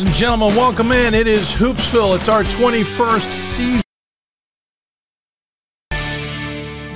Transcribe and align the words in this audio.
ladies 0.00 0.12
and 0.12 0.18
gentlemen. 0.18 0.56
Welcome 0.56 0.92
in. 0.92 1.12
It 1.12 1.26
is 1.26 1.48
Hoopsville. 1.48 2.16
It's 2.18 2.28
our 2.28 2.42
21st 2.42 3.30
season. 3.30 3.82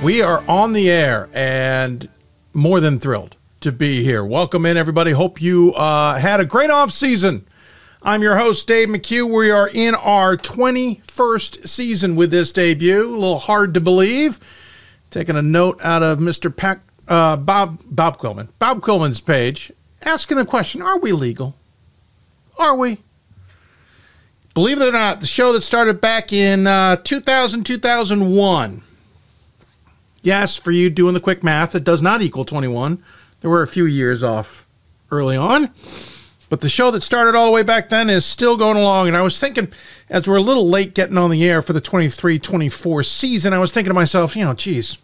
We 0.01 0.23
are 0.23 0.43
on 0.47 0.73
the 0.73 0.89
air 0.89 1.29
and 1.33 2.09
more 2.53 2.79
than 2.79 2.97
thrilled 2.97 3.35
to 3.61 3.71
be 3.71 4.03
here. 4.03 4.25
Welcome 4.25 4.65
in, 4.65 4.75
everybody. 4.75 5.11
Hope 5.11 5.39
you 5.39 5.73
uh, 5.73 6.17
had 6.17 6.39
a 6.39 6.45
great 6.45 6.71
off 6.71 6.89
season. 6.89 7.45
I'm 8.01 8.23
your 8.23 8.37
host, 8.37 8.67
Dave 8.67 8.87
McHugh. 8.87 9.31
We 9.31 9.51
are 9.51 9.69
in 9.71 9.93
our 9.93 10.35
21st 10.35 11.67
season 11.67 12.15
with 12.15 12.31
this 12.31 12.51
debut. 12.51 13.07
A 13.07 13.11
little 13.11 13.39
hard 13.39 13.75
to 13.75 13.81
believe. 13.81 14.39
Taking 15.11 15.35
a 15.35 15.43
note 15.43 15.79
out 15.83 16.01
of 16.01 16.17
Mr. 16.17 16.55
Pack, 16.55 16.79
uh, 17.07 17.35
Bob 17.37 17.77
Bob 17.85 18.17
Quillman, 18.17 18.49
Bob 18.57 18.81
Quillman's 18.81 19.21
page, 19.21 19.71
asking 20.03 20.37
the 20.37 20.45
question: 20.45 20.81
Are 20.81 20.97
we 20.97 21.11
legal? 21.11 21.55
Are 22.57 22.75
we? 22.75 22.99
Believe 24.53 24.81
it 24.81 24.87
or 24.87 24.91
not, 24.91 25.19
the 25.19 25.27
show 25.27 25.51
that 25.53 25.61
started 25.61 25.99
back 25.99 26.31
in 26.31 26.65
uh, 26.65 26.95
2000, 26.97 27.65
2001. 27.65 28.81
Yes, 30.21 30.55
for 30.55 30.71
you 30.71 30.89
doing 30.89 31.13
the 31.13 31.19
quick 31.19 31.43
math, 31.43 31.75
it 31.75 31.83
does 31.83 32.01
not 32.01 32.21
equal 32.21 32.45
21. 32.45 33.03
There 33.41 33.49
were 33.49 33.61
a 33.61 33.67
few 33.67 33.85
years 33.85 34.23
off 34.23 34.65
early 35.11 35.35
on. 35.35 35.69
But 36.49 36.61
the 36.61 36.69
show 36.69 36.91
that 36.91 37.01
started 37.01 37.35
all 37.35 37.47
the 37.47 37.51
way 37.51 37.63
back 37.63 37.89
then 37.89 38.09
is 38.09 38.25
still 38.25 38.55
going 38.55 38.77
along. 38.77 39.07
And 39.07 39.17
I 39.17 39.21
was 39.21 39.39
thinking, 39.39 39.67
as 40.09 40.27
we're 40.27 40.37
a 40.37 40.41
little 40.41 40.69
late 40.69 40.93
getting 40.93 41.17
on 41.17 41.31
the 41.31 41.47
air 41.47 41.61
for 41.61 41.73
the 41.73 41.81
23 41.81 42.39
24 42.39 43.03
season, 43.03 43.53
I 43.53 43.59
was 43.59 43.71
thinking 43.71 43.89
to 43.89 43.95
myself, 43.95 44.35
you 44.35 44.45
know, 44.45 44.53
geez, 44.53 44.97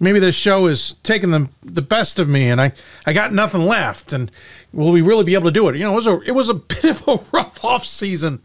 maybe 0.00 0.18
this 0.18 0.34
show 0.34 0.66
is 0.66 0.94
taking 1.02 1.30
the, 1.30 1.48
the 1.62 1.82
best 1.82 2.18
of 2.18 2.28
me 2.28 2.48
and 2.48 2.60
I, 2.60 2.72
I 3.06 3.12
got 3.12 3.32
nothing 3.32 3.60
left. 3.60 4.12
And 4.12 4.30
will 4.72 4.90
we 4.90 5.02
really 5.02 5.24
be 5.24 5.34
able 5.34 5.44
to 5.44 5.52
do 5.52 5.68
it? 5.68 5.76
You 5.76 5.84
know, 5.84 5.92
it 5.92 5.96
was 5.96 6.06
a, 6.06 6.20
it 6.22 6.32
was 6.32 6.48
a 6.48 6.54
bit 6.82 6.84
of 6.84 7.06
a 7.06 7.20
rough 7.32 7.64
off 7.64 7.84
season, 7.84 8.40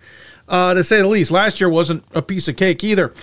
uh, 0.48 0.73
to 0.73 0.83
say 0.83 0.98
the 0.98 1.08
least. 1.08 1.31
Last 1.31 1.59
year 1.59 1.70
wasn't 1.70 2.03
a 2.14 2.22
piece 2.22 2.48
of 2.48 2.58
cake 2.58 2.83
either. 2.83 3.14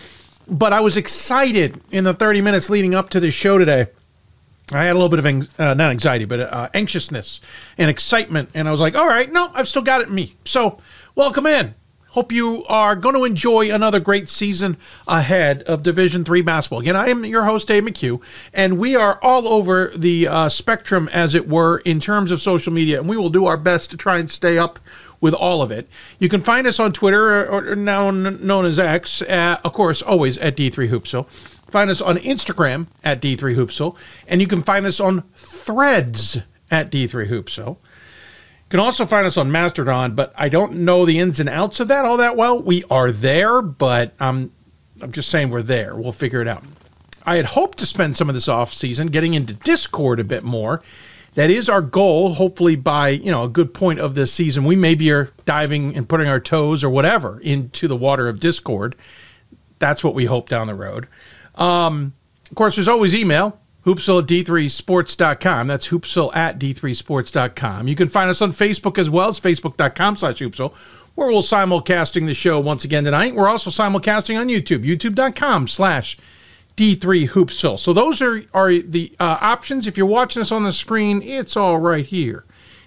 But 0.48 0.72
I 0.72 0.80
was 0.80 0.96
excited 0.96 1.80
in 1.92 2.02
the 2.02 2.14
30 2.14 2.40
minutes 2.40 2.68
leading 2.68 2.94
up 2.94 3.10
to 3.10 3.20
this 3.20 3.34
show 3.34 3.58
today 3.58 3.86
I 4.74 4.84
had 4.84 4.92
a 4.92 4.98
little 4.98 5.08
bit 5.08 5.18
of 5.18 5.60
uh, 5.60 5.74
not 5.74 5.90
anxiety, 5.90 6.24
but 6.24 6.40
uh, 6.40 6.68
anxiousness 6.72 7.40
and 7.76 7.90
excitement, 7.90 8.50
and 8.54 8.68
I 8.68 8.70
was 8.70 8.80
like, 8.80 8.94
"All 8.94 9.06
right, 9.06 9.30
no, 9.30 9.50
I've 9.54 9.68
still 9.68 9.82
got 9.82 10.00
it 10.00 10.08
in 10.08 10.14
me." 10.14 10.34
So, 10.44 10.78
welcome 11.14 11.46
in. 11.46 11.74
Hope 12.12 12.30
you 12.30 12.62
are 12.68 12.94
going 12.94 13.14
to 13.14 13.24
enjoy 13.24 13.74
another 13.74 13.98
great 13.98 14.28
season 14.28 14.76
ahead 15.08 15.62
of 15.62 15.82
Division 15.82 16.24
Three 16.24 16.42
basketball. 16.42 16.80
Again, 16.80 16.94
I 16.94 17.08
am 17.08 17.24
your 17.24 17.44
host 17.44 17.68
Dave 17.68 17.84
McHugh, 17.84 18.22
and 18.52 18.78
we 18.78 18.94
are 18.94 19.18
all 19.22 19.48
over 19.48 19.90
the 19.96 20.28
uh, 20.28 20.48
spectrum, 20.50 21.08
as 21.10 21.34
it 21.34 21.48
were, 21.48 21.78
in 21.86 22.00
terms 22.00 22.30
of 22.30 22.42
social 22.42 22.70
media, 22.70 23.00
and 23.00 23.08
we 23.08 23.16
will 23.16 23.30
do 23.30 23.46
our 23.46 23.56
best 23.56 23.90
to 23.92 23.96
try 23.96 24.18
and 24.18 24.30
stay 24.30 24.58
up 24.58 24.78
with 25.22 25.32
all 25.32 25.62
of 25.62 25.70
it. 25.70 25.88
You 26.18 26.28
can 26.28 26.42
find 26.42 26.66
us 26.66 26.78
on 26.78 26.92
Twitter, 26.92 27.48
or 27.48 27.74
now 27.74 28.10
known 28.10 28.66
as 28.66 28.78
X, 28.78 29.22
uh, 29.22 29.58
of 29.64 29.72
course, 29.72 30.02
always 30.02 30.36
at 30.36 30.54
D3 30.54 30.90
Hoopsville. 30.90 31.30
Find 31.70 31.88
us 31.88 32.02
on 32.02 32.18
Instagram 32.18 32.88
at 33.02 33.22
D3Hoopsville, 33.22 33.96
and 34.28 34.42
you 34.42 34.46
can 34.46 34.60
find 34.60 34.84
us 34.84 35.00
on 35.00 35.22
Threads 35.34 36.42
at 36.70 36.92
D3Hoopsville. 36.92 37.68
You 37.68 37.78
can 38.72 38.80
also 38.80 39.04
find 39.04 39.26
us 39.26 39.36
on 39.36 39.52
Mastodon, 39.52 40.14
but 40.14 40.32
I 40.34 40.48
don't 40.48 40.76
know 40.76 41.04
the 41.04 41.18
ins 41.18 41.38
and 41.40 41.48
outs 41.50 41.78
of 41.78 41.88
that 41.88 42.06
all 42.06 42.16
that 42.16 42.38
well. 42.38 42.58
We 42.58 42.84
are 42.90 43.12
there, 43.12 43.60
but 43.60 44.14
I'm 44.18 44.50
I'm 45.02 45.12
just 45.12 45.28
saying 45.28 45.50
we're 45.50 45.60
there. 45.60 45.94
We'll 45.94 46.10
figure 46.10 46.40
it 46.40 46.48
out. 46.48 46.64
I 47.26 47.36
had 47.36 47.44
hoped 47.44 47.76
to 47.78 47.86
spend 47.86 48.16
some 48.16 48.30
of 48.30 48.34
this 48.34 48.48
off 48.48 48.72
season 48.72 49.08
getting 49.08 49.34
into 49.34 49.52
Discord 49.52 50.20
a 50.20 50.24
bit 50.24 50.42
more. 50.42 50.82
That 51.34 51.50
is 51.50 51.68
our 51.68 51.82
goal. 51.82 52.32
Hopefully, 52.32 52.74
by 52.74 53.10
you 53.10 53.30
know 53.30 53.44
a 53.44 53.48
good 53.48 53.74
point 53.74 54.00
of 54.00 54.14
this 54.14 54.32
season, 54.32 54.64
we 54.64 54.74
maybe 54.74 55.12
are 55.12 55.30
diving 55.44 55.94
and 55.94 56.08
putting 56.08 56.28
our 56.28 56.40
toes 56.40 56.82
or 56.82 56.88
whatever 56.88 57.40
into 57.40 57.86
the 57.88 57.96
water 57.96 58.26
of 58.26 58.40
Discord. 58.40 58.94
That's 59.80 60.02
what 60.02 60.14
we 60.14 60.24
hope 60.24 60.48
down 60.48 60.66
the 60.66 60.74
road. 60.74 61.08
Um, 61.56 62.14
of 62.50 62.54
course, 62.54 62.76
there's 62.76 62.88
always 62.88 63.14
email, 63.14 63.58
hoopsville 63.84 64.22
at 64.22 64.28
d3sports.com. 64.28 65.66
That's 65.66 65.88
hoopsville 65.88 66.34
at 66.34 66.58
d3sports.com. 66.58 67.88
You 67.88 67.96
can 67.96 68.08
find 68.08 68.30
us 68.30 68.42
on 68.42 68.52
Facebook 68.52 68.98
as 68.98 69.10
well. 69.10 69.28
It's 69.28 69.40
facebook.com 69.40 70.16
slash 70.16 70.38
hoopsville, 70.38 70.74
where 71.14 71.28
we'll 71.28 71.42
simulcasting 71.42 72.26
the 72.26 72.34
show 72.34 72.60
once 72.60 72.84
again 72.84 73.04
tonight. 73.04 73.34
We're 73.34 73.48
also 73.48 73.70
simulcasting 73.70 74.38
on 74.38 74.48
YouTube, 74.48 74.84
youtube.com 74.84 75.68
slash 75.68 76.16
D3 76.76 77.30
Hoopsville. 77.30 77.78
So 77.78 77.92
those 77.92 78.22
are, 78.22 78.42
are 78.54 78.72
the 78.72 79.14
uh, 79.20 79.38
options. 79.40 79.86
If 79.86 79.96
you're 79.96 80.06
watching 80.06 80.40
us 80.40 80.52
on 80.52 80.64
the 80.64 80.72
screen, 80.72 81.22
it's 81.22 81.56
all 81.56 81.78
right 81.78 82.04
here 82.04 82.44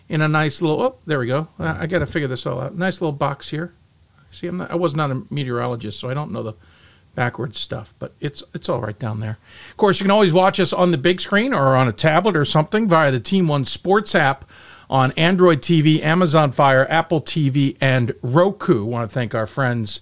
in 0.09 0.22
a 0.22 0.28
nice 0.28 0.61
little, 0.61 0.81
oh, 0.81 0.95
there 1.05 1.19
we 1.19 1.28
go. 1.28 1.47
I, 1.59 1.84
I 1.84 1.85
got 1.88 2.00
to 2.00 2.05
figure 2.05 2.28
this 2.28 2.45
all 2.45 2.61
out. 2.61 2.75
Nice 2.75 3.01
little 3.01 3.11
box 3.11 3.50
here. 3.50 3.73
See, 4.31 4.47
I'm 4.47 4.57
not, 4.57 4.72
I 4.72 4.75
was 4.75 4.95
not 4.95 5.11
a 5.11 5.22
meteorologist, 5.29 6.00
so 6.00 6.09
I 6.09 6.13
don't 6.13 6.31
know 6.31 6.44
the 6.44 6.53
backwards 7.15 7.59
stuff, 7.59 7.93
but 7.99 8.13
it's 8.19 8.43
it's 8.53 8.69
all 8.69 8.81
right 8.81 8.97
down 8.99 9.19
there. 9.19 9.37
Of 9.69 9.77
course, 9.77 9.99
you 9.99 10.03
can 10.03 10.11
always 10.11 10.33
watch 10.33 10.59
us 10.59 10.73
on 10.73 10.91
the 10.91 10.97
big 10.97 11.21
screen 11.21 11.53
or 11.53 11.75
on 11.75 11.87
a 11.87 11.91
tablet 11.91 12.35
or 12.35 12.45
something 12.45 12.87
via 12.87 13.11
the 13.11 13.19
Team 13.19 13.47
One 13.47 13.65
Sports 13.65 14.13
app 14.13 14.45
on 14.89 15.11
Android 15.13 15.61
TV, 15.61 16.01
Amazon 16.01 16.51
Fire, 16.51 16.85
Apple 16.89 17.21
TV, 17.21 17.75
and 17.81 18.13
Roku. 18.21 18.85
I 18.85 18.89
want 18.89 19.09
to 19.09 19.13
thank 19.13 19.33
our 19.33 19.47
friends 19.47 20.01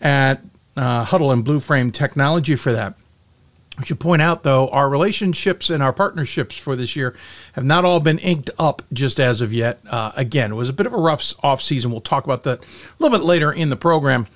at 0.00 0.40
uh, 0.76 1.04
Huddle 1.04 1.32
and 1.32 1.44
Blue 1.44 1.60
Frame 1.60 1.90
Technology 1.90 2.56
for 2.56 2.72
that. 2.72 2.94
I 3.78 3.84
should 3.84 3.98
point 3.98 4.20
out, 4.20 4.42
though, 4.42 4.68
our 4.68 4.90
relationships 4.90 5.70
and 5.70 5.82
our 5.82 5.92
partnerships 5.92 6.56
for 6.56 6.76
this 6.76 6.96
year 6.96 7.16
have 7.54 7.64
not 7.64 7.84
all 7.84 7.98
been 7.98 8.18
inked 8.18 8.50
up 8.58 8.82
just 8.92 9.18
as 9.18 9.40
of 9.40 9.54
yet. 9.54 9.80
Uh, 9.88 10.12
again, 10.16 10.52
it 10.52 10.54
was 10.54 10.68
a 10.68 10.74
bit 10.74 10.86
of 10.86 10.92
a 10.92 10.98
rough 10.98 11.32
off 11.42 11.62
season. 11.62 11.90
We'll 11.90 12.02
talk 12.02 12.24
about 12.24 12.42
that 12.42 12.60
a 12.60 12.66
little 12.98 13.16
bit 13.16 13.24
later 13.24 13.50
in 13.50 13.70
the 13.70 13.76
program. 13.76 14.26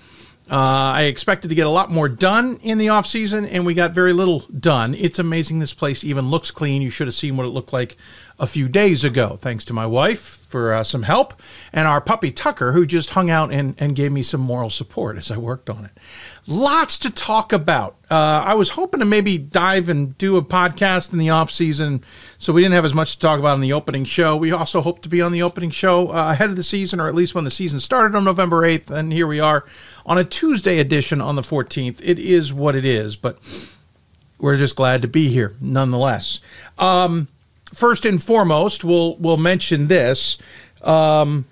Uh, 0.51 0.57
I 0.57 1.03
expected 1.05 1.49
to 1.49 1.55
get 1.55 1.67
a 1.67 1.71
lot 1.71 1.91
more 1.91 2.09
done 2.09 2.59
in 2.63 2.77
the 2.77 2.91
off 2.91 3.07
season, 3.07 3.47
and 3.47 3.65
we 3.65 3.73
got 3.73 3.93
very 3.93 4.13
little 4.13 4.41
done. 4.41 4.95
It's 4.95 5.19
amazing 5.19 5.59
this 5.59 5.73
place 5.73 6.05
even 6.05 6.31
looks 6.31 6.51
clean. 6.51 6.83
You 6.83 6.91
should 6.91 7.07
have 7.07 7.15
seen 7.15 7.37
what 7.37 7.47
it 7.47 7.51
looked 7.51 7.73
like 7.73 7.97
a 8.39 8.47
few 8.47 8.69
days 8.69 9.05
ago. 9.05 9.37
Thanks 9.41 9.65
to 9.67 9.73
my 9.73 9.87
wife 9.87 10.21
for 10.21 10.73
uh, 10.73 10.85
some 10.85 11.03
help, 11.03 11.41
and 11.73 11.87
our 11.87 12.01
puppy 12.01 12.31
Tucker, 12.31 12.73
who 12.73 12.87
just 12.87 13.11
hung 13.11 13.31
out 13.31 13.53
and, 13.53 13.75
and 13.79 13.97
gave 13.97 14.13
me 14.13 14.23
some 14.23 14.41
moral 14.41 14.71
support 14.71 15.17
as 15.17 15.31
I 15.31 15.37
worked 15.37 15.69
on 15.69 15.85
it 15.85 15.93
lots 16.47 16.99
to 16.99 17.11
talk 17.11 17.53
about. 17.53 17.97
Uh, 18.11 18.43
I 18.45 18.55
was 18.55 18.71
hoping 18.71 19.01
to 19.01 19.07
maybe 19.07 19.39
dive 19.39 19.89
and 19.89 20.17
do 20.19 20.37
a 20.37 20.43
podcast 20.43 21.13
in 21.13 21.19
the 21.19 21.31
off 21.31 21.51
season, 21.51 22.05
so 22.39 22.53
we 22.53 22.63
didn't 22.63 22.75
have 22.75 22.85
as 22.85 22.95
much 22.95 23.15
to 23.15 23.21
talk 23.21 23.39
about 23.39 23.55
in 23.55 23.61
the 23.61 23.73
opening 23.73 24.05
show. 24.05 24.37
We 24.37 24.53
also 24.53 24.83
hope 24.83 25.03
to 25.03 25.09
be 25.09 25.23
on 25.23 25.33
the 25.33 25.43
opening 25.43 25.71
show 25.71 26.09
uh, 26.09 26.33
ahead 26.33 26.51
of 26.51 26.57
the 26.57 26.63
season, 26.63 27.01
or 27.01 27.09
at 27.09 27.15
least 27.15 27.35
when 27.35 27.45
the 27.45 27.51
season 27.51 27.81
started 27.81 28.17
on 28.17 28.25
November 28.25 28.63
8th. 28.63 28.91
And 28.91 29.13
here 29.13 29.27
we 29.27 29.41
are 29.41 29.65
on 30.05 30.19
a 30.19 30.25
Tuesday 30.25 30.79
edition 30.79 31.21
on 31.21 31.37
the 31.37 31.43
14th. 31.43 32.01
It 32.03 32.19
is 32.19 32.53
what 32.53 32.75
it 32.77 32.85
is, 32.85 33.17
but 33.17 33.39
we're 34.39 34.59
just 34.59 34.77
glad 34.77 35.03
to 35.03 35.09
be 35.09 35.29
here 35.29 35.55
nonetheless. 35.61 36.41
Um, 36.79 37.29
first 37.75 38.05
and 38.05 38.23
foremost, 38.23 38.85
we'll 38.85 39.17
we'll 39.17 39.37
mention 39.37 39.89
this. 39.89 40.39
Um, 40.83 41.47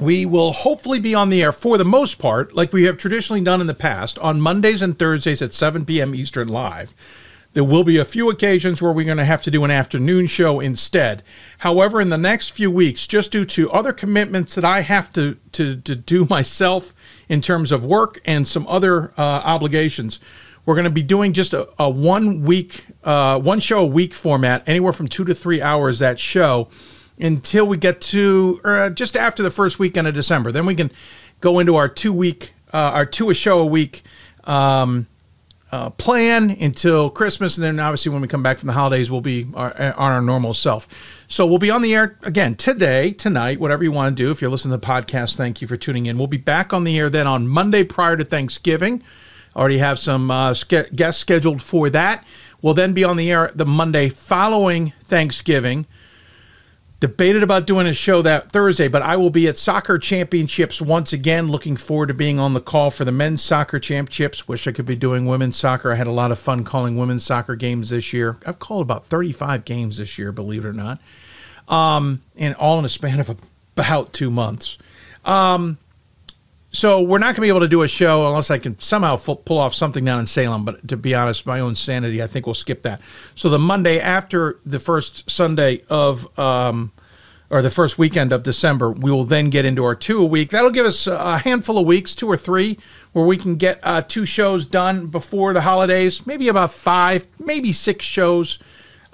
we 0.00 0.24
will 0.26 0.52
hopefully 0.52 1.00
be 1.00 1.14
on 1.14 1.28
the 1.28 1.42
air 1.42 1.52
for 1.52 1.76
the 1.76 1.84
most 1.84 2.18
part, 2.20 2.54
like 2.54 2.72
we 2.72 2.84
have 2.84 2.96
traditionally 2.96 3.42
done 3.42 3.60
in 3.60 3.66
the 3.66 3.74
past, 3.74 4.18
on 4.20 4.40
Mondays 4.40 4.80
and 4.80 4.96
Thursdays 4.96 5.42
at 5.42 5.52
7 5.52 5.84
p.m. 5.84 6.14
Eastern 6.14 6.48
Live. 6.48 6.94
There 7.54 7.64
will 7.64 7.82
be 7.82 7.96
a 7.96 8.04
few 8.04 8.30
occasions 8.30 8.80
where 8.80 8.92
we're 8.92 9.04
going 9.04 9.16
to 9.16 9.24
have 9.24 9.42
to 9.42 9.50
do 9.50 9.64
an 9.64 9.70
afternoon 9.70 10.28
show 10.28 10.60
instead. 10.60 11.24
However, 11.58 12.00
in 12.00 12.10
the 12.10 12.18
next 12.18 12.50
few 12.50 12.70
weeks, 12.70 13.06
just 13.06 13.32
due 13.32 13.44
to 13.46 13.72
other 13.72 13.92
commitments 13.92 14.54
that 14.54 14.64
I 14.64 14.82
have 14.82 15.12
to, 15.14 15.36
to, 15.52 15.76
to 15.76 15.96
do 15.96 16.26
myself 16.30 16.94
in 17.28 17.40
terms 17.40 17.72
of 17.72 17.84
work 17.84 18.20
and 18.24 18.46
some 18.46 18.66
other 18.68 19.12
uh, 19.18 19.22
obligations, 19.22 20.20
we're 20.68 20.74
going 20.74 20.84
to 20.84 20.90
be 20.90 21.02
doing 21.02 21.32
just 21.32 21.54
a, 21.54 21.66
a 21.78 21.88
one 21.88 22.42
week, 22.42 22.84
uh, 23.02 23.40
one 23.40 23.58
show 23.58 23.78
a 23.78 23.86
week 23.86 24.12
format, 24.12 24.68
anywhere 24.68 24.92
from 24.92 25.08
two 25.08 25.24
to 25.24 25.34
three 25.34 25.62
hours 25.62 26.00
that 26.00 26.20
show 26.20 26.68
until 27.18 27.66
we 27.66 27.78
get 27.78 28.02
to 28.02 28.60
uh, 28.64 28.90
just 28.90 29.16
after 29.16 29.42
the 29.42 29.50
first 29.50 29.78
weekend 29.78 30.06
of 30.06 30.12
December. 30.12 30.52
Then 30.52 30.66
we 30.66 30.74
can 30.74 30.90
go 31.40 31.58
into 31.58 31.76
our 31.76 31.88
two 31.88 32.12
week, 32.12 32.52
uh, 32.74 32.76
our 32.76 33.06
two 33.06 33.30
a 33.30 33.34
show 33.34 33.60
a 33.60 33.64
week 33.64 34.02
um, 34.44 35.06
uh, 35.72 35.88
plan 35.88 36.50
until 36.50 37.08
Christmas, 37.08 37.56
and 37.56 37.64
then 37.64 37.80
obviously 37.80 38.12
when 38.12 38.20
we 38.20 38.28
come 38.28 38.42
back 38.42 38.58
from 38.58 38.66
the 38.66 38.74
holidays, 38.74 39.10
we'll 39.10 39.22
be 39.22 39.46
our, 39.54 39.72
on 39.74 40.12
our 40.12 40.20
normal 40.20 40.52
self. 40.52 41.24
So 41.28 41.46
we'll 41.46 41.56
be 41.56 41.70
on 41.70 41.80
the 41.80 41.94
air 41.94 42.18
again 42.24 42.56
today, 42.56 43.12
tonight, 43.12 43.58
whatever 43.58 43.84
you 43.84 43.92
want 43.92 44.14
to 44.14 44.22
do. 44.22 44.30
If 44.30 44.42
you're 44.42 44.50
listening 44.50 44.78
to 44.78 44.86
the 44.86 44.86
podcast, 44.86 45.38
thank 45.38 45.62
you 45.62 45.66
for 45.66 45.78
tuning 45.78 46.04
in. 46.04 46.18
We'll 46.18 46.26
be 46.26 46.36
back 46.36 46.74
on 46.74 46.84
the 46.84 46.98
air 46.98 47.08
then 47.08 47.26
on 47.26 47.48
Monday 47.48 47.84
prior 47.84 48.18
to 48.18 48.24
Thanksgiving. 48.26 49.02
Already 49.56 49.78
have 49.78 49.98
some 49.98 50.30
uh, 50.30 50.54
ske- 50.54 50.94
guests 50.94 51.20
scheduled 51.20 51.62
for 51.62 51.90
that. 51.90 52.24
We'll 52.62 52.74
then 52.74 52.92
be 52.92 53.04
on 53.04 53.16
the 53.16 53.30
air 53.30 53.50
the 53.54 53.66
Monday 53.66 54.08
following 54.08 54.92
Thanksgiving 55.04 55.86
debated 57.00 57.44
about 57.44 57.66
doing 57.66 57.86
a 57.86 57.94
show 57.94 58.22
that 58.22 58.50
Thursday, 58.50 58.88
but 58.88 59.02
I 59.02 59.16
will 59.16 59.30
be 59.30 59.46
at 59.46 59.56
soccer 59.56 59.98
championships 59.98 60.82
once 60.82 61.12
again. 61.12 61.48
Looking 61.48 61.76
forward 61.76 62.08
to 62.08 62.14
being 62.14 62.40
on 62.40 62.54
the 62.54 62.60
call 62.60 62.90
for 62.90 63.04
the 63.04 63.12
men's 63.12 63.42
soccer 63.42 63.78
championships. 63.78 64.48
Wish 64.48 64.66
I 64.66 64.72
could 64.72 64.86
be 64.86 64.96
doing 64.96 65.26
women's 65.26 65.56
soccer. 65.56 65.92
I 65.92 65.94
had 65.94 66.08
a 66.08 66.12
lot 66.12 66.32
of 66.32 66.38
fun 66.38 66.64
calling 66.64 66.96
women's 66.96 67.24
soccer 67.24 67.54
games 67.54 67.90
this 67.90 68.12
year. 68.12 68.36
I've 68.44 68.58
called 68.58 68.82
about 68.82 69.06
35 69.06 69.64
games 69.64 69.98
this 69.98 70.18
year, 70.18 70.32
believe 70.32 70.64
it 70.64 70.68
or 70.68 70.72
not, 70.72 71.00
um, 71.68 72.22
and 72.36 72.54
all 72.56 72.78
in 72.78 72.84
a 72.84 72.88
span 72.88 73.20
of 73.20 73.36
about 73.76 74.12
two 74.12 74.30
months. 74.30 74.76
Um, 75.24 75.78
so 76.70 77.00
we're 77.00 77.18
not 77.18 77.28
going 77.28 77.36
to 77.36 77.40
be 77.40 77.48
able 77.48 77.60
to 77.60 77.68
do 77.68 77.82
a 77.82 77.88
show 77.88 78.26
unless 78.26 78.50
I 78.50 78.58
can 78.58 78.78
somehow 78.78 79.16
pull 79.16 79.58
off 79.58 79.74
something 79.74 80.04
down 80.04 80.20
in 80.20 80.26
Salem. 80.26 80.64
But 80.64 80.86
to 80.88 80.96
be 80.96 81.14
honest, 81.14 81.46
my 81.46 81.60
own 81.60 81.76
sanity, 81.76 82.22
I 82.22 82.26
think 82.26 82.46
we'll 82.46 82.54
skip 82.54 82.82
that. 82.82 83.00
So 83.34 83.48
the 83.48 83.58
Monday 83.58 83.98
after 83.98 84.58
the 84.66 84.78
first 84.78 85.30
Sunday 85.30 85.82
of, 85.88 86.38
um, 86.38 86.92
or 87.50 87.62
the 87.62 87.70
first 87.70 87.98
weekend 87.98 88.32
of 88.32 88.42
December, 88.42 88.90
we 88.90 89.10
will 89.10 89.24
then 89.24 89.48
get 89.48 89.64
into 89.64 89.82
our 89.82 89.94
two 89.94 90.20
a 90.20 90.26
week. 90.26 90.50
That'll 90.50 90.70
give 90.70 90.84
us 90.84 91.06
a 91.06 91.38
handful 91.38 91.78
of 91.78 91.86
weeks, 91.86 92.14
two 92.14 92.28
or 92.28 92.36
three, 92.36 92.78
where 93.12 93.24
we 93.24 93.38
can 93.38 93.56
get 93.56 93.80
uh, 93.82 94.02
two 94.02 94.26
shows 94.26 94.66
done 94.66 95.06
before 95.06 95.54
the 95.54 95.62
holidays. 95.62 96.26
Maybe 96.26 96.48
about 96.48 96.70
five, 96.70 97.26
maybe 97.38 97.72
six 97.72 98.04
shows 98.04 98.58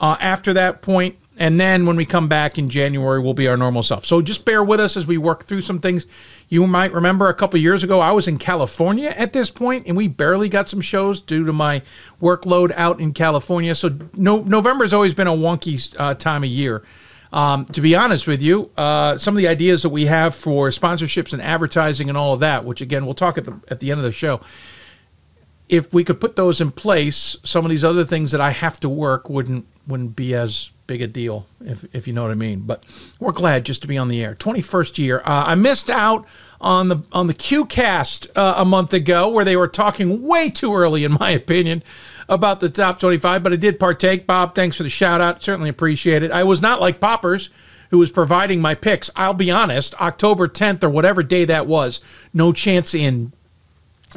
uh, 0.00 0.16
after 0.18 0.52
that 0.54 0.82
point. 0.82 1.16
And 1.36 1.58
then 1.58 1.84
when 1.84 1.96
we 1.96 2.06
come 2.06 2.28
back 2.28 2.58
in 2.58 2.70
January, 2.70 3.20
we'll 3.20 3.34
be 3.34 3.48
our 3.48 3.56
normal 3.56 3.82
self. 3.82 4.04
So 4.04 4.22
just 4.22 4.44
bear 4.44 4.62
with 4.62 4.78
us 4.78 4.96
as 4.96 5.06
we 5.06 5.18
work 5.18 5.44
through 5.44 5.62
some 5.62 5.80
things. 5.80 6.06
You 6.48 6.66
might 6.66 6.92
remember 6.92 7.28
a 7.28 7.34
couple 7.34 7.58
years 7.58 7.82
ago, 7.82 7.98
I 8.00 8.12
was 8.12 8.28
in 8.28 8.38
California 8.38 9.12
at 9.16 9.32
this 9.32 9.50
point, 9.50 9.86
and 9.86 9.96
we 9.96 10.06
barely 10.06 10.48
got 10.48 10.68
some 10.68 10.80
shows 10.80 11.20
due 11.20 11.44
to 11.44 11.52
my 11.52 11.82
workload 12.22 12.72
out 12.76 13.00
in 13.00 13.12
California. 13.12 13.74
So 13.74 13.96
no, 14.16 14.42
November 14.42 14.84
has 14.84 14.92
always 14.92 15.14
been 15.14 15.26
a 15.26 15.32
wonky 15.32 15.94
uh, 15.98 16.14
time 16.14 16.44
of 16.44 16.50
year. 16.50 16.84
Um, 17.32 17.64
to 17.66 17.80
be 17.80 17.96
honest 17.96 18.28
with 18.28 18.40
you, 18.40 18.70
uh, 18.76 19.18
some 19.18 19.34
of 19.34 19.38
the 19.38 19.48
ideas 19.48 19.82
that 19.82 19.88
we 19.88 20.06
have 20.06 20.36
for 20.36 20.68
sponsorships 20.68 21.32
and 21.32 21.42
advertising 21.42 22.08
and 22.08 22.16
all 22.16 22.32
of 22.32 22.40
that, 22.40 22.64
which 22.64 22.80
again 22.80 23.04
we'll 23.04 23.14
talk 23.14 23.36
at 23.36 23.44
the 23.44 23.58
at 23.66 23.80
the 23.80 23.90
end 23.90 23.98
of 23.98 24.04
the 24.04 24.12
show, 24.12 24.40
if 25.68 25.92
we 25.92 26.04
could 26.04 26.20
put 26.20 26.36
those 26.36 26.60
in 26.60 26.70
place, 26.70 27.36
some 27.42 27.64
of 27.64 27.70
these 27.70 27.84
other 27.84 28.04
things 28.04 28.32
that 28.32 28.40
I 28.40 28.50
have 28.50 28.78
to 28.80 28.88
work 28.88 29.28
wouldn't 29.28 29.66
wouldn't 29.86 30.16
be 30.16 30.34
as 30.34 30.70
big 30.86 31.02
a 31.02 31.06
deal, 31.06 31.46
if, 31.60 31.84
if 31.94 32.06
you 32.06 32.12
know 32.12 32.22
what 32.22 32.30
I 32.30 32.34
mean. 32.34 32.60
But 32.60 32.84
we're 33.18 33.32
glad 33.32 33.64
just 33.64 33.82
to 33.82 33.88
be 33.88 33.98
on 33.98 34.08
the 34.08 34.22
air. 34.22 34.34
21st 34.34 34.98
year. 34.98 35.18
Uh, 35.20 35.44
I 35.46 35.54
missed 35.54 35.90
out 35.90 36.26
on 36.60 36.88
the 36.88 37.02
on 37.12 37.26
the 37.26 37.34
QCast 37.34 38.28
uh, 38.36 38.54
a 38.56 38.64
month 38.64 38.92
ago 38.92 39.28
where 39.28 39.44
they 39.44 39.56
were 39.56 39.68
talking 39.68 40.22
way 40.22 40.50
too 40.50 40.74
early, 40.74 41.04
in 41.04 41.12
my 41.12 41.30
opinion, 41.30 41.82
about 42.28 42.60
the 42.60 42.68
top 42.70 43.00
25. 43.00 43.42
But 43.42 43.52
I 43.52 43.56
did 43.56 43.78
partake. 43.78 44.26
Bob, 44.26 44.54
thanks 44.54 44.76
for 44.76 44.82
the 44.82 44.90
shout 44.90 45.20
out. 45.20 45.42
Certainly 45.42 45.70
appreciate 45.70 46.22
it. 46.22 46.30
I 46.30 46.44
was 46.44 46.62
not 46.62 46.80
like 46.80 47.00
Poppers. 47.00 47.50
Who 47.90 47.98
was 47.98 48.10
providing 48.10 48.60
my 48.60 48.74
picks? 48.74 49.08
I'll 49.14 49.34
be 49.34 49.52
honest. 49.52 49.94
October 50.00 50.48
10th 50.48 50.82
or 50.82 50.88
whatever 50.88 51.22
day 51.22 51.44
that 51.44 51.68
was, 51.68 52.00
no 52.32 52.52
chance 52.52 52.92
in 52.92 53.32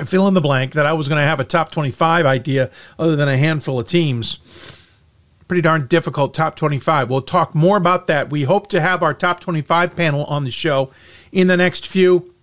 fill 0.05 0.27
in 0.27 0.33
the 0.33 0.41
blank 0.41 0.73
that 0.73 0.85
I 0.85 0.93
was 0.93 1.07
going 1.07 1.19
to 1.19 1.27
have 1.27 1.39
a 1.39 1.43
top 1.43 1.71
25 1.71 2.25
idea 2.25 2.69
other 2.99 3.15
than 3.15 3.27
a 3.29 3.37
handful 3.37 3.79
of 3.79 3.87
teams 3.87 4.39
pretty 5.47 5.61
darn 5.61 5.87
difficult 5.87 6.33
top 6.33 6.55
25. 6.55 7.09
We'll 7.09 7.21
talk 7.21 7.55
more 7.55 7.77
about 7.77 8.07
that. 8.07 8.29
We 8.29 8.43
hope 8.43 8.67
to 8.67 8.81
have 8.81 9.01
our 9.01 9.13
top 9.13 9.39
25 9.39 9.95
panel 9.95 10.25
on 10.25 10.43
the 10.43 10.51
show 10.51 10.91
in 11.31 11.47
the 11.47 11.57
next 11.57 11.87
few. 11.87 12.33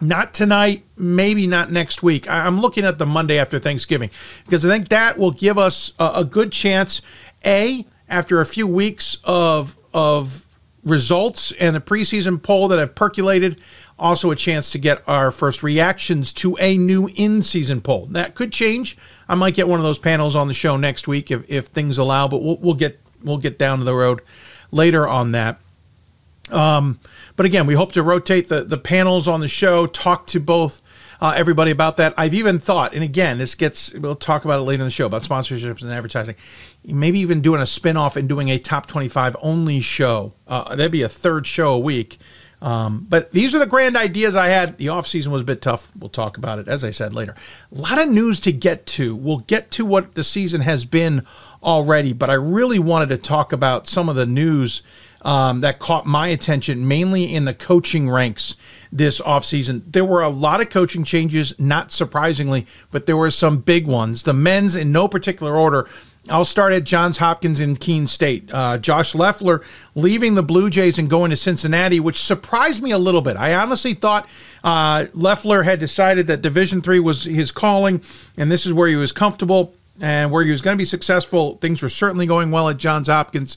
Not 0.00 0.34
tonight, 0.34 0.82
maybe 0.96 1.46
not 1.46 1.70
next 1.70 2.02
week. 2.02 2.28
I'm 2.28 2.60
looking 2.60 2.84
at 2.84 2.98
the 2.98 3.06
Monday 3.06 3.38
after 3.38 3.60
Thanksgiving 3.60 4.10
because 4.44 4.66
I 4.66 4.68
think 4.68 4.88
that 4.88 5.16
will 5.16 5.30
give 5.30 5.58
us 5.58 5.92
a, 6.00 6.24
good 6.24 6.50
chance. 6.50 7.02
A, 7.44 7.86
after 8.08 8.40
a 8.40 8.46
few 8.46 8.66
weeks 8.66 9.18
of 9.24 9.76
of 9.94 10.44
results 10.84 11.52
and 11.52 11.76
the 11.76 11.80
preseason 11.80 12.42
poll 12.42 12.66
that 12.66 12.80
have 12.80 12.96
percolated, 12.96 13.60
also 14.02 14.30
a 14.30 14.36
chance 14.36 14.72
to 14.72 14.78
get 14.78 15.02
our 15.08 15.30
first 15.30 15.62
reactions 15.62 16.32
to 16.32 16.56
a 16.58 16.76
new 16.76 17.08
in 17.14 17.42
season 17.42 17.80
poll. 17.80 18.06
That 18.06 18.34
could 18.34 18.52
change. 18.52 18.96
I 19.28 19.34
might 19.34 19.54
get 19.54 19.68
one 19.68 19.78
of 19.78 19.84
those 19.84 19.98
panels 19.98 20.36
on 20.36 20.48
the 20.48 20.54
show 20.54 20.76
next 20.76 21.06
week 21.06 21.30
if, 21.30 21.48
if 21.50 21.66
things 21.66 21.98
allow, 21.98 22.28
but 22.28 22.42
we'll, 22.42 22.56
we'll 22.58 22.74
get 22.74 22.98
we'll 23.22 23.38
get 23.38 23.58
down 23.58 23.78
to 23.78 23.84
the 23.84 23.94
road 23.94 24.20
later 24.72 25.06
on 25.06 25.32
that. 25.32 25.58
Um, 26.50 26.98
but 27.36 27.46
again, 27.46 27.66
we 27.66 27.74
hope 27.74 27.92
to 27.92 28.02
rotate 28.02 28.48
the, 28.48 28.64
the 28.64 28.76
panels 28.76 29.28
on 29.28 29.40
the 29.40 29.48
show, 29.48 29.86
talk 29.86 30.26
to 30.28 30.40
both 30.40 30.82
uh, 31.20 31.32
everybody 31.36 31.70
about 31.70 31.98
that. 31.98 32.12
I've 32.16 32.34
even 32.34 32.58
thought, 32.58 32.94
and 32.94 33.04
again, 33.04 33.38
this 33.38 33.54
gets, 33.54 33.92
we'll 33.94 34.16
talk 34.16 34.44
about 34.44 34.58
it 34.58 34.64
later 34.64 34.82
in 34.82 34.88
the 34.88 34.90
show 34.90 35.06
about 35.06 35.22
sponsorships 35.22 35.80
and 35.80 35.90
advertising. 35.90 36.34
Maybe 36.84 37.20
even 37.20 37.40
doing 37.40 37.60
a 37.60 37.66
spin 37.66 37.96
off 37.96 38.16
and 38.16 38.28
doing 38.28 38.48
a 38.50 38.58
top 38.58 38.86
25 38.86 39.36
only 39.40 39.78
show. 39.80 40.32
Uh, 40.48 40.74
that'd 40.74 40.90
be 40.90 41.02
a 41.02 41.08
third 41.08 41.46
show 41.46 41.74
a 41.74 41.78
week 41.78 42.18
um, 42.62 43.04
but 43.08 43.32
these 43.32 43.56
are 43.56 43.58
the 43.58 43.66
grand 43.66 43.96
ideas 43.96 44.36
I 44.36 44.46
had. 44.46 44.78
The 44.78 44.86
offseason 44.86 45.26
was 45.26 45.42
a 45.42 45.44
bit 45.44 45.60
tough. 45.60 45.90
We'll 45.98 46.08
talk 46.08 46.38
about 46.38 46.60
it, 46.60 46.68
as 46.68 46.84
I 46.84 46.92
said 46.92 47.12
later. 47.12 47.34
A 47.74 47.78
lot 47.78 48.00
of 48.00 48.08
news 48.08 48.38
to 48.40 48.52
get 48.52 48.86
to. 48.86 49.16
We'll 49.16 49.38
get 49.38 49.72
to 49.72 49.84
what 49.84 50.14
the 50.14 50.22
season 50.22 50.60
has 50.60 50.84
been 50.84 51.26
already, 51.60 52.12
but 52.12 52.30
I 52.30 52.34
really 52.34 52.78
wanted 52.78 53.08
to 53.08 53.18
talk 53.18 53.52
about 53.52 53.88
some 53.88 54.08
of 54.08 54.14
the 54.14 54.26
news 54.26 54.82
um, 55.22 55.60
that 55.62 55.80
caught 55.80 56.06
my 56.06 56.28
attention, 56.28 56.86
mainly 56.86 57.34
in 57.34 57.46
the 57.46 57.54
coaching 57.54 58.08
ranks 58.08 58.54
this 58.92 59.20
offseason. 59.20 59.82
There 59.86 60.04
were 60.04 60.22
a 60.22 60.28
lot 60.28 60.60
of 60.60 60.70
coaching 60.70 61.02
changes, 61.02 61.58
not 61.58 61.90
surprisingly, 61.90 62.68
but 62.92 63.06
there 63.06 63.16
were 63.16 63.32
some 63.32 63.58
big 63.58 63.88
ones. 63.88 64.22
The 64.22 64.32
men's, 64.32 64.76
in 64.76 64.92
no 64.92 65.08
particular 65.08 65.56
order, 65.56 65.88
I'll 66.28 66.44
start 66.44 66.72
at 66.72 66.84
Johns 66.84 67.18
Hopkins 67.18 67.58
in 67.58 67.74
Keene 67.76 68.06
State. 68.06 68.48
Uh, 68.52 68.78
Josh 68.78 69.14
Loeffler 69.14 69.62
leaving 69.96 70.36
the 70.36 70.42
Blue 70.42 70.70
Jays 70.70 70.98
and 70.98 71.10
going 71.10 71.30
to 71.30 71.36
Cincinnati, 71.36 71.98
which 71.98 72.22
surprised 72.22 72.80
me 72.80 72.92
a 72.92 72.98
little 72.98 73.22
bit. 73.22 73.36
I 73.36 73.54
honestly 73.54 73.92
thought 73.94 74.28
uh, 74.62 75.06
Loeffler 75.14 75.64
had 75.64 75.80
decided 75.80 76.28
that 76.28 76.40
Division 76.40 76.80
Three 76.80 77.00
was 77.00 77.24
his 77.24 77.50
calling, 77.50 78.02
and 78.36 78.52
this 78.52 78.66
is 78.66 78.72
where 78.72 78.88
he 78.88 78.94
was 78.94 79.10
comfortable 79.10 79.74
and 80.00 80.30
where 80.30 80.44
he 80.44 80.52
was 80.52 80.62
going 80.62 80.76
to 80.76 80.80
be 80.80 80.84
successful. 80.84 81.56
Things 81.56 81.82
were 81.82 81.88
certainly 81.88 82.26
going 82.26 82.52
well 82.52 82.68
at 82.68 82.76
Johns 82.76 83.08
Hopkins. 83.08 83.56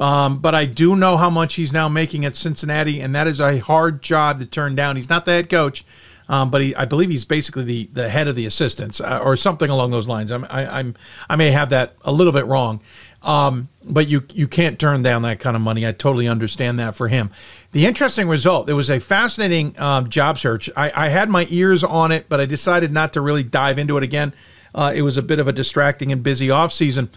Um, 0.00 0.38
but 0.38 0.54
I 0.54 0.64
do 0.64 0.96
know 0.96 1.16
how 1.16 1.28
much 1.28 1.54
he's 1.54 1.72
now 1.72 1.88
making 1.88 2.24
at 2.24 2.36
Cincinnati, 2.36 3.00
and 3.00 3.14
that 3.14 3.26
is 3.26 3.40
a 3.40 3.58
hard 3.58 4.02
job 4.02 4.38
to 4.38 4.46
turn 4.46 4.74
down. 4.74 4.96
He's 4.96 5.10
not 5.10 5.24
the 5.24 5.32
head 5.32 5.50
coach, 5.50 5.84
um, 6.28 6.50
but 6.50 6.60
he, 6.60 6.74
I 6.74 6.84
believe 6.84 7.10
he's 7.10 7.24
basically 7.24 7.64
the, 7.64 7.90
the 7.92 8.08
head 8.08 8.28
of 8.28 8.36
the 8.36 8.46
assistants 8.46 9.00
uh, 9.00 9.20
or 9.22 9.36
something 9.36 9.70
along 9.70 9.90
those 9.90 10.08
lines. 10.08 10.30
I'm, 10.30 10.46
I, 10.48 10.80
am 10.80 10.94
I 11.28 11.36
may 11.36 11.50
have 11.50 11.70
that 11.70 11.94
a 12.02 12.12
little 12.12 12.32
bit 12.32 12.46
wrong, 12.46 12.80
um, 13.22 13.68
but 13.84 14.08
you 14.08 14.24
you 14.32 14.48
can't 14.48 14.78
turn 14.78 15.02
down 15.02 15.22
that 15.22 15.40
kind 15.40 15.56
of 15.56 15.62
money. 15.62 15.86
I 15.86 15.92
totally 15.92 16.28
understand 16.28 16.78
that 16.78 16.94
for 16.94 17.08
him. 17.08 17.30
The 17.72 17.86
interesting 17.86 18.28
result. 18.28 18.66
There 18.66 18.76
was 18.76 18.90
a 18.90 19.00
fascinating 19.00 19.78
um, 19.78 20.08
job 20.08 20.38
search. 20.38 20.70
I, 20.76 21.06
I, 21.06 21.08
had 21.08 21.28
my 21.28 21.46
ears 21.50 21.82
on 21.84 22.12
it, 22.12 22.28
but 22.28 22.40
I 22.40 22.46
decided 22.46 22.92
not 22.92 23.12
to 23.14 23.20
really 23.20 23.42
dive 23.42 23.78
into 23.78 23.96
it 23.96 24.02
again. 24.02 24.32
Uh, 24.74 24.92
it 24.94 25.02
was 25.02 25.16
a 25.16 25.22
bit 25.22 25.38
of 25.38 25.48
a 25.48 25.52
distracting 25.52 26.12
and 26.12 26.22
busy 26.22 26.50
off 26.50 26.72
season. 26.72 27.10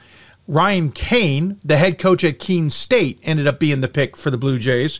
Ryan 0.47 0.91
Cain, 0.91 1.57
the 1.63 1.77
head 1.77 1.97
coach 1.97 2.23
at 2.23 2.37
Keene 2.37 2.69
State, 2.69 3.19
ended 3.23 3.47
up 3.47 3.59
being 3.59 3.81
the 3.81 3.87
pick 3.87 4.15
for 4.15 4.29
the 4.29 4.37
Blue 4.37 4.59
Jays. 4.59 4.99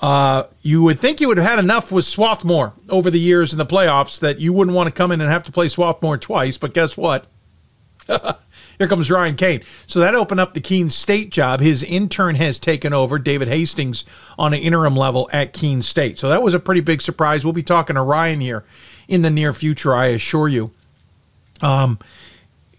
Uh, 0.00 0.44
you 0.62 0.82
would 0.82 0.98
think 0.98 1.20
you 1.20 1.28
would 1.28 1.36
have 1.36 1.46
had 1.46 1.58
enough 1.58 1.92
with 1.92 2.06
Swarthmore 2.06 2.72
over 2.88 3.10
the 3.10 3.20
years 3.20 3.52
in 3.52 3.58
the 3.58 3.66
playoffs 3.66 4.18
that 4.20 4.38
you 4.38 4.52
wouldn't 4.52 4.74
want 4.74 4.86
to 4.86 4.92
come 4.92 5.12
in 5.12 5.20
and 5.20 5.30
have 5.30 5.42
to 5.42 5.52
play 5.52 5.68
Swarthmore 5.68 6.16
twice. 6.16 6.56
But 6.56 6.72
guess 6.72 6.96
what? 6.96 7.26
Here 8.78 8.88
comes 8.88 9.10
Ryan 9.10 9.36
Cain. 9.36 9.62
So 9.86 10.00
that 10.00 10.14
opened 10.14 10.40
up 10.40 10.54
the 10.54 10.60
Keene 10.60 10.88
State 10.88 11.30
job. 11.30 11.60
His 11.60 11.82
intern 11.82 12.36
has 12.36 12.58
taken 12.58 12.94
over, 12.94 13.18
David 13.18 13.48
Hastings, 13.48 14.04
on 14.38 14.54
an 14.54 14.60
interim 14.60 14.96
level 14.96 15.28
at 15.34 15.52
Keene 15.52 15.82
State. 15.82 16.18
So 16.18 16.30
that 16.30 16.42
was 16.42 16.54
a 16.54 16.60
pretty 16.60 16.80
big 16.80 17.02
surprise. 17.02 17.44
We'll 17.44 17.52
be 17.52 17.62
talking 17.62 17.96
to 17.96 18.02
Ryan 18.02 18.40
here 18.40 18.64
in 19.06 19.20
the 19.20 19.28
near 19.28 19.52
future, 19.52 19.94
I 19.94 20.06
assure 20.06 20.48
you. 20.48 20.70
Um, 21.60 21.98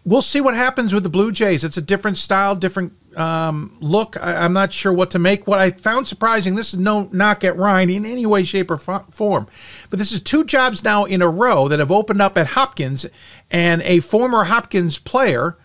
we'll 0.03 0.23
see 0.23 0.41
what 0.41 0.55
happens 0.55 0.91
with 0.91 1.03
the 1.03 1.09
Blue 1.09 1.31
Jays. 1.31 1.63
It's 1.63 1.77
a 1.77 1.81
different 1.83 2.17
style, 2.17 2.55
different 2.55 2.93
um, 3.15 3.75
look. 3.79 4.15
I, 4.21 4.45
am 4.45 4.53
not 4.53 4.71
sure 4.73 4.93
what 4.93 5.11
to 5.11 5.19
make. 5.19 5.47
What 5.47 5.59
I 5.59 5.71
found 5.71 6.07
surprising, 6.07 6.55
this 6.55 6.73
is 6.73 6.79
no 6.79 7.09
knock 7.11 7.43
at 7.43 7.57
Ryan 7.57 7.89
in 7.89 8.05
any 8.05 8.25
way, 8.25 8.43
shape, 8.43 8.71
or 8.71 8.77
form, 8.77 9.47
but 9.89 9.99
this 9.99 10.11
is 10.11 10.19
two 10.19 10.43
jobs 10.43 10.83
now 10.83 11.05
in 11.05 11.21
a 11.21 11.29
row 11.29 11.67
that 11.67 11.79
have 11.79 11.91
opened 11.91 12.21
up 12.21 12.37
at 12.37 12.47
Hopkins, 12.47 13.05
and 13.49 13.81
a 13.83 13.99
former 13.99 14.45
Hopkins 14.45 14.97
player 14.97 15.57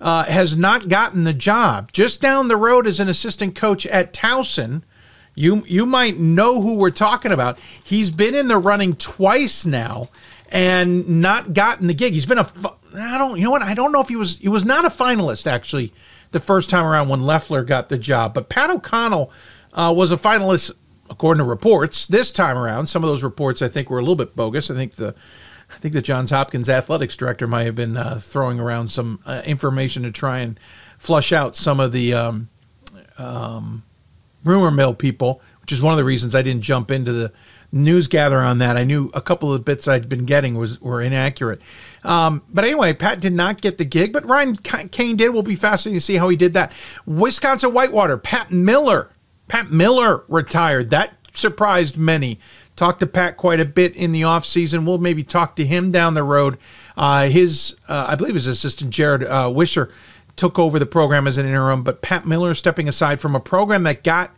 uh, 0.00 0.24
has 0.24 0.56
not 0.56 0.88
gotten 0.88 1.24
the 1.24 1.32
job. 1.32 1.92
Just 1.92 2.20
down 2.20 2.48
the 2.48 2.56
road 2.56 2.86
is 2.86 3.00
an 3.00 3.08
assistant 3.08 3.54
coach 3.54 3.86
at 3.86 4.12
Towson. 4.12 4.82
You 5.34 5.64
you 5.66 5.86
might 5.86 6.18
know 6.18 6.62
who 6.62 6.78
we're 6.78 6.90
talking 6.90 7.32
about. 7.32 7.58
He's 7.82 8.10
been 8.10 8.34
in 8.34 8.48
the 8.48 8.58
running 8.58 8.94
twice 8.96 9.66
now 9.66 10.08
and 10.50 11.20
not 11.20 11.54
gotten 11.54 11.88
the 11.88 11.94
gig. 11.94 12.12
He's 12.12 12.26
been 12.26 12.38
a 12.38 12.46
I 12.96 13.18
don't 13.18 13.36
you 13.36 13.44
know 13.44 13.50
what 13.50 13.62
I 13.62 13.74
don't 13.74 13.92
know 13.92 14.00
if 14.00 14.08
he 14.08 14.16
was 14.16 14.38
he 14.38 14.48
was 14.48 14.64
not 14.64 14.84
a 14.84 14.90
finalist 14.90 15.46
actually 15.46 15.92
the 16.34 16.40
first 16.40 16.68
time 16.68 16.84
around 16.84 17.08
when 17.08 17.22
Loeffler 17.22 17.64
got 17.64 17.88
the 17.88 17.96
job. 17.96 18.34
But 18.34 18.50
Pat 18.50 18.68
O'Connell 18.68 19.32
uh, 19.72 19.94
was 19.96 20.12
a 20.12 20.16
finalist, 20.16 20.72
according 21.08 21.42
to 21.42 21.48
reports, 21.48 22.06
this 22.06 22.30
time 22.30 22.58
around. 22.58 22.88
Some 22.88 23.02
of 23.02 23.08
those 23.08 23.22
reports 23.22 23.62
I 23.62 23.68
think 23.68 23.88
were 23.88 23.98
a 23.98 24.02
little 24.02 24.16
bit 24.16 24.36
bogus. 24.36 24.70
I 24.70 24.74
think 24.74 24.96
the 24.96 25.14
I 25.70 25.78
think 25.78 25.94
the 25.94 26.02
Johns 26.02 26.30
Hopkins 26.30 26.68
athletics 26.68 27.16
director 27.16 27.46
might 27.46 27.64
have 27.64 27.74
been 27.74 27.96
uh, 27.96 28.18
throwing 28.20 28.60
around 28.60 28.88
some 28.88 29.20
uh, 29.24 29.42
information 29.46 30.02
to 30.02 30.12
try 30.12 30.40
and 30.40 30.60
flush 30.98 31.32
out 31.32 31.56
some 31.56 31.80
of 31.80 31.92
the 31.92 32.14
um, 32.14 32.48
um, 33.18 33.82
rumor 34.44 34.70
mill 34.70 34.94
people, 34.94 35.40
which 35.62 35.72
is 35.72 35.80
one 35.80 35.92
of 35.92 35.98
the 35.98 36.04
reasons 36.04 36.34
I 36.34 36.42
didn't 36.42 36.62
jump 36.62 36.90
into 36.90 37.12
the 37.12 37.32
news 37.74 38.06
gather 38.06 38.38
on 38.38 38.58
that. 38.58 38.76
I 38.76 38.84
knew 38.84 39.10
a 39.12 39.20
couple 39.20 39.52
of 39.52 39.58
the 39.58 39.64
bits 39.64 39.88
I'd 39.88 40.08
been 40.08 40.24
getting 40.24 40.54
was 40.54 40.80
were 40.80 41.02
inaccurate. 41.02 41.60
Um, 42.04 42.42
but 42.48 42.64
anyway, 42.64 42.92
Pat 42.92 43.20
did 43.20 43.32
not 43.32 43.60
get 43.60 43.78
the 43.78 43.84
gig, 43.84 44.12
but 44.12 44.24
Ryan 44.24 44.56
Cain 44.56 45.16
did. 45.16 45.30
We'll 45.30 45.42
be 45.42 45.56
fascinating 45.56 45.98
to 45.98 46.04
see 46.04 46.16
how 46.16 46.28
he 46.28 46.36
did 46.36 46.54
that. 46.54 46.72
Wisconsin 47.04 47.72
Whitewater, 47.72 48.16
Pat 48.16 48.50
Miller. 48.50 49.10
Pat 49.48 49.70
Miller 49.70 50.24
retired. 50.28 50.90
That 50.90 51.14
surprised 51.34 51.96
many. 51.96 52.38
Talked 52.76 53.00
to 53.00 53.06
Pat 53.06 53.36
quite 53.36 53.60
a 53.60 53.64
bit 53.64 53.94
in 53.94 54.12
the 54.12 54.22
offseason. 54.22 54.86
We'll 54.86 54.98
maybe 54.98 55.22
talk 55.22 55.56
to 55.56 55.64
him 55.64 55.90
down 55.90 56.14
the 56.14 56.22
road. 56.22 56.58
Uh, 56.96 57.28
his, 57.28 57.76
uh, 57.88 58.06
I 58.08 58.14
believe 58.14 58.34
his 58.34 58.46
assistant, 58.46 58.90
Jared 58.90 59.24
uh, 59.24 59.50
Wisher, 59.54 59.90
took 60.36 60.58
over 60.58 60.78
the 60.78 60.86
program 60.86 61.26
as 61.26 61.38
an 61.38 61.46
interim, 61.46 61.82
but 61.82 62.02
Pat 62.02 62.26
Miller 62.26 62.54
stepping 62.54 62.88
aside 62.88 63.20
from 63.20 63.36
a 63.36 63.40
program 63.40 63.84
that 63.84 64.02
got 64.02 64.32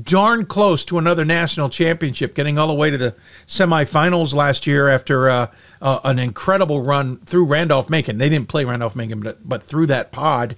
darn 0.00 0.46
close 0.46 0.84
to 0.86 0.98
another 0.98 1.24
national 1.24 1.68
championship, 1.68 2.34
getting 2.34 2.58
all 2.58 2.68
the 2.68 2.74
way 2.74 2.90
to 2.90 2.96
the 2.96 3.14
semifinals 3.46 4.32
last 4.32 4.66
year 4.66 4.88
after 4.88 5.28
uh, 5.28 5.46
uh, 5.80 6.00
an 6.04 6.18
incredible 6.18 6.82
run 6.82 7.18
through 7.18 7.44
Randolph 7.44 7.90
Macon. 7.90 8.18
They 8.18 8.28
didn't 8.28 8.48
play 8.48 8.64
Randolph 8.64 8.96
Macon, 8.96 9.20
but, 9.20 9.46
but 9.46 9.62
through 9.62 9.86
that 9.86 10.12
pod. 10.12 10.56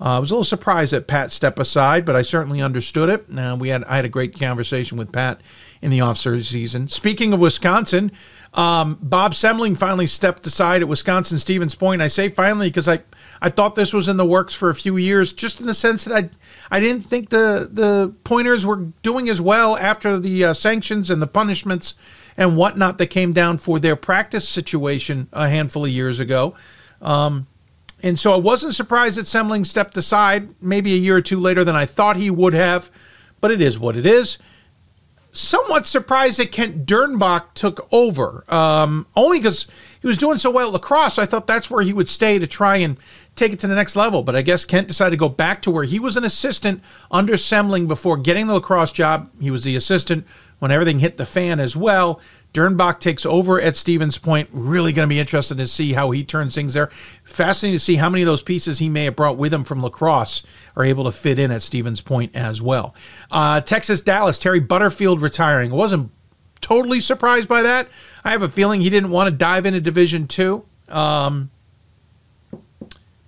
Uh, 0.00 0.16
I 0.16 0.18
was 0.18 0.30
a 0.30 0.34
little 0.34 0.44
surprised 0.44 0.92
that 0.92 1.06
Pat 1.06 1.30
stepped 1.30 1.58
aside, 1.58 2.04
but 2.04 2.16
I 2.16 2.22
certainly 2.22 2.60
understood 2.60 3.08
it. 3.08 3.38
Uh, 3.38 3.56
we 3.58 3.68
had 3.68 3.84
I 3.84 3.96
had 3.96 4.04
a 4.04 4.08
great 4.08 4.38
conversation 4.38 4.98
with 4.98 5.12
Pat 5.12 5.40
in 5.80 5.90
the 5.90 6.00
off 6.00 6.18
season. 6.18 6.88
Speaking 6.88 7.32
of 7.32 7.40
Wisconsin, 7.40 8.10
um, 8.54 8.98
Bob 9.00 9.32
Semling 9.32 9.76
finally 9.76 10.08
stepped 10.08 10.46
aside 10.46 10.82
at 10.82 10.88
Wisconsin 10.88 11.38
Stevens 11.38 11.74
Point. 11.74 12.02
I 12.02 12.08
say 12.08 12.28
finally 12.28 12.68
because 12.68 12.88
I, 12.88 13.00
I 13.44 13.50
thought 13.50 13.76
this 13.76 13.92
was 13.92 14.08
in 14.08 14.16
the 14.16 14.24
works 14.24 14.54
for 14.54 14.70
a 14.70 14.74
few 14.74 14.96
years, 14.96 15.34
just 15.34 15.60
in 15.60 15.66
the 15.66 15.74
sense 15.74 16.06
that 16.06 16.16
I 16.16 16.30
I 16.74 16.80
didn't 16.80 17.02
think 17.02 17.28
the 17.28 17.68
the 17.70 18.14
Pointers 18.24 18.64
were 18.64 18.86
doing 19.02 19.28
as 19.28 19.38
well 19.38 19.76
after 19.76 20.18
the 20.18 20.46
uh, 20.46 20.54
sanctions 20.54 21.10
and 21.10 21.20
the 21.20 21.26
punishments 21.26 21.94
and 22.38 22.56
whatnot 22.56 22.96
that 22.96 23.08
came 23.08 23.34
down 23.34 23.58
for 23.58 23.78
their 23.78 23.96
practice 23.96 24.48
situation 24.48 25.28
a 25.30 25.50
handful 25.50 25.84
of 25.84 25.90
years 25.90 26.20
ago. 26.20 26.54
Um, 27.02 27.46
and 28.02 28.18
so 28.18 28.32
I 28.32 28.38
wasn't 28.38 28.74
surprised 28.74 29.18
that 29.18 29.26
Semling 29.26 29.66
stepped 29.66 29.94
aside 29.98 30.48
maybe 30.62 30.94
a 30.94 30.98
year 30.98 31.16
or 31.16 31.20
two 31.20 31.38
later 31.38 31.64
than 31.64 31.76
I 31.76 31.84
thought 31.84 32.16
he 32.16 32.30
would 32.30 32.54
have, 32.54 32.90
but 33.42 33.50
it 33.50 33.60
is 33.60 33.78
what 33.78 33.94
it 33.94 34.06
is. 34.06 34.38
Somewhat 35.32 35.86
surprised 35.86 36.38
that 36.38 36.50
Kent 36.50 36.86
Dernbach 36.86 37.54
took 37.54 37.88
over, 37.92 38.44
um, 38.48 39.06
only 39.16 39.38
because 39.38 39.66
he 40.00 40.06
was 40.06 40.16
doing 40.16 40.38
so 40.38 40.50
well 40.50 40.68
at 40.68 40.72
La 40.72 40.78
Crosse. 40.78 41.18
I 41.18 41.26
thought 41.26 41.46
that's 41.46 41.70
where 41.70 41.82
he 41.82 41.92
would 41.92 42.08
stay 42.08 42.38
to 42.38 42.46
try 42.46 42.76
and 42.76 42.96
take 43.36 43.52
it 43.52 43.60
to 43.60 43.66
the 43.66 43.74
next 43.74 43.96
level. 43.96 44.22
But 44.22 44.36
I 44.36 44.42
guess 44.42 44.64
Kent 44.64 44.88
decided 44.88 45.10
to 45.10 45.16
go 45.16 45.28
back 45.28 45.62
to 45.62 45.70
where 45.70 45.84
he 45.84 45.98
was 45.98 46.16
an 46.16 46.24
assistant 46.24 46.82
under 47.10 47.34
Semling 47.34 47.88
before 47.88 48.16
getting 48.16 48.46
the 48.46 48.54
La 48.54 48.60
Crosse 48.60 48.92
job. 48.92 49.30
He 49.40 49.50
was 49.50 49.64
the 49.64 49.76
assistant 49.76 50.26
when 50.58 50.70
everything 50.70 51.00
hit 51.00 51.16
the 51.16 51.26
fan 51.26 51.60
as 51.60 51.76
well. 51.76 52.20
Dernbach 52.52 53.00
takes 53.00 53.26
over 53.26 53.60
at 53.60 53.74
Stevens 53.74 54.16
Point. 54.16 54.48
Really 54.52 54.92
going 54.92 55.08
to 55.08 55.12
be 55.12 55.18
interested 55.18 55.56
to 55.58 55.66
see 55.66 55.92
how 55.92 56.12
he 56.12 56.22
turns 56.22 56.54
things 56.54 56.74
there. 56.74 56.86
Fascinating 57.24 57.76
to 57.76 57.84
see 57.84 57.96
how 57.96 58.08
many 58.08 58.22
of 58.22 58.26
those 58.26 58.42
pieces 58.42 58.78
he 58.78 58.88
may 58.88 59.06
have 59.06 59.16
brought 59.16 59.36
with 59.36 59.52
him 59.52 59.64
from 59.64 59.80
La 59.80 59.88
Crosse 59.88 60.44
are 60.76 60.84
able 60.84 61.04
to 61.04 61.10
fit 61.10 61.40
in 61.40 61.50
at 61.50 61.62
Stevens 61.62 62.00
Point 62.00 62.34
as 62.36 62.62
well. 62.62 62.94
Uh, 63.32 63.60
Texas 63.60 64.00
Dallas, 64.00 64.38
Terry 64.38 64.60
Butterfield 64.60 65.20
retiring. 65.20 65.72
Wasn't 65.72 66.12
totally 66.60 67.00
surprised 67.00 67.48
by 67.48 67.62
that. 67.62 67.88
I 68.22 68.30
have 68.30 68.42
a 68.42 68.48
feeling 68.48 68.80
he 68.80 68.88
didn't 68.88 69.10
want 69.10 69.26
to 69.28 69.36
dive 69.36 69.66
into 69.66 69.80
Division 69.80 70.28
Two. 70.28 70.64
Um, 70.88 71.50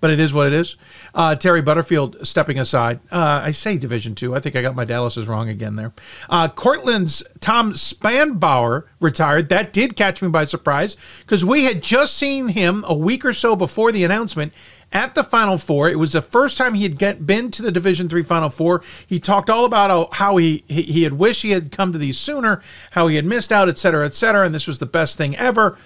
but 0.06 0.12
it 0.12 0.20
is 0.20 0.32
what 0.32 0.46
it 0.46 0.52
is. 0.52 0.76
Uh, 1.16 1.34
Terry 1.34 1.60
Butterfield 1.60 2.25
stepping 2.25 2.60
aside. 2.60 3.00
Uh, 3.10 3.42
I 3.42 3.50
say 3.50 3.76
Division 3.76 4.14
Two. 4.14 4.36
I 4.36 4.38
think 4.38 4.54
I 4.54 4.62
got 4.62 4.76
my 4.76 4.84
Dallas's 4.84 5.26
wrong 5.26 5.48
again 5.48 5.75
there. 5.75 5.92
Uh, 6.30 6.46
Cortland's 6.46 7.25
Tom 7.40 7.72
Spanbauer 7.72 8.84
retired. 9.00 9.48
That 9.48 9.72
did 9.72 9.96
catch 9.96 10.22
me 10.22 10.28
by 10.28 10.44
surprise 10.44 10.96
because 11.22 11.44
we 11.44 11.64
had 11.64 11.82
just 11.82 12.16
seen 12.16 12.46
him 12.46 12.84
a 12.86 12.94
week 12.94 13.25
or 13.25 13.32
so 13.32 13.56
before 13.56 13.90
the 13.90 14.04
announcement 14.04 14.52
at 14.92 15.16
the 15.16 15.25
Final 15.25 15.58
Four. 15.58 15.90
It 15.90 15.98
was 15.98 16.12
the 16.12 16.22
first 16.22 16.56
time 16.56 16.75
he 16.75 16.84
had 16.84 16.98
get, 16.98 17.26
been 17.26 17.50
to 17.50 17.62
the 17.62 17.72
Division 17.72 18.08
Three 18.08 18.22
Final 18.22 18.48
Four. 18.48 18.84
He 19.08 19.18
talked 19.18 19.50
all 19.50 19.64
about 19.64 20.14
how 20.14 20.36
he, 20.36 20.62
he 20.68 20.82
he 20.82 21.02
had 21.02 21.14
wished 21.14 21.42
he 21.42 21.50
had 21.50 21.72
come 21.72 21.90
to 21.90 21.98
these 21.98 22.16
sooner, 22.16 22.62
how 22.92 23.08
he 23.08 23.16
had 23.16 23.25
missed 23.25 23.50
out, 23.50 23.68
et 23.68 23.76
cetera, 23.76 24.06
et 24.06 24.14
cetera, 24.14 24.46
and 24.46 24.54
this 24.54 24.68
was 24.68 24.78
the 24.78 24.86
best 24.86 25.18
thing 25.18 25.36
ever. 25.36 25.76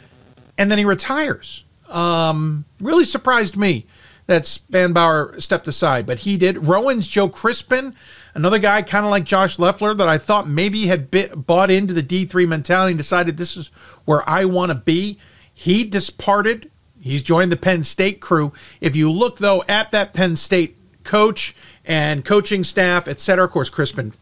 And 0.58 0.70
then 0.70 0.76
he 0.76 0.84
retires. 0.84 1.64
Um, 1.88 2.66
really 2.80 3.02
surprised 3.02 3.56
me 3.56 3.86
that 4.30 4.44
Spanbauer 4.44 5.42
stepped 5.42 5.68
aside, 5.68 6.06
but 6.06 6.20
he 6.20 6.36
did. 6.36 6.68
Rowan's 6.68 7.08
Joe 7.08 7.28
Crispin, 7.28 7.94
another 8.32 8.58
guy 8.58 8.80
kind 8.82 9.04
of 9.04 9.10
like 9.10 9.24
Josh 9.24 9.58
Loeffler 9.58 9.92
that 9.94 10.08
I 10.08 10.18
thought 10.18 10.48
maybe 10.48 10.86
had 10.86 11.10
bit, 11.10 11.46
bought 11.46 11.70
into 11.70 11.92
the 11.92 12.02
D3 12.02 12.48
mentality 12.48 12.92
and 12.92 12.98
decided 12.98 13.36
this 13.36 13.56
is 13.56 13.68
where 14.04 14.28
I 14.28 14.44
want 14.44 14.70
to 14.70 14.76
be. 14.76 15.18
He 15.52 15.82
disparted. 15.84 16.70
He's 17.00 17.22
joined 17.22 17.50
the 17.50 17.56
Penn 17.56 17.82
State 17.82 18.20
crew. 18.20 18.52
If 18.80 18.94
you 18.94 19.10
look, 19.10 19.38
though, 19.38 19.64
at 19.68 19.90
that 19.90 20.14
Penn 20.14 20.36
State 20.36 20.76
coach 21.02 21.56
and 21.84 22.24
coaching 22.24 22.62
staff, 22.62 23.08
et 23.08 23.20
cetera, 23.20 23.46
of 23.46 23.50
course, 23.50 23.68
Crispin, 23.68 24.12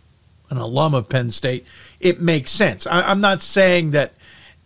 an 0.49 0.57
alum 0.57 0.95
of 0.95 1.09
Penn 1.09 1.33
State, 1.33 1.67
it 2.01 2.19
makes 2.21 2.51
sense. 2.51 2.87
I, 2.87 3.03
I'm 3.03 3.21
not 3.21 3.43
saying 3.43 3.91
that 3.91 4.15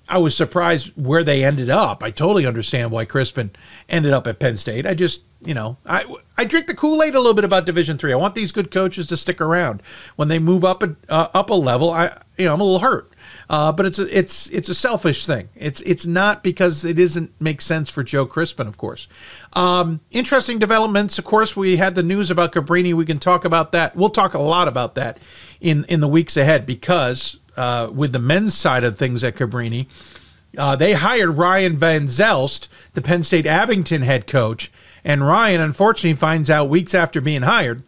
I 0.09 0.19
was 0.19 0.37
surprised 0.37 0.93
where 0.97 1.25
they 1.25 1.43
ended 1.43 1.71
up. 1.71 2.05
I 2.05 2.11
totally 2.11 2.47
understand 2.47 2.91
why 2.91 3.07
Crispin 3.07 3.51
ended 3.89 4.13
up 4.13 4.27
at 4.27 4.39
Penn 4.39 4.57
State. 4.57 4.87
I 4.87 4.95
just, 4.95 5.23
you 5.45 5.55
know, 5.55 5.77
I 5.85 6.05
I 6.37 6.45
drink 6.45 6.67
the 6.67 6.75
Kool 6.75 7.03
Aid 7.03 7.15
a 7.15 7.19
little 7.19 7.35
bit 7.35 7.45
about 7.45 7.67
Division 7.67 7.99
Three. 7.99 8.13
I 8.13 8.17
want 8.17 8.35
these 8.35 8.53
good 8.53 8.71
coaches 8.71 9.07
to 9.09 9.17
stick 9.17 9.41
around 9.41 9.83
when 10.17 10.29
they 10.29 10.39
move 10.39 10.65
up 10.65 10.83
a, 10.83 10.95
uh, 11.09 11.29
up 11.35 11.51
a 11.51 11.55
level. 11.55 11.91
I, 11.91 12.17
you 12.39 12.47
know, 12.47 12.55
I'm 12.55 12.61
a 12.61 12.65
little 12.65 12.79
hurt, 12.79 13.11
uh, 13.51 13.73
but 13.73 13.87
it's 13.87 13.99
a, 13.99 14.19
it's 14.19 14.49
it's 14.51 14.69
a 14.69 14.75
selfish 14.75 15.27
thing. 15.27 15.49
It's 15.57 15.81
it's 15.83 16.07
not 16.07 16.43
because 16.43 16.85
it 16.85 16.99
isn't 16.99 17.33
make 17.41 17.61
sense 17.61 17.91
for 17.91 18.03
Joe 18.03 18.25
Crispin, 18.25 18.67
of 18.67 18.79
course. 18.79 19.09
Um, 19.53 20.01
interesting 20.11 20.59
developments. 20.59 21.19
Of 21.19 21.25
course, 21.25 21.57
we 21.57 21.77
had 21.77 21.95
the 21.95 22.03
news 22.03 22.31
about 22.31 22.53
Cabrini. 22.53 22.95
We 22.95 23.05
can 23.05 23.19
talk 23.19 23.45
about 23.45 23.73
that. 23.73 23.97
We'll 23.97 24.11
talk 24.11 24.35
a 24.35 24.41
lot 24.41 24.69
about 24.69 24.95
that 24.95 25.19
in 25.61 25.85
in 25.89 26.01
the 26.01 26.09
weeks 26.09 26.37
ahead 26.37 26.67
because 26.67 27.39
uh, 27.57 27.91
with 27.93 28.13
the 28.13 28.19
men's 28.19 28.55
side 28.55 28.85
of 28.85 28.97
things 28.97 29.25
at 29.25 29.37
Cabrini. 29.37 29.87
Uh, 30.59 30.77
they 30.77 30.93
hired 30.93 31.39
Ryan 31.39 31.79
Van 31.79 32.09
Zelst, 32.09 32.69
the 32.93 33.01
Penn 33.01 33.23
State 33.23 33.47
Abington 33.47 34.03
head 34.03 34.27
coach, 34.27 34.71
and 35.05 35.27
Ryan 35.27 35.61
unfortunately 35.61 36.17
finds 36.17 36.51
out 36.51 36.69
weeks 36.69 36.95
after 36.95 37.21
being 37.21 37.43
hired 37.43 37.83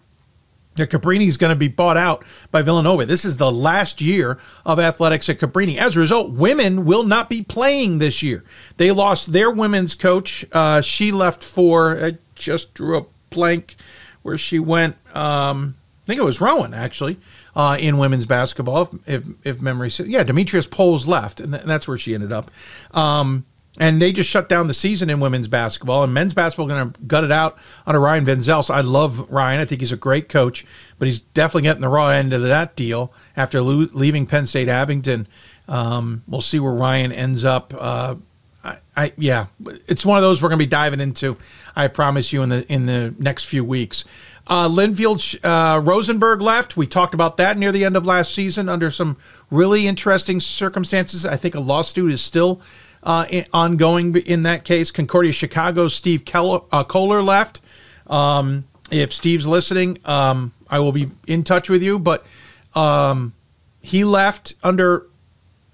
that 0.76 0.90
Cabrini 0.90 1.28
is 1.28 1.37
going 1.37 1.52
to 1.52 1.59
be 1.59 1.68
bought 1.68 1.97
out 1.97 2.25
by 2.50 2.62
Villanova. 2.62 3.06
This 3.06 3.25
is 3.25 3.37
the 3.37 3.52
last 3.52 4.00
year 4.00 4.38
of 4.66 4.80
athletics 4.80 5.28
at 5.28 5.38
Cabrini. 5.38 5.76
As 5.76 5.97
a 5.97 6.00
result, 6.00 6.33
women 6.33 6.85
will 6.85 7.04
not 7.04 7.30
be 7.30 7.42
playing 7.42 7.99
this 7.99 8.23
year. 8.23 8.42
They 8.76 8.90
lost 8.90 9.33
their 9.33 9.50
women's 9.50 9.94
coach. 9.94 10.44
Uh, 10.50 10.80
she 10.80 11.12
left 11.12 11.44
for, 11.44 12.04
I 12.04 12.18
just 12.35 12.75
drew 12.75 12.99
a 12.99 13.04
blank 13.30 13.76
where 14.23 14.37
she 14.37 14.59
went. 14.59 14.97
Um, 15.14 15.76
I 16.02 16.06
think 16.06 16.21
it 16.21 16.25
was 16.25 16.40
Rowan, 16.40 16.75
actually 16.75 17.18
uh, 17.56 17.76
in 17.78 17.99
women's 17.99 18.26
basketball, 18.26 18.83
if, 18.83 19.09
if, 19.09 19.47
if 19.47 19.62
memory 19.62 19.90
Yeah, 20.04 20.23
Demetrius 20.23 20.66
Poles 20.66 21.06
left, 21.06 21.40
and, 21.40 21.52
th- 21.52 21.62
and 21.62 21.71
that's 21.71 21.87
where 21.87 21.99
she 21.99 22.14
ended 22.14 22.33
up. 22.33 22.50
Um, 22.92 23.44
and 23.78 24.00
they 24.00 24.12
just 24.12 24.31
shut 24.31 24.49
down 24.49 24.69
the 24.69 24.75
season 24.75 25.11
in 25.11 25.19
women's 25.21 25.49
basketball. 25.49 26.04
And 26.04 26.14
men's 26.14 26.33
basketball 26.33 26.66
going 26.66 26.93
to 26.93 27.00
gut 27.02 27.25
it 27.25 27.33
out 27.33 27.59
under 27.87 28.00
Ryan 28.00 28.25
Van 28.25 28.38
Zelst. 28.38 28.71
I 28.71 28.83
love 28.83 29.31
Ryan. 29.31 29.61
I 29.61 29.64
think 29.64 29.81
he's 29.81 29.93
a 29.93 29.97
great 29.97 30.28
coach, 30.28 30.64
but 30.99 31.07
he's 31.07 31.21
definitely 31.21 31.62
getting 31.62 31.83
the 31.83 31.88
raw 31.88 32.09
end 32.09 32.33
of 32.33 32.43
that 32.43 32.76
deal 32.76 33.12
after 33.37 33.61
lo- 33.61 33.88
leaving 33.93 34.26
Penn 34.26 34.47
State 34.47 34.69
Abington. 34.69 35.26
Um, 35.69 36.23
we'll 36.28 36.40
see 36.40 36.61
where 36.61 36.73
Ryan 36.73 37.11
ends 37.11 37.45
up. 37.45 37.75
Uh, 37.76 38.14
I, 38.62 38.76
I, 38.97 39.12
yeah, 39.16 39.47
it's 39.88 40.07
one 40.07 40.19
of 40.19 40.23
those 40.23 40.40
we're 40.40 40.50
going 40.50 40.59
to 40.59 40.64
be 40.64 40.71
diving 40.71 41.00
into. 41.00 41.37
I 41.75 41.88
promise 41.88 42.33
you 42.33 42.43
in 42.43 42.50
the 42.50 42.73
in 42.73 42.87
the 42.87 43.14
next 43.19 43.45
few 43.47 43.64
weeks. 43.64 44.04
Uh, 44.47 44.69
Linfield 44.69 45.38
uh, 45.43 45.81
Rosenberg 45.81 46.43
left. 46.43 46.76
We 46.76 46.87
talked 46.87 47.14
about 47.14 47.38
that 47.38 47.57
near 47.57 47.73
the 47.73 47.85
end 47.85 47.97
of 47.97 48.04
last 48.04 48.35
season 48.35 48.69
under 48.69 48.90
some 48.90 49.16
really 49.50 49.87
interesting 49.87 50.38
circumstances. 50.38 51.25
I 51.25 51.37
think 51.37 51.54
a 51.54 51.61
lawsuit 51.61 52.12
is 52.12 52.21
still 52.21 52.61
uh, 53.04 53.26
in, 53.30 53.44
ongoing 53.52 54.16
in 54.16 54.42
that 54.44 54.64
case. 54.64 54.90
Concordia 54.90 55.32
Chicago 55.32 55.88
Steve 55.88 56.25
Keller, 56.25 56.61
uh, 56.73 56.82
Kohler 56.82 57.23
left. 57.23 57.61
Um, 58.06 58.64
if 58.90 59.12
Steve's 59.12 59.46
listening, 59.46 59.99
um, 60.04 60.52
I 60.68 60.80
will 60.80 60.92
be 60.92 61.08
in 61.26 61.44
touch 61.44 61.70
with 61.70 61.82
you. 61.82 61.99
But 61.99 62.26
um, 62.75 63.34
he 63.80 64.04
left 64.04 64.54
under, 64.62 65.06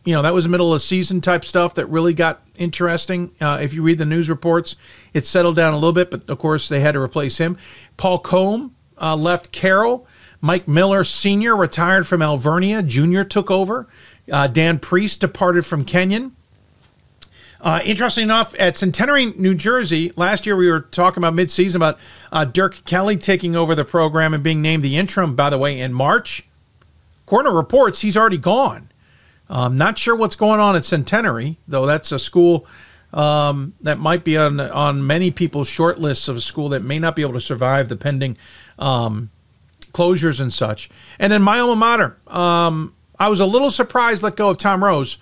you 0.05 0.15
know, 0.15 0.23
that 0.23 0.35
was 0.35 0.47
middle 0.49 0.75
of 0.75 0.83
season 0.83 1.21
type 1.21 1.45
stuff 1.45 1.75
that 1.75 1.87
really 1.87 2.15
got 2.15 2.43
interesting. 2.57 3.31
Uh, 3.41 3.61
if 3.63 3.73
you 3.73 3.83
read 3.83 3.99
the 3.99 4.05
news 4.05 4.29
reports, 4.29 4.77
it 5.15 5.27
settled 5.27 5.57
down 5.57 5.73
a 5.73 5.77
little 5.77 5.93
bit, 5.93 6.11
but 6.11 6.29
of 6.29 6.39
course 6.39 6.69
they 6.69 6.81
had 6.81 6.93
to 6.93 7.01
replace 7.01 7.39
him. 7.39 7.57
Paul 7.97 8.19
Combe 8.19 8.75
uh, 9.01 9.17
left 9.17 9.53
Carroll. 9.53 10.07
Mike 10.43 10.67
Miller 10.67 11.05
Sr. 11.05 11.55
retired 11.55 12.07
from 12.07 12.23
Alvernia. 12.23 12.83
Jr. 12.83 13.23
took 13.23 13.51
over. 13.51 13.87
Uh, 14.31 14.47
Dan 14.47 14.79
Priest 14.79 15.21
departed 15.21 15.67
from 15.67 15.85
Kenyon. 15.85 16.35
Uh, 17.63 17.81
interesting 17.85 18.25
enough, 18.25 18.55
at 18.59 18.77
Centenary, 18.77 19.27
New 19.27 19.55
Jersey, 19.55 20.13
last 20.17 20.47
year 20.47 20.57
we 20.57 20.71
were 20.71 20.81
talking 20.81 21.23
about 21.23 21.35
midseason 21.35 21.77
about 21.77 21.99
uh, 22.33 22.45
Dirk 22.47 22.85
Kelly 22.87 23.19
taking 23.19 23.55
over 23.55 23.75
the 23.75 23.85
program 23.85 24.33
and 24.33 24.43
being 24.43 24.63
named 24.63 24.83
the 24.83 24.97
interim, 24.97 25.37
by 25.37 25.51
the 25.51 25.59
way, 25.59 25.79
in 25.79 25.93
March. 25.93 26.45
To 27.29 27.37
reports, 27.37 28.01
he's 28.01 28.17
already 28.17 28.39
gone. 28.39 28.89
I'm 29.49 29.77
not 29.77 29.99
sure 29.99 30.17
what's 30.17 30.35
going 30.35 30.59
on 30.59 30.75
at 30.75 30.85
Centenary, 30.85 31.59
though 31.69 31.87
that's 31.87 32.11
a 32.11 32.19
school 32.19 32.67
um, 33.13 33.75
that 33.83 33.99
might 33.99 34.25
be 34.25 34.37
on 34.37 34.59
on 34.59 35.07
many 35.07 35.31
people's 35.31 35.69
short 35.69 35.99
lists 35.99 36.27
of 36.27 36.37
a 36.37 36.41
school 36.41 36.71
that 36.71 36.83
may 36.83 36.99
not 36.99 37.15
be 37.15 37.23
able 37.23 37.35
to 37.35 37.41
survive 37.41 37.89
the 37.89 37.95
pending 37.95 38.37
um, 38.81 39.31
closures 39.93 40.41
and 40.41 40.53
such. 40.53 40.91
And 41.21 41.33
then 41.33 41.43
my 41.43 41.61
alma 41.61 41.77
mater, 41.77 42.17
um, 42.27 42.95
I 43.19 43.29
was 43.29 43.39
a 43.39 43.47
little 43.47 43.71
surprised 43.71 44.25
let 44.25 44.35
go 44.35 44.51
of 44.51 44.59
Tom 44.59 44.83
Rose, 44.83 45.19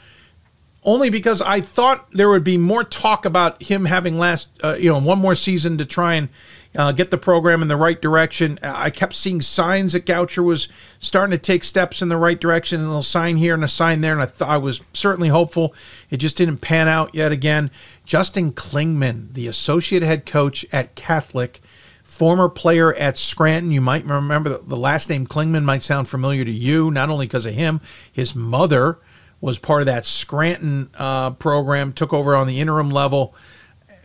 only 0.84 1.10
because 1.10 1.42
I 1.42 1.60
thought 1.60 2.10
there 2.12 2.28
would 2.28 2.44
be 2.44 2.56
more 2.56 2.84
talk 2.84 3.24
about 3.24 3.62
him 3.62 3.84
having 3.84 4.18
last, 4.18 4.48
uh, 4.62 4.74
you 4.74 4.90
know, 4.90 4.98
one 4.98 5.18
more 5.18 5.34
season 5.34 5.78
to 5.78 5.84
try 5.84 6.14
and 6.14 6.28
uh, 6.76 6.92
get 6.92 7.10
the 7.10 7.18
program 7.18 7.62
in 7.62 7.68
the 7.68 7.76
right 7.76 8.00
direction. 8.00 8.58
I 8.62 8.90
kept 8.90 9.14
seeing 9.14 9.40
signs 9.40 9.92
that 9.92 10.06
Goucher 10.06 10.44
was 10.44 10.68
starting 11.00 11.36
to 11.36 11.42
take 11.42 11.64
steps 11.64 12.00
in 12.00 12.08
the 12.08 12.16
right 12.16 12.38
direction, 12.38 12.80
and 12.80 12.92
a 12.92 13.02
sign 13.02 13.36
here 13.36 13.54
and 13.54 13.64
a 13.64 13.68
sign 13.68 14.00
there, 14.00 14.12
and 14.12 14.22
I, 14.22 14.26
th- 14.26 14.42
I 14.42 14.56
was 14.58 14.80
certainly 14.92 15.28
hopeful. 15.28 15.74
It 16.10 16.18
just 16.18 16.36
didn't 16.36 16.58
pan 16.58 16.86
out 16.86 17.14
yet 17.14 17.32
again. 17.32 17.70
Justin 18.04 18.52
Klingman, 18.52 19.32
the 19.34 19.48
associate 19.48 20.02
head 20.02 20.26
coach 20.26 20.64
at 20.72 20.94
Catholic, 20.94 21.60
former 22.04 22.48
player 22.48 22.94
at 22.94 23.18
Scranton. 23.18 23.72
You 23.72 23.80
might 23.80 24.04
remember 24.04 24.58
the 24.58 24.76
last 24.76 25.10
name 25.10 25.26
Klingman 25.26 25.64
might 25.64 25.82
sound 25.82 26.08
familiar 26.08 26.44
to 26.44 26.50
you, 26.50 26.90
not 26.90 27.10
only 27.10 27.26
because 27.26 27.46
of 27.46 27.54
him, 27.54 27.80
his 28.12 28.34
mother 28.34 28.98
was 29.40 29.58
part 29.58 29.82
of 29.82 29.86
that 29.86 30.06
Scranton 30.06 30.90
uh, 30.96 31.30
program, 31.30 31.92
took 31.92 32.12
over 32.12 32.34
on 32.34 32.46
the 32.46 32.60
interim 32.60 32.90
level, 32.90 33.34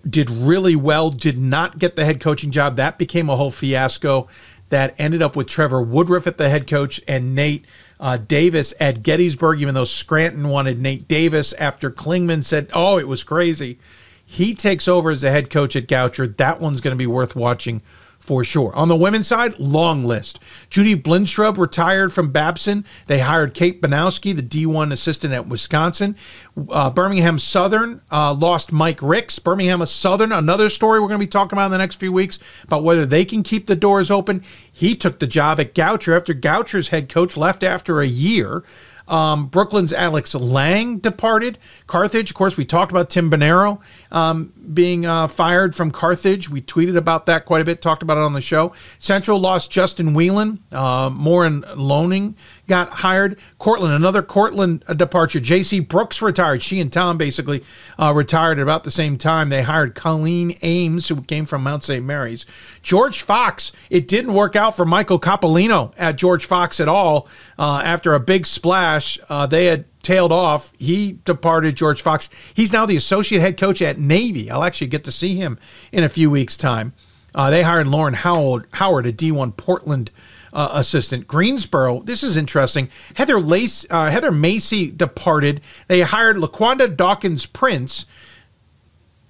did 0.07 0.29
really 0.29 0.75
well, 0.75 1.09
did 1.09 1.37
not 1.37 1.79
get 1.79 1.95
the 1.95 2.05
head 2.05 2.19
coaching 2.19 2.51
job. 2.51 2.75
That 2.75 2.97
became 2.97 3.29
a 3.29 3.35
whole 3.35 3.51
fiasco 3.51 4.27
that 4.69 4.95
ended 4.97 5.21
up 5.21 5.35
with 5.35 5.47
Trevor 5.47 5.81
Woodruff 5.81 6.27
at 6.27 6.37
the 6.37 6.49
head 6.49 6.67
coach 6.67 6.99
and 7.07 7.35
Nate 7.35 7.65
uh, 7.99 8.17
Davis 8.17 8.73
at 8.79 9.03
Gettysburg, 9.03 9.61
even 9.61 9.75
though 9.75 9.85
Scranton 9.85 10.49
wanted 10.49 10.79
Nate 10.79 11.07
Davis 11.07 11.53
after 11.53 11.89
Klingman 11.89 12.43
said, 12.43 12.69
oh, 12.73 12.97
it 12.97 13.07
was 13.07 13.23
crazy. 13.23 13.79
He 14.25 14.55
takes 14.55 14.87
over 14.87 15.11
as 15.11 15.21
the 15.21 15.31
head 15.31 15.49
coach 15.49 15.75
at 15.75 15.87
Goucher. 15.87 16.35
That 16.37 16.59
one's 16.59 16.81
going 16.81 16.93
to 16.93 16.97
be 16.97 17.07
worth 17.07 17.35
watching 17.35 17.81
for 18.24 18.46
sure. 18.46 18.74
On 18.74 18.88
the 18.88 18.96
women's 18.96 19.27
side, 19.27 19.60
long 19.60 20.06
list. 20.06 20.39
Judy 20.70 20.96
Blinstrub 20.96 21.58
retired 21.58 22.13
from 22.13 22.32
Babson. 22.32 22.86
They 23.08 23.20
hired 23.20 23.53
Kate 23.53 23.82
Banowski, 23.82 24.34
the 24.34 24.42
D1 24.42 24.94
assistant 24.94 25.34
at 25.34 25.48
Wisconsin. 25.48 26.15
Uh, 26.70 26.89
Birmingham 26.89 27.38
Southern 27.38 28.00
uh, 28.10 28.34
lost 28.34 28.72
Mike 28.72 29.01
Ricks. 29.01 29.39
Birmingham 29.39 29.86
Southern, 29.86 30.32
another 30.32 30.70
story 30.70 31.01
we're 31.01 31.10
going 31.10 31.20
to 31.20 31.25
be 31.25 31.30
talking 31.30 31.58
about 31.58 31.65
in 31.65 31.72
the 31.72 31.77
next 31.77 31.98
few 31.98 32.13
weeks 32.13 32.39
about 32.64 32.86
whether 32.86 33.05
they 33.05 33.25
can 33.25 33.44
keep 33.44 33.66
the 33.66 33.75
doors 33.75 34.09
open. 34.09 34.42
He 34.72 34.96
took 34.96 35.20
the 35.20 35.27
job 35.27 35.59
at 35.59 35.75
Goucher 35.75 36.16
after 36.16 36.33
Goucher's 36.33 36.88
head 36.88 37.09
coach 37.09 37.36
left 37.36 37.62
after 37.62 38.00
a 38.00 38.07
year. 38.07 38.64
Um, 39.07 39.48
Brooklyn's 39.48 39.92
Alex 39.92 40.33
Lang 40.33 40.98
departed. 40.98 41.57
Carthage, 41.88 42.31
of 42.31 42.36
course, 42.36 42.55
we 42.55 42.66
talked 42.66 42.92
about 42.92 43.09
Tim 43.09 43.29
Bonero 43.29 43.81
um, 44.13 44.53
being 44.73 45.05
uh, 45.05 45.27
fired 45.27 45.75
from 45.75 45.91
Carthage. 45.91 46.49
We 46.49 46.61
tweeted 46.61 46.95
about 46.95 47.25
that 47.25 47.45
quite 47.45 47.61
a 47.61 47.65
bit, 47.65 47.81
talked 47.81 48.03
about 48.03 48.17
it 48.17 48.21
on 48.21 48.33
the 48.33 48.41
show. 48.41 48.71
Central 48.99 49.39
lost 49.39 49.71
Justin 49.71 50.13
Whelan. 50.13 50.59
Uh, 50.71 51.09
Morin 51.11 51.65
Loaning 51.75 52.35
got 52.67 52.89
hired. 52.89 53.37
Cortland, 53.57 53.93
another 53.93 54.21
Cortland 54.21 54.83
departure. 54.95 55.39
J.C. 55.39 55.79
Brooks 55.79 56.21
retired. 56.21 56.61
She 56.61 56.79
and 56.79 56.93
Tom 56.93 57.17
basically 57.17 57.63
uh, 57.99 58.13
retired 58.13 58.59
at 58.59 58.63
about 58.63 58.83
the 58.83 58.91
same 58.91 59.17
time. 59.17 59.49
They 59.49 59.63
hired 59.63 59.95
Colleen 59.95 60.55
Ames, 60.61 61.09
who 61.09 61.21
came 61.21 61.45
from 61.45 61.63
Mount 61.63 61.83
St. 61.83 62.05
Mary's. 62.05 62.45
George 62.81 63.21
Fox, 63.21 63.71
it 63.89 64.07
didn't 64.07 64.33
work 64.33 64.55
out 64.55 64.75
for 64.75 64.85
Michael 64.85 65.19
Coppolino 65.19 65.91
at 65.97 66.15
George 66.15 66.45
Fox 66.45 66.79
at 66.79 66.87
all. 66.87 67.27
Uh, 67.57 67.81
after 67.83 68.13
a 68.13 68.19
big 68.19 68.45
splash, 68.45 69.19
uh, 69.29 69.45
they 69.47 69.65
had 69.65 69.85
tailed 70.03 70.31
off. 70.31 70.72
He 70.77 71.20
departed 71.25 71.75
George 71.75 72.01
Fox. 72.01 72.29
He's 72.53 72.72
now 72.72 72.85
the 72.85 72.96
associate 72.96 73.39
head 73.39 73.57
coach 73.57 73.81
at 73.81 73.98
Navy. 73.98 74.51
I'll 74.51 74.63
actually 74.63 74.87
get 74.87 75.03
to 75.05 75.11
see 75.11 75.35
him 75.35 75.57
in 75.92 76.03
a 76.03 76.09
few 76.09 76.29
weeks' 76.29 76.57
time. 76.57 76.94
Uh, 77.33 77.50
they 77.50 77.63
hired 77.63 77.87
Lauren 77.87 78.13
Howard, 78.13 78.68
Howard 78.74 79.07
a 79.07 79.13
D1 79.13 79.57
Portland 79.57 80.11
uh, 80.53 80.70
assistant. 80.74 81.27
Greensboro, 81.27 82.01
this 82.01 82.22
is 82.22 82.37
interesting. 82.37 82.89
Heather 83.16 83.39
Lace, 83.39 83.87
uh, 83.89 84.11
Heather 84.11 84.31
Macy 84.31 84.92
departed. 84.92 85.61
They 85.87 86.01
hired 86.01 86.37
Laquanda 86.37 86.96
Dawkins 86.96 87.48
Prince 87.48 88.05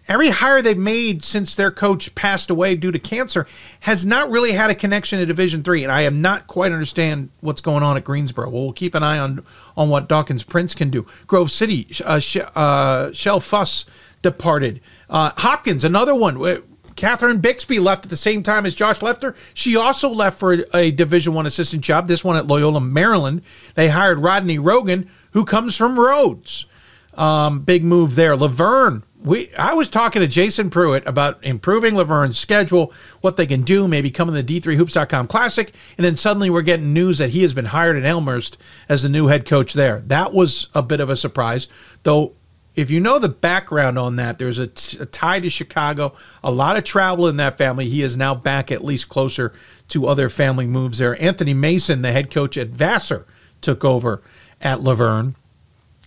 every 0.07 0.29
hire 0.29 0.61
they've 0.61 0.77
made 0.77 1.23
since 1.23 1.55
their 1.55 1.71
coach 1.71 2.13
passed 2.15 2.49
away 2.49 2.75
due 2.75 2.91
to 2.91 2.99
cancer 2.99 3.47
has 3.81 4.05
not 4.05 4.29
really 4.29 4.51
had 4.51 4.69
a 4.69 4.75
connection 4.75 5.19
to 5.19 5.25
Division 5.25 5.63
Three, 5.63 5.83
and 5.83 5.91
I 5.91 6.01
am 6.01 6.21
not 6.21 6.47
quite 6.47 6.71
understand 6.71 7.29
what's 7.41 7.61
going 7.61 7.83
on 7.83 7.97
at 7.97 8.03
Greensboro. 8.03 8.49
Well, 8.49 8.63
we'll 8.63 8.73
keep 8.73 8.95
an 8.95 9.03
eye 9.03 9.19
on 9.19 9.45
on 9.75 9.89
what 9.89 10.07
Dawkins 10.07 10.43
Prince 10.43 10.75
can 10.75 10.89
do. 10.89 11.05
Grove 11.27 11.51
City, 11.51 11.87
uh, 12.05 12.19
Sh- 12.19 12.37
uh, 12.55 13.11
Shell 13.11 13.39
Fuss 13.39 13.85
departed. 14.21 14.81
Uh, 15.09 15.31
Hopkins, 15.37 15.83
another 15.83 16.15
one. 16.15 16.61
Catherine 16.95 17.39
Bixby 17.39 17.79
left 17.79 18.05
at 18.05 18.11
the 18.11 18.17
same 18.17 18.43
time 18.43 18.65
as 18.65 18.75
Josh 18.75 19.01
Loeffler. 19.01 19.35
She 19.53 19.75
also 19.75 20.09
left 20.09 20.37
for 20.37 20.53
a, 20.53 20.77
a 20.77 20.91
Division 20.91 21.33
One 21.33 21.45
assistant 21.45 21.81
job. 21.81 22.07
This 22.07 22.23
one 22.23 22.35
at 22.35 22.47
Loyola, 22.47 22.81
Maryland. 22.81 23.41
They 23.75 23.89
hired 23.89 24.19
Rodney 24.19 24.59
Rogan, 24.59 25.09
who 25.31 25.43
comes 25.43 25.75
from 25.75 25.99
Rhodes. 25.99 26.67
Um, 27.15 27.61
big 27.61 27.83
move 27.83 28.15
there. 28.15 28.35
La 28.35 28.47
Verne 28.47 29.03
we 29.23 29.53
I 29.55 29.73
was 29.73 29.89
talking 29.89 30.21
to 30.21 30.27
Jason 30.27 30.69
Pruitt 30.69 31.07
about 31.07 31.43
improving 31.43 31.95
La 31.95 32.03
Verne's 32.03 32.37
schedule, 32.37 32.93
what 33.21 33.37
they 33.37 33.45
can 33.45 33.61
do, 33.61 33.87
maybe 33.87 34.11
coming 34.11 34.35
to 34.35 34.41
the 34.41 34.61
D3Hoops.com 34.61 35.27
Classic, 35.27 35.73
and 35.97 36.05
then 36.05 36.15
suddenly 36.15 36.49
we're 36.49 36.61
getting 36.61 36.93
news 36.93 37.17
that 37.17 37.31
he 37.31 37.41
has 37.43 37.53
been 37.53 37.65
hired 37.65 37.95
at 37.95 38.05
Elmhurst 38.05 38.57
as 38.89 39.03
the 39.03 39.09
new 39.09 39.27
head 39.27 39.45
coach 39.45 39.73
there. 39.73 39.99
That 40.07 40.33
was 40.33 40.67
a 40.75 40.81
bit 40.81 40.99
of 40.99 41.09
a 41.09 41.15
surprise, 41.15 41.67
though. 42.03 42.33
If 42.75 42.89
you 42.89 42.99
know 42.99 43.19
the 43.19 43.29
background 43.29 43.99
on 43.99 44.15
that, 44.15 44.39
there's 44.39 44.57
a, 44.57 44.65
t- 44.65 44.97
a 44.99 45.05
tie 45.05 45.39
to 45.39 45.47
Chicago, 45.47 46.15
a 46.43 46.49
lot 46.49 46.75
of 46.75 46.83
travel 46.83 47.27
in 47.27 47.35
that 47.35 47.55
family. 47.55 47.87
He 47.87 48.01
is 48.01 48.17
now 48.17 48.33
back 48.33 48.71
at 48.71 48.83
least 48.83 49.09
closer 49.09 49.53
to 49.89 50.07
other 50.07 50.27
family 50.27 50.65
moves 50.65 50.97
there. 50.97 51.21
Anthony 51.21 51.53
Mason, 51.53 52.01
the 52.01 52.11
head 52.11 52.31
coach 52.31 52.57
at 52.57 52.69
Vassar, 52.69 53.27
took 53.61 53.85
over 53.85 54.23
at 54.59 54.81
La 54.81 54.95
Vergne. 54.95 55.35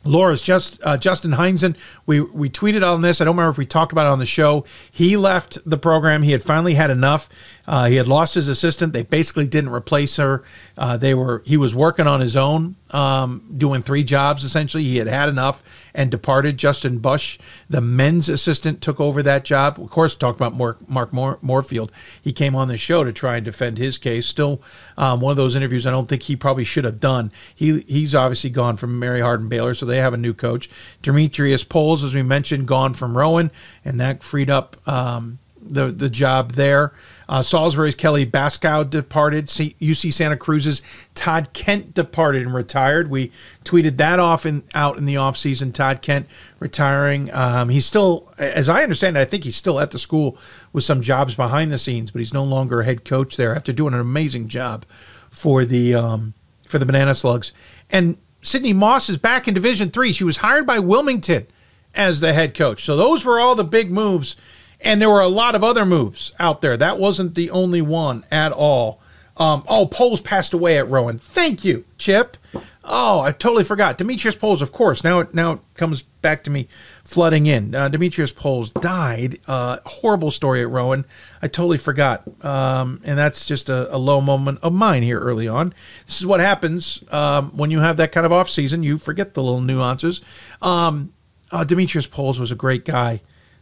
Laura's 0.07 0.43
just 0.43 0.81
uh, 0.83 0.97
Justin 0.97 1.33
Heinzen. 1.33 1.77
We 2.07 2.21
we 2.21 2.49
tweeted 2.49 2.87
on 2.87 3.03
this. 3.03 3.21
I 3.21 3.25
don't 3.25 3.37
remember 3.37 3.51
if 3.51 3.59
we 3.59 3.67
talked 3.67 3.93
about 3.93 4.07
it 4.07 4.11
on 4.11 4.19
the 4.19 4.27
show. 4.27 4.65
He 4.91 5.17
left 5.17 5.59
the 5.69 5.79
program. 5.79 6.23
He 6.23 6.33
had 6.33 6.43
finally 6.43 6.75
had 6.75 6.91
enough. 6.91 7.29
Uh, 7.67 7.87
he 7.87 7.97
had 7.97 8.07
lost 8.07 8.35
his 8.35 8.49
assistant. 8.49 8.93
They 8.93 9.03
basically 9.03 9.47
didn't 9.47 9.71
replace 9.71 10.17
her. 10.17 10.45
Uh, 10.79 10.97
they 10.97 11.15
were 11.15 11.43
he 11.45 11.57
was 11.57 11.75
working 11.75 12.07
on 12.07 12.21
his 12.21 12.37
own, 12.37 12.77
um, 12.91 13.43
doing 13.57 13.83
three 13.83 14.05
jobs 14.05 14.45
essentially. 14.45 14.85
He 14.85 14.97
had 14.99 15.09
had 15.09 15.29
enough 15.29 15.63
and 15.97 16.11
departed. 16.11 16.59
Justin 16.59 16.99
Bush, 16.99 17.39
the 17.69 17.81
men's 17.81 18.29
assistant, 18.29 18.81
took 18.81 19.01
over 19.01 19.23
that 19.23 19.45
job. 19.45 19.81
Of 19.81 19.91
course, 19.91 20.15
talk 20.15 20.37
about 20.37 20.55
Mark, 20.55 20.89
Mark 20.89 21.13
Moore, 21.13 21.39
Morefield. 21.43 21.91
He 22.23 22.33
came 22.33 22.55
on 22.55 22.69
the 22.69 22.77
show 22.77 23.03
to 23.03 23.13
try 23.13 23.37
and 23.37 23.45
defend 23.45 23.79
his 23.79 23.99
case. 23.99 24.27
Still, 24.27 24.61
um, 24.99 25.21
one 25.21 25.31
of 25.31 25.37
those 25.37 25.57
interviews 25.57 25.87
I 25.87 25.91
don't 25.91 26.09
think 26.09 26.23
he 26.25 26.37
probably 26.37 26.65
should 26.65 26.85
have 26.85 27.01
done. 27.01 27.33
He 27.55 27.81
he's 27.89 28.15
obviously 28.15 28.51
gone 28.51 28.77
from 28.77 28.99
Mary 28.99 29.21
Hardin 29.21 29.49
Baylor, 29.49 29.75
so 29.75 29.87
they 29.87 29.99
have 30.01 30.15
a 30.15 30.19
new 30.19 30.35
coach. 30.35 30.69
Demetrius 31.03 31.65
Poles, 31.65 32.05
as 32.05 32.15
we 32.15 32.23
mentioned, 32.23 32.69
gone 32.69 32.93
from 32.93 33.17
Rowan, 33.17 33.51
and 33.85 33.99
that 33.99 34.23
freed 34.23 34.51
up 34.51 34.77
um, 34.87 35.39
the 35.61 35.87
the 35.87 36.11
job 36.11 36.53
there. 36.53 36.93
Uh, 37.29 37.43
Salisbury's 37.43 37.95
Kelly 37.95 38.25
Baskow 38.25 38.89
departed. 38.89 39.47
UC 39.47 40.13
Santa 40.13 40.37
Cruz's 40.37 40.83
Todd 41.15 41.53
Kent 41.53 41.95
departed 41.95 42.43
and 42.43 42.55
retired. 42.55 43.11
We 43.11 43.33
tweeted 43.65 43.97
that 43.97 44.19
off 44.21 44.47
in, 44.47 44.63
out 44.75 44.97
in 44.97 45.07
the 45.07 45.17
offseason. 45.17 45.73
Todd 45.73 46.03
Kent 46.03 46.27
retiring. 46.61 47.33
Um, 47.33 47.69
he's 47.69 47.87
still, 47.87 48.33
as 48.39 48.69
I 48.69 48.83
understand 48.83 49.17
it, 49.17 49.21
I 49.21 49.25
think 49.25 49.45
he's 49.45 49.57
still 49.57 49.81
at 49.81 49.91
the 49.91 49.99
school 49.99 50.39
with 50.73 50.85
some 50.85 51.03
jobs 51.03 51.35
behind 51.35 51.73
the 51.73 51.79
scenes, 51.79 52.11
but 52.11 52.21
he's 52.21 52.35
no 52.35 52.45
longer 52.45 52.81
a 52.81 52.85
head 52.85 53.05
coach 53.05 53.37
there 53.37 53.55
after 53.55 53.73
doing 53.73 53.95
an 53.95 54.01
amazing 54.01 54.49
job 54.49 54.85
for 55.31 55.65
the 55.65 55.95
um, 55.95 56.35
for 56.67 56.79
the 56.79 56.87
Banana 56.87 57.15
Slugs. 57.15 57.53
And 57.91 58.17
Sydney 58.43 58.73
Moss 58.73 59.09
is 59.09 59.17
back 59.17 59.49
in 59.49 59.55
Division 59.55 59.91
Three. 59.91 60.13
She 60.13 60.25
was 60.25 60.39
hired 60.39 60.67
by 60.67 60.79
Wilmington 60.79 61.47
as 61.95 62.21
the 62.21 62.33
head 62.33 62.55
coach. 62.55 62.85
So 62.85 62.97
those 62.97 63.25
were 63.25 63.41
all 63.41 63.55
the 63.55 63.65
big 63.65 63.91
moves 63.91 64.37
and 64.81 65.01
there 65.01 65.11
were 65.11 65.21
a 65.21 65.29
lot 65.29 65.55
of 65.55 65.65
other 65.65 65.85
moves 65.85 66.33
out 66.39 66.61
there. 66.61 66.77
That 66.77 66.99
wasn't 66.99 67.35
the 67.35 67.51
only 67.51 67.83
one 67.83 68.25
at 68.31 68.53
all. 68.53 69.01
Um, 69.37 69.65
oh, 69.69 69.87
Poles 69.87 70.21
passed 70.21 70.55
away 70.55 70.79
at 70.79 70.89
Rowan. 70.89 71.19
Thank 71.19 71.65
you, 71.65 71.85
Chip. 71.99 72.37
Oh, 72.85 73.21
I 73.21 73.33
totally 73.33 73.65
forgot. 73.65 73.99
Demetrius 73.99 74.37
Poles, 74.37 74.63
of 74.63 74.73
course. 74.73 75.03
Now 75.03 75.21
it 75.21 75.35
now 75.35 75.55
it 75.55 75.61
comes 75.75 76.03
back 76.03 76.45
to 76.45 76.51
me 76.51 76.69
flooding 77.05 77.47
in. 77.47 77.75
Uh, 77.75 77.89
Demetrius 77.89 78.33
Poles 78.33 78.71
died. 78.71 79.39
Uh, 79.47 79.79
horrible 79.85 80.31
story 80.31 80.63
at 80.63 80.71
Rowan. 80.71 81.05
I 81.43 81.49
totally 81.49 81.79
forgot. 81.79 82.23
Um, 82.45 83.01
and 83.05 83.19
that's 83.19 83.45
just 83.45 83.69
a, 83.69 83.95
a, 83.95 83.99
low 83.99 84.21
moment 84.21 84.61
of 84.63 84.73
mine 84.73 85.03
here 85.03 85.19
early 85.19 85.49
on. 85.49 85.75
This 86.07 86.21
is 86.21 86.27
what 86.27 86.41
happens 86.41 87.03
um, 87.13 87.51
when 87.57 87.71
you 87.71 87.81
have 87.81 87.97
that 87.99 88.13
kind 88.13 88.25
of 88.25 88.33
off 88.33 88.49
season. 88.49 88.83
You 88.83 88.99
forget 88.99 89.35
the 89.35 89.43
little 89.43 89.61
nuances. 89.61 90.21
Um, 90.63 91.13
uh, 91.51 91.65
Demetrius 91.65 92.07
Poles 92.07 92.41
was 92.41 92.51
a 92.51 92.57
great 92.57 92.85
guy 92.85 93.21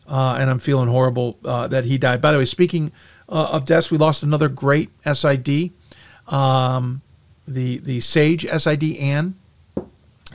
uh, 0.09 0.37
and 0.39 0.51
I'm 0.51 0.59
feeling 0.59 0.89
horrible 0.89 1.39
uh, 1.45 1.69
that 1.69 1.85
he 1.85 1.99
died. 1.99 2.21
By 2.21 2.33
the 2.33 2.39
way, 2.39 2.45
speaking 2.45 2.93
uh, 3.29 3.49
of 3.53 3.65
deaths, 3.65 3.91
we 3.91 3.99
lost 3.99 4.23
another 4.23 4.49
great 4.49 4.91
SID, 5.11 5.71
um, 6.29 7.01
the 7.47 7.79
the 7.79 8.01
Sage 8.01 8.47
SID 8.47 8.97
Ann. 8.99 9.35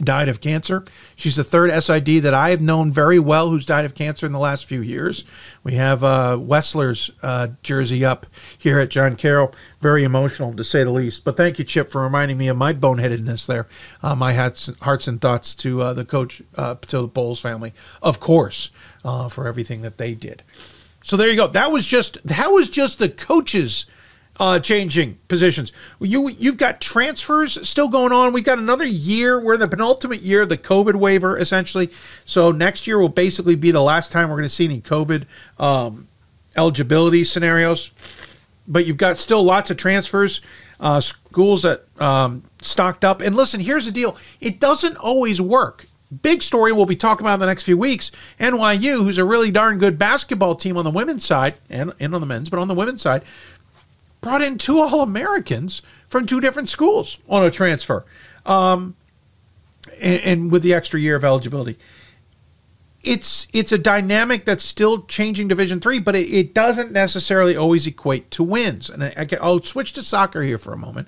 died 0.01 0.29
of 0.29 0.39
cancer. 0.39 0.85
She's 1.15 1.35
the 1.35 1.43
third 1.43 1.71
SID 1.83 2.23
that 2.23 2.33
I 2.33 2.51
have 2.51 2.61
known 2.61 2.91
very 2.91 3.19
well 3.19 3.49
who's 3.49 3.65
died 3.65 3.83
of 3.83 3.95
cancer 3.95 4.25
in 4.25 4.31
the 4.31 4.39
last 4.39 4.65
few 4.65 4.81
years. 4.81 5.25
We 5.61 5.73
have 5.73 6.03
uh, 6.05 6.37
Wessler's 6.39 7.11
uh, 7.21 7.49
jersey 7.63 8.05
up 8.05 8.25
here 8.57 8.79
at 8.79 8.89
John 8.89 9.17
Carroll. 9.17 9.53
Very 9.81 10.03
emotional, 10.05 10.53
to 10.53 10.63
say 10.63 10.83
the 10.85 10.91
least. 10.91 11.25
But 11.25 11.35
thank 11.35 11.59
you, 11.59 11.65
Chip, 11.65 11.89
for 11.89 12.01
reminding 12.01 12.37
me 12.37 12.47
of 12.47 12.55
my 12.57 12.71
boneheadedness 12.73 13.45
there. 13.45 13.67
Uh, 14.01 14.15
my 14.15 14.33
hearts, 14.33 14.71
hearts 14.81 15.07
and 15.07 15.19
thoughts 15.19 15.53
to 15.55 15.81
uh, 15.81 15.93
the 15.93 16.05
coach, 16.05 16.41
uh, 16.55 16.75
to 16.75 17.01
the 17.01 17.07
Poles 17.09 17.41
family, 17.41 17.73
of 18.01 18.19
course, 18.21 18.71
uh, 19.03 19.29
for 19.29 19.47
everything 19.47 19.81
that 19.81 19.97
they 19.97 20.13
did. 20.13 20.43
So 21.03 21.17
there 21.17 21.29
you 21.29 21.35
go. 21.35 21.47
That 21.47 21.71
was 21.71 21.85
just 21.85 22.17
that 22.27 22.47
was 22.47 22.69
just 22.69 22.99
the 22.99 23.09
coaches 23.09 23.85
uh, 24.39 24.59
changing 24.59 25.17
positions. 25.27 25.73
You 25.99 26.29
you've 26.29 26.57
got 26.57 26.79
transfers 26.79 27.67
still 27.67 27.89
going 27.89 28.13
on. 28.13 28.31
We've 28.31 28.43
got 28.43 28.57
another 28.57 28.85
year. 28.85 29.39
We're 29.39 29.55
in 29.55 29.59
the 29.59 29.67
penultimate 29.67 30.21
year 30.21 30.43
of 30.43 30.49
the 30.49 30.57
COVID 30.57 30.95
waiver, 30.95 31.37
essentially. 31.37 31.89
So 32.25 32.51
next 32.51 32.87
year 32.87 32.97
will 32.99 33.09
basically 33.09 33.55
be 33.55 33.71
the 33.71 33.81
last 33.81 34.11
time 34.11 34.29
we're 34.29 34.37
going 34.37 34.43
to 34.43 34.53
see 34.53 34.65
any 34.65 34.81
COVID 34.81 35.25
um, 35.59 36.07
eligibility 36.55 37.23
scenarios. 37.23 37.91
But 38.67 38.85
you've 38.85 38.97
got 38.97 39.17
still 39.17 39.43
lots 39.43 39.71
of 39.71 39.77
transfers, 39.77 40.41
uh, 40.79 41.01
schools 41.01 41.63
that 41.63 41.83
um, 41.99 42.43
stocked 42.61 43.03
up. 43.03 43.21
And 43.21 43.35
listen, 43.35 43.59
here's 43.59 43.87
the 43.87 43.91
deal: 43.91 44.15
it 44.39 44.59
doesn't 44.59 44.95
always 44.97 45.41
work. 45.41 45.85
Big 46.21 46.41
story 46.41 46.71
we'll 46.71 46.87
be 46.87 46.95
talking 46.95 47.23
about 47.23 47.35
in 47.35 47.39
the 47.39 47.45
next 47.45 47.63
few 47.63 47.77
weeks. 47.77 48.11
NYU, 48.39 49.03
who's 49.03 49.19
a 49.19 49.25
really 49.25 49.51
darn 49.51 49.77
good 49.77 49.99
basketball 49.99 50.55
team 50.55 50.75
on 50.75 50.83
the 50.83 50.89
women's 50.89 51.23
side 51.23 51.55
and, 51.69 51.93
and 51.99 52.15
on 52.15 52.21
the 52.21 52.27
men's, 52.27 52.49
but 52.49 52.59
on 52.59 52.67
the 52.67 52.73
women's 52.73 53.01
side, 53.01 53.21
brought 54.21 54.41
in 54.41 54.57
two 54.57 54.79
All 54.79 55.01
Americans 55.01 55.81
from 56.07 56.25
two 56.25 56.41
different 56.41 56.67
schools 56.67 57.17
on 57.27 57.45
a 57.45 57.51
transfer, 57.51 58.05
um, 58.45 58.95
and, 60.01 60.21
and, 60.21 60.51
with 60.51 60.63
the 60.63 60.73
extra 60.73 60.99
year 60.99 61.15
of 61.15 61.23
eligibility. 61.23 61.77
It's 63.03 63.47
it's 63.53 63.71
a 63.71 63.77
dynamic 63.77 64.45
that's 64.45 64.63
still 64.63 65.03
changing 65.03 65.47
Division 65.47 65.79
three, 65.79 65.99
but 65.99 66.15
it, 66.15 66.27
it, 66.33 66.53
doesn't 66.53 66.91
necessarily 66.91 67.55
always 67.55 67.87
equate 67.87 68.29
to 68.31 68.43
wins. 68.43 68.89
And 68.89 69.03
I, 69.03 69.27
I'll 69.41 69.61
switch 69.61 69.93
to 69.93 70.01
soccer 70.01 70.41
here 70.41 70.57
for 70.57 70.73
a 70.73 70.77
moment. 70.77 71.07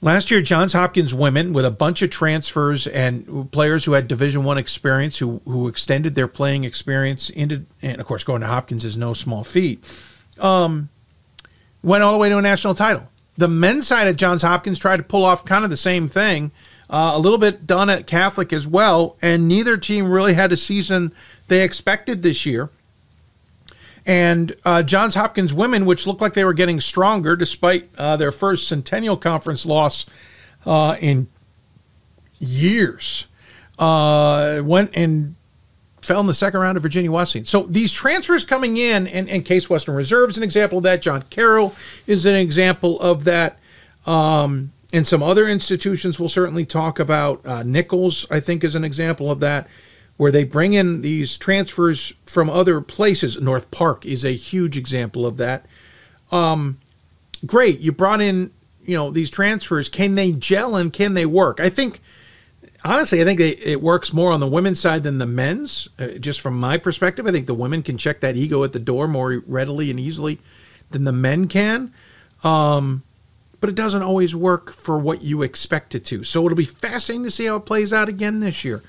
Last 0.00 0.30
year, 0.30 0.40
Johns 0.40 0.72
Hopkins 0.74 1.12
women, 1.12 1.52
with 1.52 1.64
a 1.64 1.72
bunch 1.72 2.02
of 2.02 2.10
transfers 2.10 2.86
and 2.86 3.50
players 3.50 3.84
who 3.84 3.92
had 3.92 4.06
Division 4.06 4.44
One 4.44 4.56
experience, 4.56 5.18
who 5.18 5.40
who 5.44 5.66
extended 5.66 6.14
their 6.14 6.28
playing 6.28 6.62
experience 6.62 7.30
into, 7.30 7.64
and 7.82 8.00
of 8.00 8.06
course, 8.06 8.22
going 8.22 8.40
to 8.42 8.46
Hopkins 8.46 8.84
is 8.84 8.96
no 8.96 9.12
small 9.12 9.42
feat. 9.42 9.84
Um, 10.38 10.88
went 11.82 12.04
all 12.04 12.12
the 12.12 12.18
way 12.18 12.28
to 12.28 12.38
a 12.38 12.42
national 12.42 12.76
title. 12.76 13.08
The 13.36 13.48
men's 13.48 13.88
side 13.88 14.06
at 14.06 14.16
Johns 14.16 14.42
Hopkins 14.42 14.78
tried 14.78 14.98
to 14.98 15.02
pull 15.02 15.24
off 15.24 15.44
kind 15.44 15.64
of 15.64 15.70
the 15.70 15.76
same 15.76 16.06
thing, 16.06 16.52
uh, 16.88 17.12
a 17.14 17.18
little 17.18 17.38
bit 17.38 17.66
done 17.66 17.90
at 17.90 18.06
Catholic 18.06 18.52
as 18.52 18.68
well, 18.68 19.16
and 19.20 19.48
neither 19.48 19.76
team 19.76 20.08
really 20.08 20.34
had 20.34 20.52
a 20.52 20.56
season 20.56 21.12
they 21.48 21.62
expected 21.62 22.22
this 22.22 22.46
year. 22.46 22.70
And 24.08 24.56
uh, 24.64 24.82
Johns 24.82 25.14
Hopkins 25.14 25.52
women, 25.52 25.84
which 25.84 26.06
looked 26.06 26.22
like 26.22 26.32
they 26.32 26.44
were 26.44 26.54
getting 26.54 26.80
stronger 26.80 27.36
despite 27.36 27.90
uh, 27.98 28.16
their 28.16 28.32
first 28.32 28.66
Centennial 28.66 29.18
Conference 29.18 29.66
loss 29.66 30.06
uh, 30.64 30.96
in 30.98 31.28
years, 32.40 33.26
uh, 33.78 34.62
went 34.64 34.90
and 34.94 35.34
fell 36.00 36.20
in 36.20 36.26
the 36.26 36.32
second 36.32 36.58
round 36.58 36.78
of 36.78 36.82
Virginia 36.82 37.12
Wesleyan. 37.12 37.44
So 37.44 37.64
these 37.64 37.92
transfers 37.92 38.44
coming 38.44 38.78
in, 38.78 39.06
and, 39.08 39.28
and 39.28 39.44
Case 39.44 39.68
Western 39.68 39.94
Reserve 39.94 40.30
is 40.30 40.38
an 40.38 40.42
example 40.42 40.78
of 40.78 40.84
that. 40.84 41.02
John 41.02 41.22
Carroll 41.28 41.74
is 42.06 42.24
an 42.24 42.34
example 42.34 42.98
of 43.00 43.24
that. 43.24 43.58
Um, 44.06 44.72
and 44.90 45.06
some 45.06 45.22
other 45.22 45.46
institutions 45.46 46.18
we'll 46.18 46.30
certainly 46.30 46.64
talk 46.64 46.98
about. 46.98 47.44
Uh, 47.44 47.62
Nichols, 47.62 48.24
I 48.30 48.40
think, 48.40 48.64
is 48.64 48.74
an 48.74 48.84
example 48.84 49.30
of 49.30 49.40
that, 49.40 49.68
where 50.18 50.30
they 50.30 50.44
bring 50.44 50.74
in 50.74 51.00
these 51.00 51.38
transfers 51.38 52.12
from 52.26 52.50
other 52.50 52.82
places. 52.82 53.40
North 53.40 53.70
Park 53.70 54.04
is 54.04 54.24
a 54.24 54.32
huge 54.32 54.76
example 54.76 55.24
of 55.24 55.38
that. 55.38 55.64
Um, 56.30 56.78
great, 57.46 57.80
you 57.80 57.90
brought 57.90 58.20
in, 58.20 58.50
you 58.84 58.94
know, 58.94 59.10
these 59.10 59.30
transfers. 59.30 59.88
Can 59.88 60.14
they 60.14 60.32
gel 60.32 60.76
and 60.76 60.92
can 60.92 61.14
they 61.14 61.24
work? 61.24 61.58
I 61.58 61.70
think– 61.70 62.00
honestly, 62.84 63.20
I 63.20 63.24
think 63.24 63.40
it 63.40 63.82
works 63.82 64.12
more 64.12 64.32
on 64.32 64.40
the 64.40 64.46
women's 64.46 64.80
side 64.80 65.02
than 65.02 65.18
the 65.18 65.26
men's. 65.26 65.88
Uh, 65.98 66.08
just 66.18 66.40
from 66.40 66.58
my 66.58 66.78
perspective, 66.78 67.26
I 67.26 67.32
think 67.32 67.46
the 67.46 67.54
women 67.54 67.82
can 67.82 67.98
check 67.98 68.20
that 68.20 68.36
ego 68.36 68.64
at 68.64 68.72
the 68.72 68.78
door 68.78 69.08
more 69.08 69.42
readily 69.46 69.90
and 69.90 69.98
easily 69.98 70.38
than 70.90 71.04
the 71.04 71.12
men 71.12 71.48
can. 71.48 71.92
Um, 72.44 73.02
but 73.60 73.68
it 73.68 73.74
doesn't 73.74 74.02
always 74.02 74.34
work 74.36 74.72
for 74.72 74.98
what 74.98 75.22
you 75.22 75.42
expect 75.42 75.94
it 75.94 76.04
to. 76.06 76.22
So 76.24 76.44
it'll 76.44 76.56
be 76.56 76.64
fascinating 76.64 77.24
to 77.24 77.30
see 77.30 77.46
how 77.46 77.56
it 77.56 77.66
plays 77.66 77.92
out 77.92 78.08
again 78.08 78.40
this 78.40 78.64
year. 78.64 78.82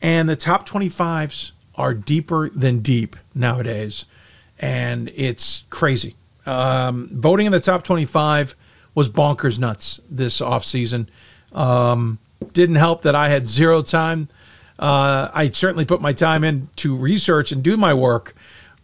And 0.00 0.28
the 0.28 0.36
top 0.36 0.68
25s 0.68 1.52
are 1.74 1.94
deeper 1.94 2.48
than 2.50 2.80
deep 2.80 3.16
nowadays. 3.34 4.04
And 4.58 5.10
it's 5.14 5.64
crazy. 5.70 6.16
Um, 6.46 7.08
voting 7.12 7.46
in 7.46 7.52
the 7.52 7.60
top 7.60 7.84
25 7.84 8.56
was 8.94 9.08
bonkers 9.08 9.58
nuts 9.58 10.00
this 10.10 10.40
offseason. 10.40 11.06
Um, 11.52 12.18
didn't 12.52 12.76
help 12.76 13.02
that 13.02 13.14
I 13.14 13.28
had 13.28 13.46
zero 13.46 13.82
time. 13.82 14.28
Uh, 14.78 15.28
I 15.34 15.50
certainly 15.50 15.84
put 15.84 16.00
my 16.00 16.12
time 16.12 16.44
in 16.44 16.68
to 16.76 16.96
research 16.96 17.52
and 17.52 17.62
do 17.62 17.76
my 17.76 17.94
work, 17.94 18.34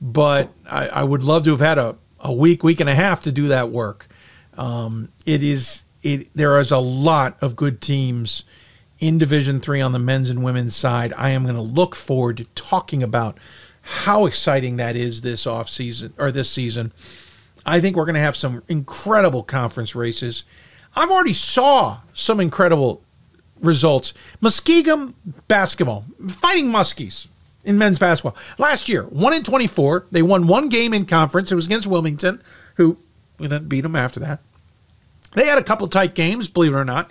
but 0.00 0.50
I, 0.68 0.88
I, 0.88 1.04
would 1.04 1.22
love 1.22 1.44
to 1.44 1.50
have 1.50 1.60
had 1.60 1.78
a, 1.78 1.94
a 2.18 2.32
week, 2.32 2.64
week 2.64 2.80
and 2.80 2.90
a 2.90 2.94
half 2.94 3.22
to 3.24 3.32
do 3.32 3.48
that 3.48 3.70
work. 3.70 4.08
Um, 4.58 5.08
it 5.24 5.44
is 5.44 5.84
it. 6.02 6.28
There 6.34 6.58
is 6.58 6.72
a 6.72 6.78
lot 6.78 7.36
of 7.40 7.54
good 7.54 7.80
teams 7.80 8.44
in 9.06 9.18
Division 9.18 9.60
Three 9.60 9.80
on 9.80 9.92
the 9.92 9.98
men's 9.98 10.30
and 10.30 10.44
women's 10.44 10.74
side. 10.74 11.12
I 11.16 11.30
am 11.30 11.44
going 11.44 11.54
to 11.54 11.60
look 11.60 11.94
forward 11.94 12.38
to 12.38 12.44
talking 12.54 13.02
about 13.02 13.38
how 13.82 14.26
exciting 14.26 14.76
that 14.76 14.96
is 14.96 15.20
this 15.20 15.46
off 15.46 15.68
season 15.68 16.14
or 16.18 16.30
this 16.30 16.50
season. 16.50 16.92
I 17.66 17.80
think 17.80 17.96
we're 17.96 18.04
going 18.04 18.14
to 18.14 18.20
have 18.20 18.36
some 18.36 18.62
incredible 18.68 19.42
conference 19.42 19.94
races. 19.94 20.44
I've 20.96 21.10
already 21.10 21.32
saw 21.32 21.98
some 22.14 22.40
incredible 22.40 23.02
results. 23.60 24.14
Muskingum 24.42 25.14
basketball, 25.48 26.04
fighting 26.28 26.66
Muskies 26.66 27.26
in 27.64 27.78
men's 27.78 27.98
basketball. 27.98 28.36
Last 28.58 28.88
year, 28.88 29.04
1 29.04 29.34
in 29.34 29.42
24. 29.42 30.06
They 30.10 30.22
won 30.22 30.46
one 30.46 30.68
game 30.68 30.94
in 30.94 31.06
conference. 31.06 31.50
It 31.50 31.56
was 31.56 31.66
against 31.66 31.86
Wilmington, 31.86 32.40
who 32.76 32.98
we 33.38 33.46
then 33.46 33.68
beat 33.68 33.82
them 33.82 33.96
after 33.96 34.20
that. 34.20 34.40
They 35.32 35.46
had 35.46 35.58
a 35.58 35.64
couple 35.64 35.88
tight 35.88 36.14
games, 36.14 36.48
believe 36.48 36.72
it 36.72 36.76
or 36.76 36.84
not, 36.84 37.10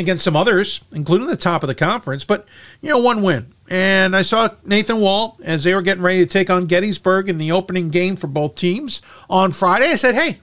against 0.00 0.24
some 0.24 0.36
others, 0.36 0.80
including 0.92 1.26
the 1.26 1.36
top 1.36 1.62
of 1.62 1.68
the 1.68 1.74
conference, 1.74 2.24
but, 2.24 2.46
you 2.80 2.90
know, 2.90 2.98
one 2.98 3.22
win. 3.22 3.52
And 3.68 4.16
I 4.16 4.22
saw 4.22 4.48
Nathan 4.64 5.00
Wall 5.00 5.38
as 5.42 5.64
they 5.64 5.74
were 5.74 5.82
getting 5.82 6.02
ready 6.02 6.20
to 6.20 6.26
take 6.26 6.50
on 6.50 6.66
Gettysburg 6.66 7.28
in 7.28 7.38
the 7.38 7.52
opening 7.52 7.90
game 7.90 8.16
for 8.16 8.26
both 8.26 8.56
teams 8.56 9.02
on 9.28 9.52
Friday. 9.52 9.90
I 9.90 9.96
said, 9.96 10.14
hey, 10.14 10.38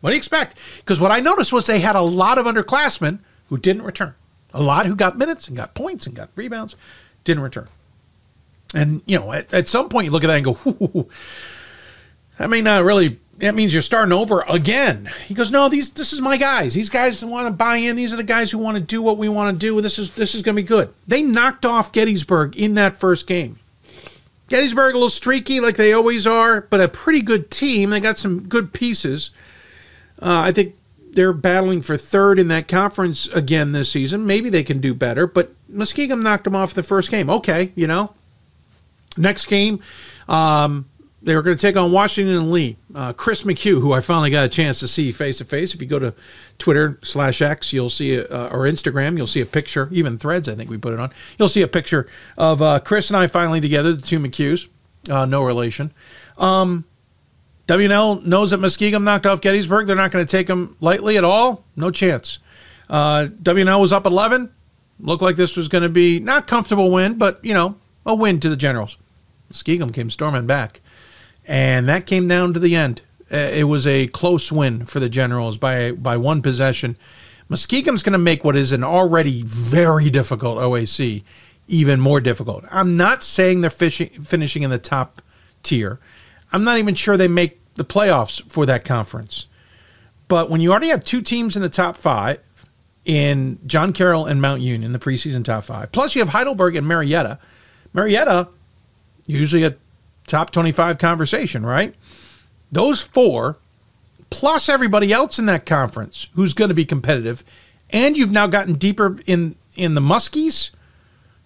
what 0.00 0.10
do 0.10 0.14
you 0.14 0.18
expect? 0.18 0.58
Because 0.78 1.00
what 1.00 1.12
I 1.12 1.20
noticed 1.20 1.52
was 1.52 1.66
they 1.66 1.80
had 1.80 1.96
a 1.96 2.00
lot 2.00 2.38
of 2.38 2.46
underclassmen 2.46 3.18
who 3.48 3.58
didn't 3.58 3.82
return. 3.82 4.14
A 4.54 4.62
lot 4.62 4.86
who 4.86 4.96
got 4.96 5.18
minutes 5.18 5.48
and 5.48 5.56
got 5.56 5.74
points 5.74 6.06
and 6.06 6.16
got 6.16 6.30
rebounds 6.34 6.74
didn't 7.24 7.42
return. 7.42 7.68
And, 8.74 9.02
you 9.06 9.18
know, 9.18 9.32
at, 9.32 9.52
at 9.52 9.68
some 9.68 9.88
point 9.88 10.06
you 10.06 10.10
look 10.10 10.24
at 10.24 10.28
that 10.28 10.36
and 10.36 10.44
go, 10.44 11.08
that 12.38 12.50
may 12.50 12.62
not 12.62 12.84
really, 12.84 13.18
that 13.38 13.54
means 13.54 13.72
you're 13.72 13.82
starting 13.82 14.12
over 14.12 14.44
again. 14.48 15.10
He 15.26 15.34
goes, 15.34 15.50
no, 15.50 15.68
these, 15.68 15.90
this 15.90 16.12
is 16.12 16.20
my 16.20 16.36
guys. 16.36 16.74
These 16.74 16.90
guys 16.90 17.24
want 17.24 17.46
to 17.46 17.52
buy 17.52 17.76
in. 17.76 17.96
These 17.96 18.12
are 18.12 18.16
the 18.16 18.24
guys 18.24 18.50
who 18.50 18.58
want 18.58 18.76
to 18.76 18.82
do 18.82 19.00
what 19.00 19.16
we 19.16 19.28
want 19.28 19.54
to 19.54 19.58
do. 19.58 19.80
This 19.80 19.98
is, 19.98 20.14
this 20.14 20.34
is 20.34 20.42
going 20.42 20.56
to 20.56 20.62
be 20.62 20.66
good. 20.66 20.92
They 21.06 21.22
knocked 21.22 21.64
off 21.64 21.92
Gettysburg 21.92 22.56
in 22.56 22.74
that 22.74 22.96
first 22.96 23.26
game. 23.26 23.58
Gettysburg 24.48 24.92
a 24.92 24.96
little 24.96 25.10
streaky 25.10 25.60
like 25.60 25.76
they 25.76 25.92
always 25.92 26.26
are, 26.26 26.62
but 26.62 26.80
a 26.80 26.88
pretty 26.88 27.20
good 27.20 27.50
team. 27.50 27.90
They 27.90 28.00
got 28.00 28.18
some 28.18 28.48
good 28.48 28.72
pieces. 28.72 29.30
Uh, 30.20 30.40
I 30.40 30.52
think 30.52 30.74
they're 31.12 31.32
battling 31.32 31.82
for 31.82 31.96
third 31.96 32.38
in 32.38 32.48
that 32.48 32.66
conference 32.66 33.28
again 33.28 33.72
this 33.72 33.90
season. 33.90 34.26
Maybe 34.26 34.48
they 34.50 34.62
can 34.62 34.80
do 34.80 34.94
better, 34.94 35.26
but 35.26 35.52
Muskingum 35.70 36.22
knocked 36.22 36.44
them 36.44 36.56
off 36.56 36.74
the 36.74 36.82
first 36.82 37.10
game. 37.10 37.28
Okay, 37.30 37.72
you 37.74 37.86
know. 37.86 38.14
Next 39.16 39.46
game, 39.46 39.80
um, 40.28 40.86
they 41.20 41.34
were 41.34 41.42
going 41.42 41.56
to 41.56 41.60
take 41.60 41.76
on 41.76 41.90
Washington 41.90 42.36
and 42.36 42.52
Lee. 42.52 42.76
Uh, 42.94 43.12
Chris 43.12 43.42
McHugh, 43.42 43.80
who 43.80 43.92
I 43.92 44.00
finally 44.00 44.30
got 44.30 44.44
a 44.44 44.48
chance 44.48 44.78
to 44.80 44.88
see 44.88 45.10
face 45.10 45.38
to 45.38 45.44
face. 45.44 45.74
If 45.74 45.82
you 45.82 45.88
go 45.88 45.98
to 45.98 46.14
Twitter 46.58 46.98
slash 47.02 47.42
X, 47.42 47.72
you'll 47.72 47.90
see 47.90 48.14
a, 48.14 48.24
uh, 48.28 48.50
or 48.52 48.60
Instagram, 48.60 49.16
you'll 49.16 49.26
see 49.26 49.40
a 49.40 49.46
picture. 49.46 49.88
Even 49.90 50.18
Threads, 50.18 50.48
I 50.48 50.54
think 50.54 50.70
we 50.70 50.78
put 50.78 50.94
it 50.94 51.00
on. 51.00 51.10
You'll 51.38 51.48
see 51.48 51.62
a 51.62 51.68
picture 51.68 52.06
of 52.36 52.62
uh, 52.62 52.78
Chris 52.80 53.10
and 53.10 53.16
I 53.16 53.26
finally 53.26 53.60
together, 53.60 53.92
the 53.92 54.02
two 54.02 54.20
McHughes. 54.20 54.68
Uh, 55.10 55.26
no 55.26 55.42
relation. 55.42 55.90
Um, 56.36 56.84
WNL 57.66 58.24
knows 58.24 58.50
that 58.50 58.60
Muskingum 58.60 59.02
knocked 59.02 59.26
off 59.26 59.40
Gettysburg. 59.40 59.86
They're 59.86 59.96
not 59.96 60.10
going 60.10 60.24
to 60.24 60.30
take 60.30 60.46
them 60.46 60.76
lightly 60.80 61.18
at 61.18 61.24
all. 61.24 61.64
No 61.76 61.90
chance. 61.90 62.38
Uh, 62.88 63.28
WNL 63.42 63.80
was 63.80 63.92
up 63.92 64.06
11. 64.06 64.50
Looked 65.00 65.22
like 65.22 65.36
this 65.36 65.56
was 65.56 65.68
going 65.68 65.82
to 65.82 65.88
be 65.88 66.18
not 66.18 66.46
comfortable 66.46 66.90
win, 66.90 67.18
but, 67.18 67.44
you 67.44 67.54
know, 67.54 67.76
a 68.06 68.14
win 68.14 68.40
to 68.40 68.48
the 68.48 68.56
Generals. 68.56 68.96
Muskingum 69.52 69.92
came 69.92 70.10
storming 70.10 70.46
back. 70.46 70.80
And 71.48 71.88
that 71.88 72.06
came 72.06 72.28
down 72.28 72.52
to 72.52 72.60
the 72.60 72.76
end. 72.76 73.00
Uh, 73.32 73.36
it 73.36 73.64
was 73.64 73.86
a 73.86 74.06
close 74.08 74.52
win 74.52 74.84
for 74.84 75.00
the 75.00 75.08
Generals 75.08 75.56
by 75.56 75.92
by 75.92 76.16
one 76.16 76.42
possession. 76.42 76.96
Muskingum's 77.50 78.02
going 78.02 78.12
to 78.12 78.18
make 78.18 78.44
what 78.44 78.54
is 78.54 78.72
an 78.72 78.84
already 78.84 79.42
very 79.42 80.10
difficult 80.10 80.58
OAC 80.58 81.24
even 81.68 82.00
more 82.00 82.20
difficult. 82.20 82.64
I'm 82.70 82.96
not 82.96 83.22
saying 83.22 83.60
they're 83.60 83.70
fishing, 83.70 84.08
finishing 84.22 84.62
in 84.62 84.70
the 84.70 84.78
top 84.78 85.22
tier. 85.62 85.98
I'm 86.52 86.64
not 86.64 86.78
even 86.78 86.94
sure 86.94 87.16
they 87.16 87.28
make 87.28 87.60
the 87.74 87.84
playoffs 87.84 88.42
for 88.50 88.66
that 88.66 88.84
conference. 88.84 89.46
But 90.26 90.50
when 90.50 90.60
you 90.60 90.70
already 90.70 90.88
have 90.88 91.04
two 91.04 91.22
teams 91.22 91.56
in 91.56 91.62
the 91.62 91.68
top 91.68 91.96
five, 91.96 92.40
in 93.04 93.58
John 93.66 93.94
Carroll 93.94 94.26
and 94.26 94.42
Mount 94.42 94.60
Union, 94.60 94.92
the 94.92 94.98
preseason 94.98 95.44
top 95.44 95.64
five, 95.64 95.92
plus 95.92 96.14
you 96.14 96.20
have 96.20 96.30
Heidelberg 96.30 96.76
and 96.76 96.86
Marietta. 96.86 97.38
Marietta, 97.94 98.48
usually 99.26 99.64
a 99.64 99.74
top 100.28 100.50
25 100.50 100.98
conversation, 100.98 101.64
right? 101.64 101.94
Those 102.70 103.02
four, 103.02 103.56
plus 104.30 104.68
everybody 104.68 105.12
else 105.12 105.38
in 105.38 105.46
that 105.46 105.66
conference 105.66 106.28
who's 106.34 106.54
going 106.54 106.68
to 106.68 106.74
be 106.74 106.84
competitive, 106.84 107.42
and 107.90 108.16
you've 108.16 108.32
now 108.32 108.46
gotten 108.46 108.74
deeper 108.74 109.18
in 109.26 109.56
in 109.76 109.94
the 109.94 110.00
Muskies. 110.00 110.70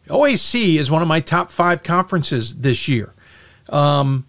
OAC 0.09 0.77
is 0.77 0.91
one 0.91 1.03
of 1.03 1.09
my 1.09 1.21
top 1.21 1.51
five 1.53 1.83
conferences 1.83 2.57
this 2.57 2.89
year. 2.89 3.13
Um, 3.69 4.25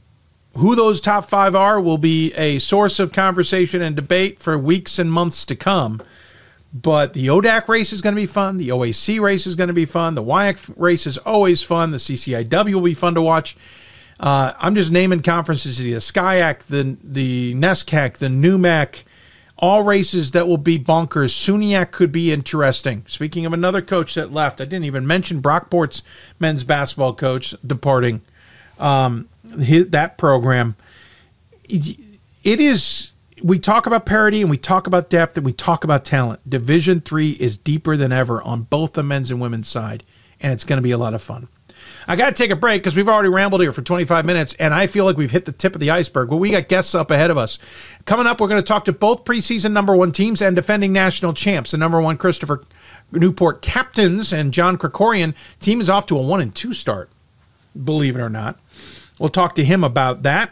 who 0.55 0.75
those 0.75 1.01
top 1.01 1.25
five 1.25 1.55
are 1.55 1.81
will 1.81 1.97
be 1.97 2.31
a 2.33 2.59
source 2.59 2.99
of 2.99 3.11
conversation 3.11 3.81
and 3.81 3.95
debate 3.95 4.39
for 4.39 4.57
weeks 4.57 4.99
and 4.99 5.11
months 5.11 5.45
to 5.45 5.55
come. 5.55 6.01
But 6.73 7.13
the 7.13 7.27
ODAC 7.27 7.67
race 7.67 7.93
is 7.93 8.01
going 8.01 8.15
to 8.15 8.21
be 8.21 8.27
fun. 8.27 8.57
The 8.57 8.69
OAC 8.69 9.19
race 9.19 9.45
is 9.45 9.55
going 9.55 9.67
to 9.67 9.73
be 9.73 9.85
fun. 9.85 10.15
The 10.15 10.23
WIAC 10.23 10.73
race 10.75 11.05
is 11.05 11.17
always 11.19 11.61
fun. 11.61 11.91
The 11.91 11.97
CCIW 11.97 12.73
will 12.73 12.81
be 12.81 12.95
fun 12.95 13.13
to 13.15 13.21
watch. 13.21 13.55
Uh, 14.19 14.54
I'm 14.60 14.76
just 14.76 14.91
naming 14.91 15.21
conferences: 15.21 15.78
the 15.78 15.93
SCIAC, 15.93 16.60
the 16.63 16.97
the 17.04 17.54
NESCAC, 17.56 18.17
the 18.17 18.28
NEWMAC, 18.28 19.04
all 19.58 19.84
races 19.84 20.32
that 20.32 20.47
will 20.47 20.58
be 20.58 20.78
bonkers. 20.78 21.32
SUNYAC 21.32 21.91
could 21.91 22.12
be 22.12 22.32
interesting. 22.32 23.04
Speaking 23.08 23.45
of 23.45 23.54
another 23.54 23.82
coach 23.82 24.15
that 24.15 24.32
left, 24.32 24.60
I 24.62 24.65
didn't 24.65 24.86
even 24.86 25.08
mention 25.08 25.41
Brockport's 25.41 26.04
men's 26.39 26.63
basketball 26.63 27.13
coach 27.13 27.56
departing 27.65 28.21
um, 28.80 29.30
his, 29.60 29.89
that 29.89 30.17
program. 30.17 30.76
It 31.69 32.60
is. 32.60 33.12
We 33.41 33.60
talk 33.60 33.88
about 33.88 34.06
parity 34.06 34.41
and 34.41 34.49
we 34.49 34.58
talk 34.58 34.88
about 34.88 35.10
depth 35.10 35.36
and 35.36 35.45
we 35.45 35.52
talk 35.52 35.84
about 35.84 36.06
talent. 36.06 36.49
Division 36.49 37.02
three 37.02 37.32
is 37.32 37.58
deeper 37.58 37.97
than 37.97 38.12
ever 38.12 38.41
on 38.41 38.62
both 38.63 38.93
the 38.93 39.04
men's 39.04 39.32
and 39.32 39.41
women's 39.41 39.67
side, 39.67 40.04
and 40.39 40.54
it's 40.54 40.63
going 40.63 40.78
to 40.78 40.84
be 40.84 40.91
a 40.91 40.97
lot 40.97 41.13
of 41.13 41.21
fun. 41.21 41.47
I 42.07 42.15
got 42.15 42.29
to 42.29 42.35
take 42.35 42.51
a 42.51 42.55
break 42.55 42.81
because 42.81 42.95
we've 42.95 43.07
already 43.07 43.29
rambled 43.29 43.61
here 43.61 43.71
for 43.71 43.81
25 43.81 44.25
minutes, 44.25 44.53
and 44.55 44.73
I 44.73 44.87
feel 44.87 45.05
like 45.05 45.17
we've 45.17 45.31
hit 45.31 45.45
the 45.45 45.51
tip 45.51 45.73
of 45.73 45.79
the 45.79 45.91
iceberg. 45.91 46.29
But 46.29 46.37
we 46.37 46.51
got 46.51 46.67
guests 46.67 46.93
up 46.93 47.11
ahead 47.11 47.31
of 47.31 47.37
us. 47.37 47.59
Coming 48.05 48.27
up, 48.27 48.41
we're 48.41 48.47
going 48.47 48.61
to 48.61 48.67
talk 48.67 48.85
to 48.85 48.93
both 48.93 49.23
preseason 49.23 49.71
number 49.71 49.95
one 49.95 50.11
teams 50.11 50.41
and 50.41 50.55
defending 50.55 50.91
national 50.91 51.33
champs. 51.33 51.71
The 51.71 51.77
number 51.77 52.01
one 52.01 52.17
Christopher 52.17 52.65
Newport 53.11 53.61
captains 53.61 54.33
and 54.33 54.53
John 54.53 54.77
Krikorian 54.77 55.33
team 55.59 55.81
is 55.81 55.89
off 55.89 56.05
to 56.07 56.17
a 56.17 56.21
one 56.21 56.41
and 56.41 56.53
two 56.53 56.73
start, 56.73 57.09
believe 57.81 58.15
it 58.15 58.21
or 58.21 58.29
not. 58.29 58.59
We'll 59.19 59.29
talk 59.29 59.55
to 59.55 59.63
him 59.63 59.83
about 59.83 60.23
that. 60.23 60.51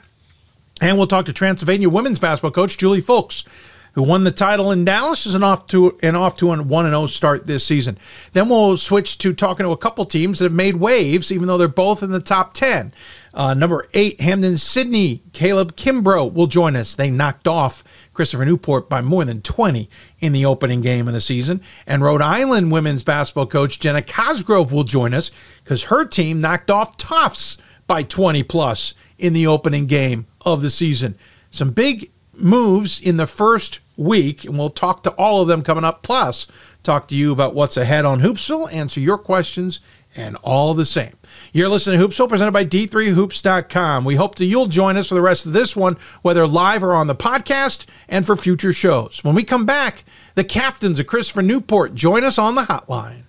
And 0.80 0.98
we'll 0.98 1.08
talk 1.08 1.26
to 1.26 1.34
Transylvania 1.34 1.90
women's 1.90 2.18
basketball 2.18 2.52
coach 2.52 2.78
Juli 2.78 3.02
Fulks 3.02 3.46
who 3.94 4.04
won 4.04 4.24
the 4.24 4.32
title 4.32 4.72
in 4.72 4.86
Dallas, 4.86 5.26
is 5.26 5.36
an 5.36 5.44
off 5.44 5.68
to 5.68 5.98
an 6.02 6.16
off 6.16 6.38
to 6.38 6.52
a 6.52 6.62
one 6.62 6.86
and 6.86 6.94
zero 6.94 7.04
oh 7.04 7.08
start 7.08 7.46
this 7.46 7.66
season. 7.66 7.98
Then 8.34 8.50
we'll 8.50 8.78
switch 8.78 9.18
to 9.20 9.34
talking 9.34 9.66
to 9.66 9.72
a 9.72 9.78
couple 9.78 10.06
teams 10.06 10.40
that 10.40 10.46
have 10.46 10.54
made 10.54 10.78
waves, 10.78 11.32
even 11.32 11.48
though 11.48 11.58
they're 11.58 11.68
both 11.68 12.04
in 12.04 12.12
the 12.12 12.20
top 12.20 12.54
ten. 12.54 12.94
Uh, 13.34 13.54
number 13.54 13.88
eight, 13.94 14.20
Hampden 14.20 14.58
Sydney, 14.58 15.22
Caleb 15.32 15.76
Kimbrough 15.76 16.34
will 16.34 16.48
join 16.48 16.76
us. 16.76 16.96
They 16.96 17.10
knocked 17.10 17.48
off 17.48 17.84
Christopher 18.14 18.46
Newport 18.46 18.90
by 18.90 19.02
more 19.02 19.24
than 19.24 19.42
20 19.42 19.90
in 20.20 20.34
the 20.34 20.46
opening 20.46 20.82
game 20.82 21.08
of 21.08 21.14
the 21.14 21.22
season. 21.22 21.62
And 21.88 22.04
Rhode 22.04 22.22
Island 22.22 22.72
women's 22.72 23.04
basketball 23.04 23.46
coach 23.46 23.80
Jenna 23.80 24.02
Cosgrove 24.02 24.74
will 24.74 24.84
join 24.84 25.14
us 25.14 25.32
because 25.64 25.86
her 25.86 26.04
team 26.04 26.42
knocked 26.42 26.70
off 26.70 26.98
Tufts 26.98 27.58
by 27.88 28.04
20 28.04 28.44
plus 28.44 28.96
in 29.18 29.32
the 29.34 29.48
opening 29.48 29.86
game 29.86 30.26
of 30.42 30.62
the 30.62 30.70
season. 30.70 31.16
Some 31.52 31.72
big 31.72 32.12
moves 32.44 33.00
in 33.02 33.18
the 33.18 33.28
first 33.28 33.80
week, 33.98 34.46
and 34.46 34.58
we'll 34.58 34.70
talk 34.70 35.04
to 35.04 35.12
all 35.12 35.42
of 35.42 35.48
them 35.48 35.64
coming 35.64 35.84
up. 35.84 36.02
Plus, 36.02 36.48
talk 36.84 37.08
to 37.08 37.16
you 37.16 37.32
about 37.32 37.54
what's 37.54 37.78
ahead 37.78 38.06
on 38.06 38.22
Hoopsville, 38.22 38.72
answer 38.74 39.00
your 39.00 39.18
questions, 39.18 39.80
and 40.16 40.36
all 40.38 40.74
the 40.74 40.86
same. 40.86 41.16
You're 41.54 41.70
listening 41.70 42.00
to 42.00 42.08
Hoopsville, 42.08 42.30
presented 42.30 42.52
by 42.52 42.66
D3Hoops.com. 42.66 44.04
We 44.06 44.16
hope 44.16 44.36
that 44.36 44.46
you'll 44.46 44.68
join 44.68 44.98
us 44.98 45.10
for 45.10 45.16
the 45.16 45.22
rest 45.22 45.46
of 45.46 45.54
this 45.54 45.76
one, 45.76 45.98
whether 46.22 46.46
live 46.48 46.84
or 46.84 46.94
on 46.94 47.08
the 47.08 47.16
podcast, 47.16 47.86
and 48.10 48.26
for 48.26 48.36
future 48.36 48.74
shows. 48.74 49.24
When 49.24 49.36
we 49.36 49.44
come 49.44 49.66
back, 49.66 50.04
the 50.36 50.44
captains 50.44 51.00
of 51.00 51.08
Christopher 51.08 51.42
Newport 51.42 51.96
join 51.96 52.24
us 52.24 52.38
on 52.38 52.56
the 52.56 52.64
hotline. 52.64 53.24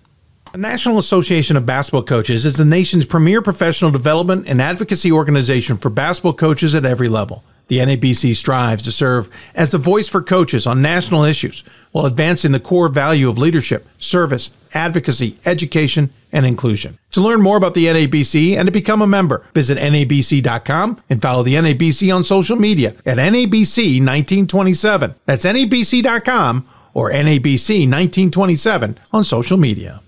The 0.51 0.59
National 0.59 0.99
Association 0.99 1.57
of 1.57 1.65
Basketball 1.65 2.03
Coaches 2.03 2.45
is 2.45 2.57
the 2.57 2.65
nation's 2.65 3.05
premier 3.05 3.41
professional 3.41 3.89
development 3.89 4.47
and 4.47 4.61
advocacy 4.61 5.11
organization 5.11 5.77
for 5.77 5.89
basketball 5.89 6.33
coaches 6.33 6.75
at 6.75 6.85
every 6.85 7.09
level. 7.09 7.43
The 7.67 7.79
NABC 7.79 8.35
strives 8.35 8.83
to 8.83 8.91
serve 8.91 9.29
as 9.55 9.71
the 9.71 9.77
voice 9.77 10.07
for 10.07 10.21
coaches 10.21 10.67
on 10.67 10.81
national 10.81 11.23
issues 11.23 11.63
while 11.91 12.05
advancing 12.05 12.51
the 12.51 12.59
core 12.59 12.89
value 12.89 13.29
of 13.29 13.37
leadership, 13.37 13.87
service, 13.97 14.51
advocacy, 14.73 15.37
education, 15.45 16.09
and 16.31 16.45
inclusion. 16.45 16.97
To 17.11 17.21
learn 17.21 17.41
more 17.41 17.57
about 17.57 17.73
the 17.73 17.85
NABC 17.85 18.57
and 18.57 18.65
to 18.65 18.71
become 18.71 19.01
a 19.01 19.07
member, 19.07 19.45
visit 19.53 19.77
NABC.com 19.77 21.01
and 21.09 21.21
follow 21.21 21.43
the 21.43 21.55
NABC 21.55 22.13
on 22.13 22.23
social 22.23 22.57
media 22.57 22.95
at 23.05 23.17
NABC 23.17 23.99
1927. 23.99 25.15
That's 25.25 25.45
NABC.com 25.45 26.67
or 26.93 27.11
NABC 27.11 27.89
1927 27.89 28.97
on 29.11 29.23
social 29.23 29.57
media. 29.57 30.01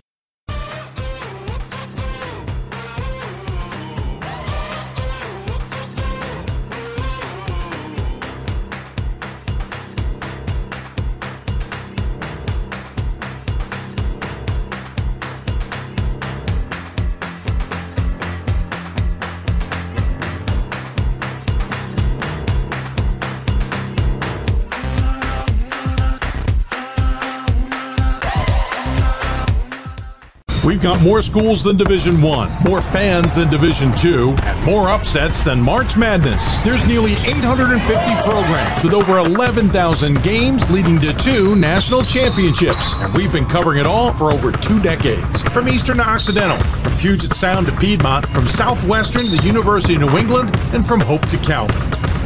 We've 30.65 30.81
got 30.81 30.99
more 30.99 31.21
schools 31.21 31.63
than 31.63 31.77
Division 31.77 32.19
1, 32.23 32.63
more 32.63 32.81
fans 32.81 33.35
than 33.35 33.51
Division 33.51 33.95
2, 33.95 34.35
and 34.41 34.65
more 34.65 34.89
upsets 34.89 35.43
than 35.43 35.61
March 35.61 35.95
Madness. 35.95 36.57
There's 36.63 36.83
nearly 36.87 37.11
850 37.11 37.93
programs 38.23 38.83
with 38.83 38.95
over 38.95 39.19
11,000 39.19 40.23
games 40.23 40.67
leading 40.71 40.99
to 41.01 41.13
two 41.13 41.55
national 41.55 42.01
championships, 42.01 42.95
and 42.95 43.13
we've 43.13 43.31
been 43.31 43.45
covering 43.45 43.79
it 43.79 43.85
all 43.85 44.11
for 44.11 44.31
over 44.31 44.51
two 44.51 44.81
decades. 44.81 45.43
From 45.43 45.69
Eastern 45.69 45.97
to 45.97 46.09
Occidental, 46.09 46.57
from 46.81 46.97
Puget 46.97 47.35
Sound 47.35 47.67
to 47.67 47.77
Piedmont, 47.77 48.25
from 48.29 48.47
Southwestern 48.47 49.25
to 49.25 49.29
the 49.29 49.43
University 49.43 49.93
of 49.93 50.01
New 50.01 50.17
England, 50.17 50.49
and 50.73 50.83
from 50.83 50.99
Hope 50.99 51.27
to 51.27 51.37
Calvin. 51.37 51.77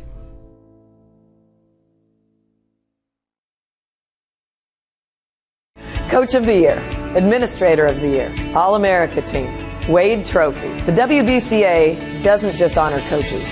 Coach 6.11 6.35
of 6.35 6.45
the 6.45 6.53
Year, 6.53 6.77
Administrator 7.15 7.85
of 7.85 8.01
the 8.01 8.09
Year, 8.09 8.35
All 8.53 8.75
America 8.75 9.21
Team, 9.21 9.49
Wade 9.87 10.25
Trophy. 10.25 10.67
The 10.81 10.91
WBCA 10.91 12.21
doesn't 12.21 12.57
just 12.57 12.77
honor 12.77 12.99
coaches, 13.07 13.49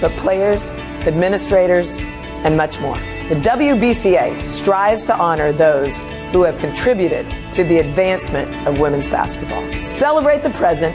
but 0.00 0.12
players, 0.12 0.70
administrators, 1.08 1.96
and 2.44 2.56
much 2.56 2.78
more. 2.78 2.94
The 3.28 3.40
WBCA 3.42 4.44
strives 4.44 5.06
to 5.06 5.16
honor 5.16 5.50
those 5.50 5.98
who 6.30 6.44
have 6.44 6.56
contributed 6.58 7.28
to 7.54 7.64
the 7.64 7.78
advancement 7.78 8.54
of 8.68 8.78
women's 8.78 9.08
basketball. 9.08 9.68
Celebrate 9.82 10.44
the 10.44 10.50
present, 10.50 10.94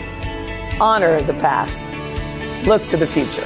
honor 0.79 1.21
the 1.21 1.33
past, 1.33 1.83
look 2.65 2.87
to 2.87 2.95
the 2.95 3.07
future. 3.07 3.45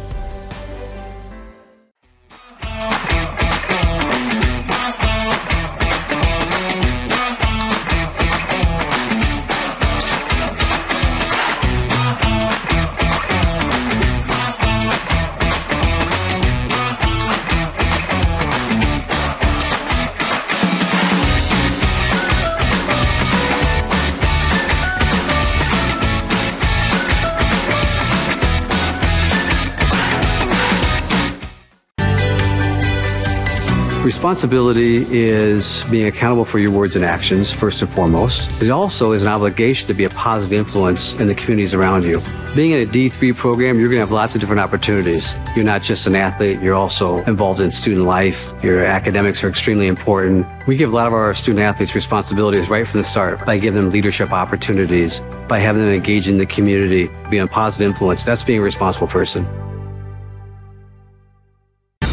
Responsibility 34.31 35.05
is 35.09 35.83
being 35.91 36.07
accountable 36.07 36.45
for 36.45 36.57
your 36.57 36.71
words 36.71 36.95
and 36.95 37.03
actions, 37.03 37.51
first 37.51 37.81
and 37.81 37.91
foremost. 37.91 38.61
It 38.61 38.69
also 38.69 39.11
is 39.11 39.21
an 39.23 39.27
obligation 39.27 39.89
to 39.89 39.93
be 39.93 40.05
a 40.05 40.09
positive 40.09 40.53
influence 40.53 41.19
in 41.19 41.27
the 41.27 41.35
communities 41.35 41.73
around 41.73 42.05
you. 42.05 42.21
Being 42.55 42.71
in 42.71 42.87
a 42.87 42.89
D3 42.89 43.35
program, 43.35 43.77
you're 43.77 43.89
going 43.89 43.97
to 43.97 44.05
have 44.05 44.11
lots 44.13 44.33
of 44.33 44.39
different 44.39 44.61
opportunities. 44.61 45.33
You're 45.53 45.65
not 45.65 45.81
just 45.81 46.07
an 46.07 46.15
athlete, 46.15 46.61
you're 46.61 46.75
also 46.75 47.17
involved 47.25 47.59
in 47.59 47.73
student 47.73 48.05
life. 48.05 48.53
Your 48.63 48.85
academics 48.85 49.43
are 49.43 49.49
extremely 49.49 49.87
important. 49.87 50.47
We 50.65 50.77
give 50.77 50.93
a 50.93 50.95
lot 50.95 51.07
of 51.07 51.13
our 51.13 51.33
student 51.33 51.59
athletes 51.59 51.93
responsibilities 51.93 52.69
right 52.69 52.87
from 52.87 53.01
the 53.01 53.03
start 53.03 53.45
by 53.45 53.57
giving 53.57 53.81
them 53.81 53.91
leadership 53.91 54.31
opportunities, 54.31 55.19
by 55.49 55.59
having 55.59 55.81
them 55.81 55.91
engage 55.91 56.29
in 56.29 56.37
the 56.37 56.45
community, 56.45 57.09
be 57.29 57.39
a 57.39 57.47
positive 57.47 57.85
influence. 57.85 58.23
That's 58.23 58.45
being 58.45 58.59
a 58.59 58.63
responsible 58.63 59.07
person. 59.07 59.45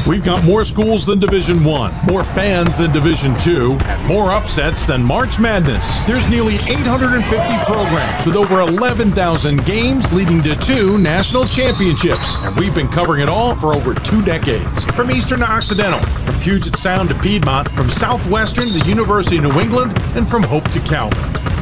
We've 0.08 0.24
got 0.24 0.42
more 0.42 0.64
schools 0.64 1.04
than 1.04 1.18
Division 1.18 1.62
1, 1.62 2.06
more 2.06 2.24
fans 2.24 2.74
than 2.78 2.90
Division 2.92 3.38
2, 3.40 3.78
more 4.06 4.30
upsets 4.30 4.86
than 4.86 5.02
March 5.02 5.38
Madness. 5.38 5.98
There's 6.06 6.26
nearly 6.30 6.54
850 6.54 7.36
programs 7.70 8.24
with 8.24 8.34
over 8.34 8.62
11,000 8.62 9.66
games 9.66 10.10
leading 10.10 10.42
to 10.44 10.56
two 10.56 10.96
national 10.96 11.44
championships, 11.44 12.36
and 12.38 12.56
we've 12.56 12.74
been 12.74 12.88
covering 12.88 13.22
it 13.22 13.28
all 13.28 13.54
for 13.54 13.74
over 13.74 13.92
two 13.92 14.24
decades. 14.24 14.86
From 14.86 15.10
Eastern 15.10 15.40
to 15.40 15.50
Occidental, 15.50 16.00
from 16.24 16.40
Puget 16.40 16.78
Sound 16.78 17.10
to 17.10 17.14
Piedmont, 17.16 17.70
from 17.72 17.90
Southwestern 17.90 18.68
to 18.68 18.72
the 18.72 18.86
University 18.86 19.36
of 19.36 19.42
New 19.42 19.60
England, 19.60 19.92
and 20.16 20.26
from 20.26 20.42
Hope 20.42 20.70
to 20.70 20.80
Calvin. 20.80 21.20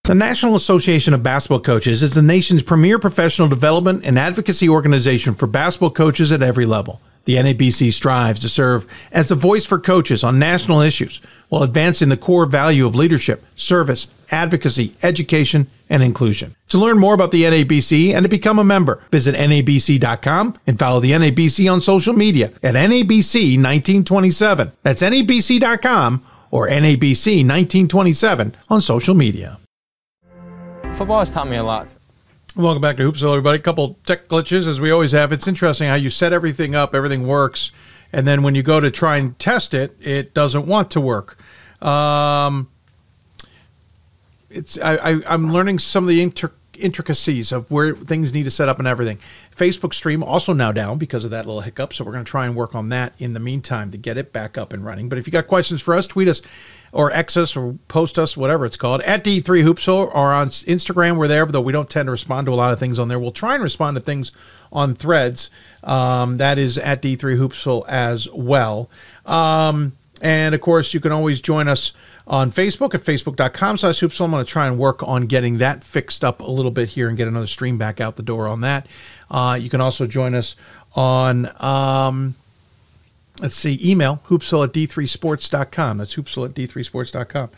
The 0.05 0.15
National 0.15 0.55
Association 0.55 1.15
of 1.15 1.23
Basketball 1.23 1.61
Coaches 1.61 2.03
is 2.03 2.13
the 2.13 2.21
nation's 2.21 2.63
premier 2.63 2.99
professional 2.99 3.49
development 3.49 4.07
and 4.07 4.19
advocacy 4.19 4.69
organization 4.69 5.33
for 5.33 5.47
basketball 5.47 5.93
coaches 5.93 6.31
at 6.31 6.43
every 6.43 6.67
level. 6.67 7.01
The 7.25 7.37
NABC 7.37 7.91
strives 7.91 8.43
to 8.43 8.51
serve 8.51 8.87
as 9.11 9.29
the 9.29 9.35
voice 9.35 9.65
for 9.65 9.79
coaches 9.79 10.23
on 10.23 10.39
national 10.39 10.83
issues 10.83 11.23
while 11.49 11.63
advancing 11.63 12.11
the 12.11 12.19
core 12.19 12.45
value 12.45 12.85
of 12.85 12.95
leadership, 12.95 13.47
service, 13.57 14.09
advocacy, 14.31 14.95
education, 15.03 15.69
and 15.89 16.03
inclusion. 16.03 16.55
To 16.69 16.79
learn 16.79 16.99
more 16.99 17.15
about 17.15 17.31
the 17.31 17.45
NABC 17.45 18.13
and 18.13 18.25
to 18.25 18.29
become 18.29 18.59
a 18.59 18.65
member, 18.65 19.03
visit 19.11 19.35
NABC.com 19.35 20.59
and 20.67 20.79
follow 20.79 21.01
the 21.01 21.13
NABC 21.13 21.73
on 21.73 21.81
social 21.81 22.13
media 22.13 22.53
at 22.63 22.75
NABC 22.75 23.57
1927. 23.57 24.71
That's 24.83 25.01
NABC.com 25.01 26.23
or 26.51 26.69
NABC 26.69 27.39
1927 27.39 28.55
on 28.69 28.83
social 28.83 29.15
media. 29.15 29.59
Football 30.97 31.19
has 31.19 31.31
taught 31.33 31.49
me 31.49 31.57
a 31.57 31.63
lot. 31.65 31.89
Welcome 32.55 32.81
back 32.81 32.97
to 32.99 33.03
Hoopsville, 33.03 33.31
everybody. 33.31 33.59
A 33.59 33.63
couple 33.63 33.99
tech 34.07 34.29
glitches, 34.29 34.69
as 34.69 34.81
we 34.81 34.93
always 34.93 35.11
have. 35.11 35.33
It's 35.33 35.49
interesting 35.49 35.89
how 35.89 35.97
you 35.97 36.09
set 36.09 36.33
everything 36.33 36.77
up, 36.77 36.95
everything 36.95 37.27
works, 37.27 37.73
and 38.13 38.29
then 38.29 38.45
when 38.45 38.55
you 38.55 38.63
go 38.63 38.79
to 38.79 38.93
try 38.93 39.17
and 39.17 39.37
test 39.41 39.75
it, 39.75 39.97
it 40.01 40.35
doesn't 40.35 40.67
want 40.67 40.93
to 40.93 41.01
work. 41.01 41.37
Um, 41.83 42.69
it's 44.51 44.79
I, 44.79 44.95
I, 44.95 45.35
am 45.35 45.53
learning 45.53 45.81
some 45.81 46.05
of 46.05 46.09
the 46.09 46.23
inter, 46.23 46.53
intricacies 46.79 47.53
of 47.53 47.71
where 47.71 47.95
things 47.95 48.33
need 48.33 48.45
to 48.45 48.51
set 48.51 48.69
up 48.69 48.79
and 48.79 48.89
everything. 48.89 49.19
Facebook 49.55 49.95
stream 49.95 50.23
also 50.23 50.53
now 50.53 50.73
down 50.73 50.99
because 50.99 51.25
of 51.25 51.31
that 51.31 51.47
little 51.47 51.61
hiccup, 51.61 51.93
so 51.93 52.05
we're 52.05 52.13
going 52.13 52.25
to 52.25 52.31
try 52.31 52.47
and 52.47 52.57
work 52.57 52.75
on 52.75 52.89
that 52.89 53.13
in 53.19 53.35
the 53.35 53.41
meantime 53.41 53.91
to 53.91 53.99
get 53.99 54.17
it 54.17 54.33
back 54.33 54.59
up 54.59 54.73
and 54.73 54.85
running. 54.85 55.09
But 55.09 55.19
if 55.19 55.27
you 55.27 55.33
got 55.33 55.47
questions 55.47 55.81
for 55.81 55.95
us, 55.95 56.07
tweet 56.07 56.29
us 56.29 56.43
or 56.93 57.11
X 57.11 57.37
us 57.37 57.57
or 57.57 57.75
post 57.89 58.19
us, 58.19 58.37
whatever 58.37 58.65
it's 58.65 58.77
called, 58.77 59.01
at 59.03 59.25
D3 59.25 59.63
Hoops 59.63 59.89
or 59.89 60.15
on 60.15 60.49
Instagram. 60.49 61.17
We're 61.19 61.29
there, 61.29 61.45
though 61.45 61.61
we 61.61 61.73
don't 61.73 61.91
tend 61.91 62.07
to 62.07 62.13
respond 62.13 62.47
to 62.47 62.53
a 62.53 62.55
lot 62.55 62.73
of 62.73 62.79
things 62.79 62.99
on 62.99 63.09
there. 63.09 63.19
We'll 63.19 63.33
try 63.33 63.55
and 63.55 63.63
respond 63.63 63.97
to 63.97 64.01
things 64.01 64.33
on 64.73 64.95
threads. 64.95 65.51
Um, 65.83 66.39
that 66.39 66.57
is 66.59 66.79
at 66.79 67.03
D3 67.03 67.37
Hoopsville 67.37 67.87
as 67.89 68.29
well. 68.33 68.89
Um, 69.27 69.93
and 70.23 70.55
of 70.55 70.61
course, 70.61 70.95
you 70.95 71.01
can 71.01 71.13
always 71.13 71.41
join 71.41 71.69
us 71.69 71.93
on 72.27 72.51
Facebook 72.51 72.95
at 72.95 73.03
facebook.com 73.03 73.79
slash 73.79 74.01
hoopsville. 74.01 74.25
I'm 74.25 74.31
going 74.31 74.45
to 74.45 74.51
try 74.51 74.67
and 74.67 74.79
work 74.79 75.03
on 75.03 75.27
getting 75.27 75.59
that 75.59 75.85
fixed 75.85 76.25
up 76.25 76.41
a 76.41 76.51
little 76.51 76.71
bit 76.71 76.91
here 76.91 77.09
and 77.09 77.17
get 77.17 77.29
another 77.29 77.47
stream 77.47 77.79
back 77.79 78.01
out 78.01 78.17
the 78.17 78.23
door 78.23 78.47
on 78.49 78.63
that. 78.63 78.87
Uh, 79.31 79.59
you 79.61 79.69
can 79.69 79.81
also 79.81 80.07
join 80.07 80.35
us 80.35 80.57
on 80.95 81.51
um, 81.63 82.35
let's 83.41 83.55
see, 83.55 83.79
email 83.85 84.21
hoopsville 84.27 84.65
at 84.65 84.73
d3sports.com. 84.73 85.99
That's 85.99 86.15
hoopsville 86.15 86.49
at 86.49 86.55
d3sports.com. 86.55 87.51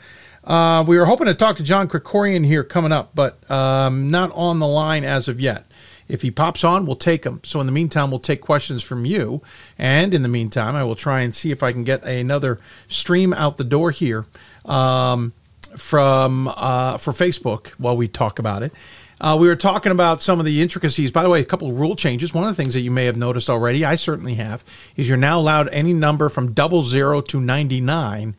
Uh, 0.44 0.84
we 0.86 0.96
were 0.96 1.06
hoping 1.06 1.26
to 1.26 1.34
talk 1.34 1.56
to 1.56 1.62
John 1.62 1.88
Krikorian 1.88 2.46
here 2.46 2.62
coming 2.62 2.92
up, 2.92 3.10
but 3.14 3.48
um, 3.50 4.10
not 4.10 4.30
on 4.32 4.60
the 4.60 4.66
line 4.66 5.04
as 5.04 5.28
of 5.28 5.40
yet. 5.40 5.64
If 6.08 6.22
he 6.22 6.30
pops 6.30 6.62
on, 6.62 6.86
we'll 6.86 6.94
take 6.94 7.24
him. 7.24 7.40
So 7.42 7.60
in 7.60 7.66
the 7.66 7.72
meantime, 7.72 8.10
we'll 8.10 8.20
take 8.20 8.40
questions 8.40 8.84
from 8.84 9.04
you. 9.04 9.42
And 9.76 10.14
in 10.14 10.22
the 10.22 10.28
meantime, 10.28 10.76
I 10.76 10.84
will 10.84 10.94
try 10.94 11.22
and 11.22 11.34
see 11.34 11.50
if 11.50 11.64
I 11.64 11.72
can 11.72 11.82
get 11.82 12.04
another 12.04 12.60
stream 12.88 13.32
out 13.32 13.56
the 13.56 13.64
door 13.64 13.90
here 13.90 14.24
um, 14.66 15.32
from 15.76 16.48
uh, 16.48 16.98
for 16.98 17.12
Facebook 17.12 17.68
while 17.78 17.96
we 17.96 18.08
talk 18.08 18.38
about 18.38 18.62
it. 18.62 18.72
Uh, 19.18 19.36
we 19.38 19.48
were 19.48 19.56
talking 19.56 19.92
about 19.92 20.20
some 20.20 20.38
of 20.38 20.44
the 20.44 20.60
intricacies. 20.60 21.10
By 21.10 21.22
the 21.22 21.30
way, 21.30 21.40
a 21.40 21.44
couple 21.44 21.70
of 21.70 21.80
rule 21.80 21.96
changes. 21.96 22.34
One 22.34 22.44
of 22.46 22.54
the 22.54 22.62
things 22.62 22.74
that 22.74 22.80
you 22.80 22.90
may 22.90 23.06
have 23.06 23.16
noticed 23.16 23.48
already, 23.48 23.84
I 23.84 23.96
certainly 23.96 24.34
have, 24.34 24.62
is 24.94 25.08
you're 25.08 25.16
now 25.16 25.38
allowed 25.38 25.68
any 25.68 25.94
number 25.94 26.28
from 26.28 26.52
double 26.52 26.82
zero 26.82 27.22
to 27.22 27.40
99 27.40 28.34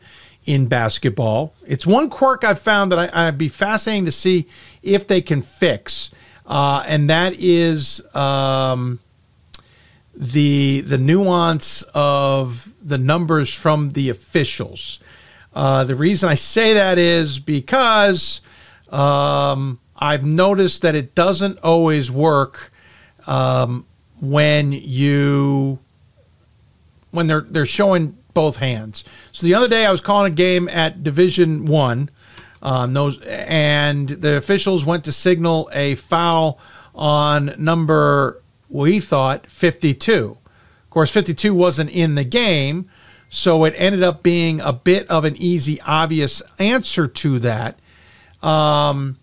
in 0.46 0.66
basketball. 0.66 1.52
It's 1.66 1.86
one 1.86 2.08
quirk 2.08 2.44
I've 2.44 2.60
found 2.60 2.92
that 2.92 3.14
I, 3.14 3.26
would 3.26 3.38
be 3.38 3.48
fascinating 3.48 4.04
to 4.04 4.12
see 4.12 4.46
if 4.82 5.08
they 5.08 5.20
can 5.20 5.42
fix, 5.42 6.10
uh, 6.46 6.84
and 6.86 7.10
that 7.10 7.34
is 7.36 8.00
um, 8.14 9.00
the 10.14 10.80
the 10.82 10.96
nuance 10.96 11.82
of 11.92 12.72
the 12.80 12.98
numbers 12.98 13.52
from 13.52 13.90
the 13.90 14.10
officials. 14.10 15.00
Uh, 15.58 15.84
the 15.84 15.96
reason 15.96 16.28
I 16.28 16.34
say 16.34 16.74
that 16.74 16.98
is 16.98 17.38
because. 17.38 18.40
Um, 18.90 19.78
I've 19.98 20.24
noticed 20.24 20.82
that 20.82 20.94
it 20.94 21.14
doesn't 21.14 21.58
always 21.58 22.10
work 22.10 22.70
um, 23.26 23.84
when 24.20 24.72
you 24.72 25.80
when 27.10 27.26
they're 27.26 27.40
they're 27.40 27.66
showing 27.66 28.16
both 28.32 28.58
hands. 28.58 29.02
So 29.32 29.44
the 29.44 29.54
other 29.54 29.68
day 29.68 29.84
I 29.84 29.90
was 29.90 30.00
calling 30.00 30.32
a 30.32 30.34
game 30.34 30.68
at 30.68 31.02
Division 31.02 31.66
One, 31.66 32.10
um, 32.62 32.94
those 32.94 33.20
and 33.22 34.08
the 34.08 34.36
officials 34.36 34.84
went 34.84 35.04
to 35.06 35.12
signal 35.12 35.68
a 35.72 35.96
foul 35.96 36.60
on 36.94 37.54
number 37.58 38.40
we 38.68 39.00
thought 39.00 39.48
52. 39.48 40.36
Of 40.84 40.90
course, 40.90 41.10
52 41.10 41.54
wasn't 41.54 41.90
in 41.90 42.14
the 42.14 42.24
game, 42.24 42.88
so 43.30 43.64
it 43.64 43.74
ended 43.76 44.02
up 44.02 44.22
being 44.22 44.60
a 44.60 44.72
bit 44.72 45.08
of 45.08 45.24
an 45.24 45.36
easy, 45.36 45.80
obvious 45.82 46.42
answer 46.58 47.06
to 47.06 47.38
that. 47.40 47.78
Um, 48.42 49.18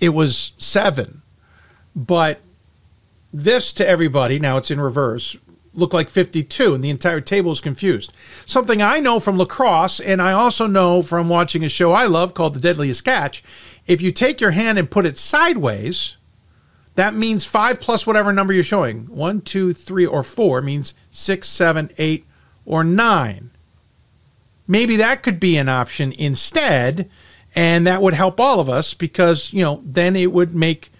it 0.00 0.10
was 0.10 0.52
seven, 0.58 1.22
but 1.94 2.40
this 3.32 3.72
to 3.74 3.86
everybody 3.86 4.38
now 4.38 4.56
it's 4.56 4.70
in 4.70 4.80
reverse 4.80 5.36
looked 5.74 5.92
like 5.92 6.08
52 6.08 6.74
and 6.74 6.82
the 6.82 6.88
entire 6.88 7.20
table 7.20 7.52
is 7.52 7.60
confused. 7.60 8.10
Something 8.46 8.80
i 8.80 8.98
know 8.98 9.20
from 9.20 9.36
lacrosse 9.36 10.00
and 10.00 10.22
i 10.22 10.32
also 10.32 10.66
know 10.66 11.02
from 11.02 11.28
watching 11.28 11.64
a 11.64 11.68
show 11.68 11.92
i 11.92 12.06
love 12.06 12.32
called 12.32 12.54
the 12.54 12.60
deadliest 12.60 13.04
catch 13.04 13.42
if 13.86 14.00
you 14.00 14.10
take 14.10 14.40
your 14.40 14.52
hand 14.52 14.78
and 14.78 14.90
put 14.90 15.04
it 15.04 15.18
sideways 15.18 16.16
that 16.96 17.14
means 17.14 17.44
five 17.44 17.78
plus 17.78 18.06
whatever 18.06 18.32
number 18.32 18.52
you're 18.52 18.64
showing. 18.64 19.02
One 19.04 19.42
two 19.42 19.72
three 19.72 20.06
or 20.06 20.22
four 20.22 20.60
means 20.62 20.94
six 21.12 21.48
seven 21.48 21.90
eight 21.98 22.26
or 22.66 22.84
nine 22.84 23.50
maybe 24.68 24.96
that 24.96 25.22
could 25.22 25.40
be 25.40 25.56
an 25.56 25.68
option 25.68 26.12
instead 26.18 27.08
and 27.54 27.86
that 27.86 28.02
would 28.02 28.14
help 28.14 28.38
all 28.38 28.60
of 28.60 28.68
us 28.68 28.92
because 28.92 29.52
you 29.52 29.62
know 29.62 29.80
then 29.84 30.14
it 30.14 30.30
would 30.32 30.54
make 30.54 30.90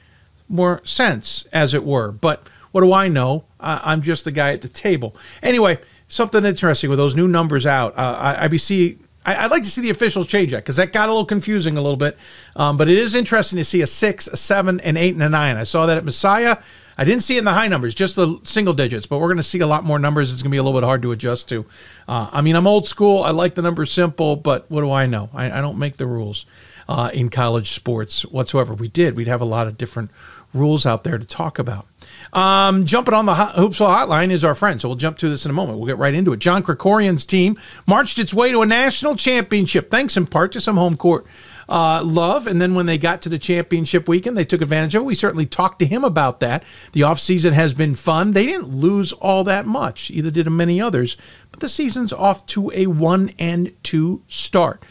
more 0.49 0.81
sense, 0.85 1.47
as 1.53 1.75
it 1.75 1.85
were. 1.85 2.13
But 2.13 2.49
what 2.73 2.83
do 2.83 2.93
I 2.93 3.09
know? 3.09 3.45
I'm 3.61 4.03
just 4.03 4.25
the 4.25 4.33
guy 4.33 4.53
at 4.53 4.63
the 4.63 4.69
table. 4.69 5.17
Anyway, 5.43 5.79
something 6.09 6.45
interesting 6.45 6.91
with 6.91 6.99
those 6.99 7.17
new 7.17 7.29
numbers 7.29 7.67
out. 7.67 7.95
Uh, 7.97 8.49
IBC. 8.49 8.99
I, 9.25 9.43
would 9.43 9.51
like 9.51 9.65
to 9.65 9.71
see 9.71 9.81
the 9.81 9.91
officials 9.91 10.29
change 10.29 10.53
that 10.53 10.59
because 10.59 10.77
that 10.77 10.93
got 10.93 11.09
a 11.09 11.13
little 11.13 11.25
confusing 11.25 11.77
a 11.77 11.81
little 11.81 11.97
bit. 11.97 12.17
Um, 12.55 12.77
but 12.77 12.89
it 12.89 12.97
is 12.97 13.15
interesting 13.17 13.57
to 13.57 13.65
see 13.65 13.81
a 13.83 13.87
six, 13.87 14.29
a 14.29 14.37
seven, 14.37 14.79
an 14.81 14.97
eight, 14.97 15.15
and 15.15 15.23
a 15.23 15.29
nine. 15.29 15.57
I 15.57 15.65
saw 15.65 15.87
that 15.87 15.97
at 15.97 16.05
Messiah. 16.05 16.59
I 16.99 17.05
didn't 17.05 17.23
see 17.23 17.37
it 17.37 17.41
in 17.41 17.45
the 17.45 17.53
high 17.53 17.69
numbers, 17.69 17.95
just 17.95 18.17
the 18.17 18.41
single 18.45 18.75
digits, 18.75 19.07
but 19.07 19.19
we're 19.19 19.29
going 19.29 19.37
to 19.37 19.43
see 19.43 19.61
a 19.61 19.67
lot 19.67 19.85
more 19.85 19.99
numbers. 19.99 20.33
It's 20.33 20.43
going 20.43 20.51
to 20.51 20.55
be 20.55 20.59
a 20.59 20.63
little 20.63 20.79
bit 20.79 20.85
hard 20.85 21.03
to 21.03 21.13
adjust 21.13 21.49
to. 21.51 21.67
Uh, 22.09 22.31
I 22.33 22.41
mean, 22.41 22.57
I'm 22.57 22.67
old 22.67 22.89
school. 22.89 23.23
I 23.23 23.31
like 23.31 23.55
the 23.55 23.63
numbers 23.63 23.91
simple, 23.91 24.37
but 24.37 24.71
what 24.71 24.81
do 24.81 24.91
I 24.91 25.07
know? 25.07 25.29
I, 25.35 25.51
I 25.51 25.61
don't 25.61 25.79
make 25.79 25.99
the 25.99 26.07
rules 26.07 26.47
uh, 26.89 27.11
in 27.13 27.29
college 27.29 27.71
sports 27.71 28.25
whatsoever. 28.25 28.73
We 28.73 28.89
did. 28.89 29.15
We'd 29.15 29.29
have 29.29 29.41
a 29.41 29.47
lot 29.47 29.67
of 29.67 29.77
different 29.77 30.11
rules 30.55 30.87
out 30.87 31.05
there 31.05 31.19
to 31.19 31.25
talk 31.25 31.59
about. 31.59 31.87
Um, 32.33 32.87
jumping 32.87 33.15
on 33.15 33.27
the 33.27 33.35
Hoopsville 33.35 33.95
hotline 33.95 34.31
is 34.31 34.45
our 34.45 34.55
friend, 34.55 34.81
so 34.81 34.89
we'll 34.89 34.97
jump 34.97 35.19
to 35.19 35.29
this 35.29 35.45
in 35.45 35.51
a 35.51 35.55
moment. 35.55 35.79
We'll 35.79 35.87
get 35.87 35.99
right 35.99 36.15
into 36.15 36.33
it. 36.33 36.39
John 36.39 36.63
Krikorian's 36.63 37.25
team 37.25 37.59
marched 37.87 38.19
its 38.19 38.33
way 38.33 38.51
to 38.53 38.63
a 38.63 38.67
national 38.67 39.17
championship, 39.17 39.91
thanks 39.91 40.17
in 40.17 40.27
part 40.27 40.53
to 40.53 40.61
some 40.61 40.77
home 40.77 40.97
court 40.97 41.27
uh, 41.69 42.03
love. 42.05 42.47
And 42.47 42.61
then 42.61 42.75
when 42.75 42.87
they 42.87 42.99
got 42.99 43.23
to 43.23 43.29
the 43.29 43.39
championship 43.39 44.09
weekend, 44.09 44.37
they 44.37 44.45
took 44.45 44.63
advantage 44.63 44.95
of 44.95 45.03
it. 45.03 45.07
We 45.07 45.15
certainly 45.15 45.47
talked 45.47 45.79
to 45.81 45.87
him 45.87 46.05
about 46.05 46.41
that. 46.41 46.65
The 46.93 47.03
offseason 47.03 47.53
has 47.53 47.75
been 47.75 47.95
fun. 47.95 48.33
They 48.33 48.47
didn't 48.47 48.69
lose 48.69 49.13
all 49.13 49.45
that 49.45 49.67
much, 49.67 50.11
either 50.11 50.31
did 50.31 50.51
many 50.51 50.81
others, 50.81 51.17
but 51.51 51.61
the 51.61 51.69
season's 51.69 52.13
off 52.13 52.47
to 52.47 52.71
a 52.75 52.87
one 52.87 53.33
and 53.39 53.73
two 53.83 54.23
start 54.29 54.83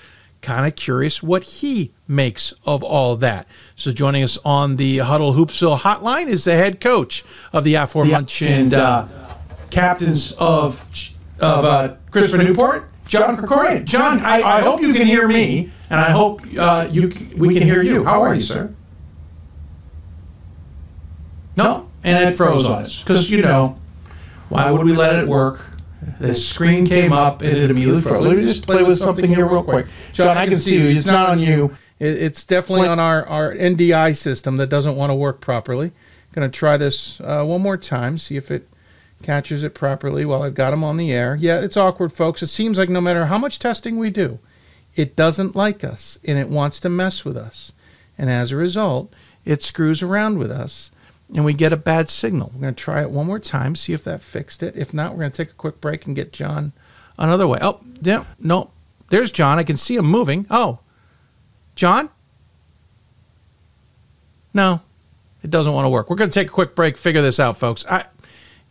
kind 0.45 0.67
of 0.67 0.75
curious 0.75 1.23
what 1.23 1.43
he 1.43 1.91
makes 2.07 2.53
of 2.65 2.83
all 2.83 3.15
that. 3.15 3.47
So 3.75 3.91
joining 3.91 4.23
us 4.23 4.37
on 4.45 4.75
the 4.75 4.99
Huddle 4.99 5.33
Hoopsville 5.33 5.79
hotline 5.79 6.27
is 6.27 6.43
the 6.43 6.53
head 6.53 6.79
coach 6.79 7.25
of 7.51 7.63
the 7.63 7.73
aforementioned 7.75 8.75
uh, 8.75 9.07
captains 9.71 10.33
of 10.33 10.85
of 11.39 11.65
uh, 11.65 11.95
Christopher 12.11 12.43
Newport, 12.43 12.89
John 13.07 13.37
Krikorian. 13.37 13.85
John, 13.85 14.19
I, 14.19 14.41
I, 14.41 14.61
hope 14.61 14.81
you 14.81 14.93
can 14.93 15.05
hear 15.05 15.27
me, 15.27 15.69
and 15.89 15.99
I 15.99 16.09
hope 16.09 16.41
uh, 16.57 16.87
you 16.89 17.11
we 17.37 17.53
can 17.53 17.63
hear 17.63 17.83
you. 17.83 18.03
How 18.03 18.21
are 18.21 18.33
you, 18.33 18.41
sir? 18.41 18.73
No, 21.55 21.89
and 22.03 22.29
it 22.29 22.33
froze 22.33 22.63
on 22.65 22.83
us 22.83 22.99
because 22.99 23.29
you 23.29 23.41
know 23.41 23.77
why 24.49 24.71
would 24.71 24.85
we 24.85 24.93
let 24.93 25.15
it 25.15 25.27
work? 25.27 25.75
the 26.19 26.35
screen 26.35 26.85
came 26.85 27.11
up 27.11 27.41
and 27.41 27.55
it 27.55 27.71
immediately 27.71 28.01
froze. 28.01 28.25
Let 28.25 28.37
me 28.37 28.45
just 28.45 28.65
play 28.65 28.83
with 28.83 28.99
something 28.99 29.27
here 29.27 29.47
real 29.47 29.63
quick. 29.63 29.87
John, 30.13 30.37
I 30.37 30.47
can 30.47 30.59
see 30.59 30.77
you. 30.77 30.97
It's 30.97 31.07
not 31.07 31.29
on 31.29 31.39
you. 31.39 31.75
It's 31.99 32.43
definitely 32.43 32.87
on 32.87 32.99
our, 32.99 33.25
our 33.25 33.53
NDI 33.53 34.15
system 34.15 34.57
that 34.57 34.67
doesn't 34.67 34.95
want 34.95 35.11
to 35.11 35.15
work 35.15 35.41
properly. 35.41 35.91
Going 36.33 36.49
to 36.49 36.55
try 36.55 36.75
this 36.77 37.21
uh, 37.21 37.43
one 37.45 37.61
more 37.61 37.77
time, 37.77 38.17
see 38.17 38.35
if 38.35 38.51
it 38.51 38.67
catches 39.23 39.63
it 39.63 39.73
properly 39.73 40.25
while 40.25 40.43
I've 40.43 40.55
got 40.55 40.71
them 40.71 40.83
on 40.83 40.97
the 40.97 41.11
air. 41.11 41.35
Yeah, 41.39 41.59
it's 41.61 41.77
awkward, 41.77 42.13
folks. 42.13 42.43
It 42.43 42.47
seems 42.47 42.77
like 42.77 42.89
no 42.89 43.01
matter 43.01 43.25
how 43.25 43.37
much 43.37 43.59
testing 43.59 43.97
we 43.97 44.09
do, 44.09 44.39
it 44.95 45.15
doesn't 45.15 45.55
like 45.55 45.83
us 45.83 46.17
and 46.25 46.37
it 46.37 46.49
wants 46.49 46.79
to 46.81 46.89
mess 46.89 47.25
with 47.25 47.37
us. 47.37 47.71
And 48.17 48.29
as 48.29 48.51
a 48.51 48.55
result, 48.55 49.13
it 49.43 49.63
screws 49.63 50.01
around 50.01 50.39
with 50.39 50.51
us 50.51 50.91
and 51.33 51.43
we 51.43 51.53
get 51.53 51.73
a 51.73 51.77
bad 51.77 52.09
signal. 52.09 52.51
We're 52.53 52.61
going 52.61 52.75
to 52.75 52.83
try 52.83 53.01
it 53.01 53.09
one 53.09 53.25
more 53.25 53.39
time, 53.39 53.75
see 53.75 53.93
if 53.93 54.03
that 54.03 54.21
fixed 54.21 54.61
it. 54.63 54.75
If 54.75 54.93
not, 54.93 55.11
we're 55.11 55.19
going 55.19 55.31
to 55.31 55.37
take 55.37 55.51
a 55.51 55.55
quick 55.55 55.81
break 55.81 56.05
and 56.05 56.15
get 56.15 56.31
John 56.31 56.71
another 57.17 57.47
way. 57.47 57.59
Oh, 57.61 57.79
yeah, 58.01 58.25
no, 58.39 58.71
there's 59.09 59.31
John. 59.31 59.59
I 59.59 59.63
can 59.63 59.77
see 59.77 59.95
him 59.95 60.05
moving. 60.05 60.45
Oh, 60.49 60.79
John? 61.75 62.09
No, 64.53 64.81
it 65.43 65.49
doesn't 65.49 65.73
want 65.73 65.85
to 65.85 65.89
work. 65.89 66.09
We're 66.09 66.15
going 66.15 66.29
to 66.29 66.33
take 66.33 66.47
a 66.47 66.51
quick 66.51 66.75
break, 66.75 66.95
figure 66.95 67.21
this 67.21 67.39
out, 67.39 67.57
folks. 67.57 67.85
I, 67.85 68.05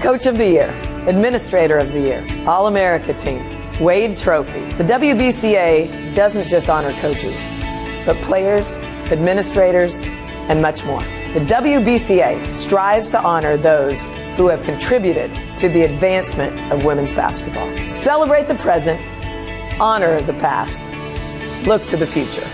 Coach 0.00 0.26
of 0.26 0.38
the 0.38 0.46
Year, 0.46 0.70
Administrator 1.06 1.76
of 1.76 1.92
the 1.92 2.00
Year, 2.00 2.26
All 2.48 2.66
America 2.66 3.12
Team, 3.12 3.44
Wade 3.78 4.16
Trophy. 4.16 4.64
The 4.74 4.84
WBCA 4.84 6.14
doesn't 6.14 6.48
just 6.48 6.70
honor 6.70 6.92
coaches, 6.94 7.36
but 8.06 8.16
players, 8.22 8.78
administrators, 9.12 10.00
and 10.48 10.62
much 10.62 10.82
more. 10.86 11.02
The 11.34 11.40
WBCA 11.40 12.48
strives 12.48 13.10
to 13.10 13.20
honor 13.20 13.58
those 13.58 14.02
who 14.36 14.48
have 14.48 14.62
contributed 14.62 15.30
to 15.58 15.68
the 15.68 15.82
advancement 15.82 16.58
of 16.72 16.86
women's 16.86 17.12
basketball. 17.12 17.68
Celebrate 17.90 18.48
the 18.48 18.54
present, 18.54 18.98
honor 19.78 20.22
the 20.22 20.32
past, 20.34 20.80
look 21.66 21.86
to 21.88 21.98
the 21.98 22.06
future. 22.06 22.46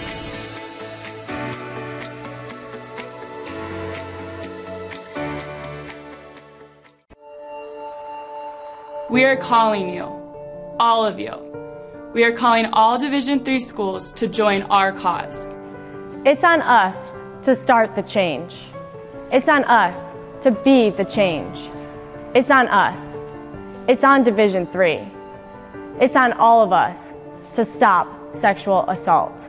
We 9.16 9.24
are 9.24 9.34
calling 9.34 9.88
you, 9.88 10.04
all 10.78 11.02
of 11.02 11.18
you. 11.18 11.32
We 12.12 12.22
are 12.24 12.32
calling 12.32 12.66
all 12.74 12.98
Division 12.98 13.42
3 13.42 13.60
schools 13.60 14.12
to 14.12 14.28
join 14.28 14.60
our 14.64 14.92
cause. 14.92 15.50
It's 16.26 16.44
on 16.44 16.60
us 16.60 17.10
to 17.40 17.54
start 17.54 17.94
the 17.94 18.02
change. 18.02 18.66
It's 19.32 19.48
on 19.48 19.64
us 19.64 20.18
to 20.42 20.50
be 20.50 20.90
the 20.90 21.06
change. 21.06 21.70
It's 22.34 22.50
on 22.50 22.68
us. 22.68 23.24
It's 23.88 24.04
on 24.04 24.22
Division 24.22 24.66
3. 24.66 25.00
It's 25.98 26.14
on 26.14 26.34
all 26.34 26.62
of 26.62 26.74
us 26.74 27.14
to 27.54 27.64
stop 27.64 28.36
sexual 28.36 28.84
assault. 28.86 29.48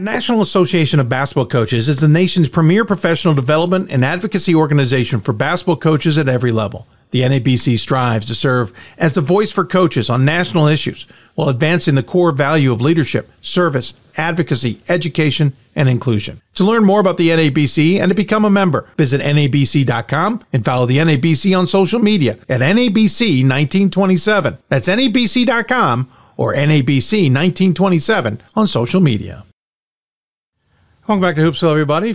National 0.00 0.40
Association 0.40 0.98
of 0.98 1.08
Basketball 1.08 1.46
Coaches 1.46 1.88
is 1.88 2.00
the 2.00 2.08
nation's 2.08 2.48
premier 2.48 2.84
professional 2.84 3.34
development 3.34 3.92
and 3.92 4.04
advocacy 4.04 4.54
organization 4.54 5.20
for 5.20 5.32
basketball 5.32 5.76
coaches 5.76 6.16
at 6.16 6.28
every 6.28 6.52
level. 6.52 6.86
The 7.10 7.22
NABC 7.22 7.78
strives 7.78 8.26
to 8.28 8.34
serve 8.34 8.72
as 8.96 9.14
the 9.14 9.20
voice 9.20 9.50
for 9.50 9.64
coaches 9.64 10.08
on 10.08 10.24
national 10.24 10.68
issues 10.68 11.06
while 11.34 11.48
advancing 11.48 11.96
the 11.96 12.02
core 12.02 12.32
value 12.32 12.72
of 12.72 12.80
leadership, 12.80 13.30
service, 13.42 13.94
advocacy, 14.16 14.80
education, 14.88 15.52
and 15.74 15.88
inclusion. 15.88 16.40
To 16.54 16.64
learn 16.64 16.84
more 16.84 17.00
about 17.00 17.16
the 17.16 17.28
NABC 17.30 17.98
and 17.98 18.10
to 18.10 18.14
become 18.14 18.44
a 18.44 18.50
member, 18.50 18.88
visit 18.96 19.20
NABC.com 19.20 20.44
and 20.52 20.64
follow 20.64 20.86
the 20.86 20.98
NABC 20.98 21.58
on 21.58 21.66
social 21.66 22.00
media 22.00 22.38
at 22.48 22.60
NABC 22.60 23.42
1927. 23.42 24.58
That's 24.68 24.88
NABC.com 24.88 26.10
or 26.36 26.54
NABC 26.54 27.32
1927 27.32 28.40
on 28.54 28.66
social 28.66 29.00
media. 29.00 29.44
Welcome 31.10 31.22
back 31.22 31.34
to 31.34 31.40
Hoopsville, 31.40 31.72
everybody. 31.72 32.10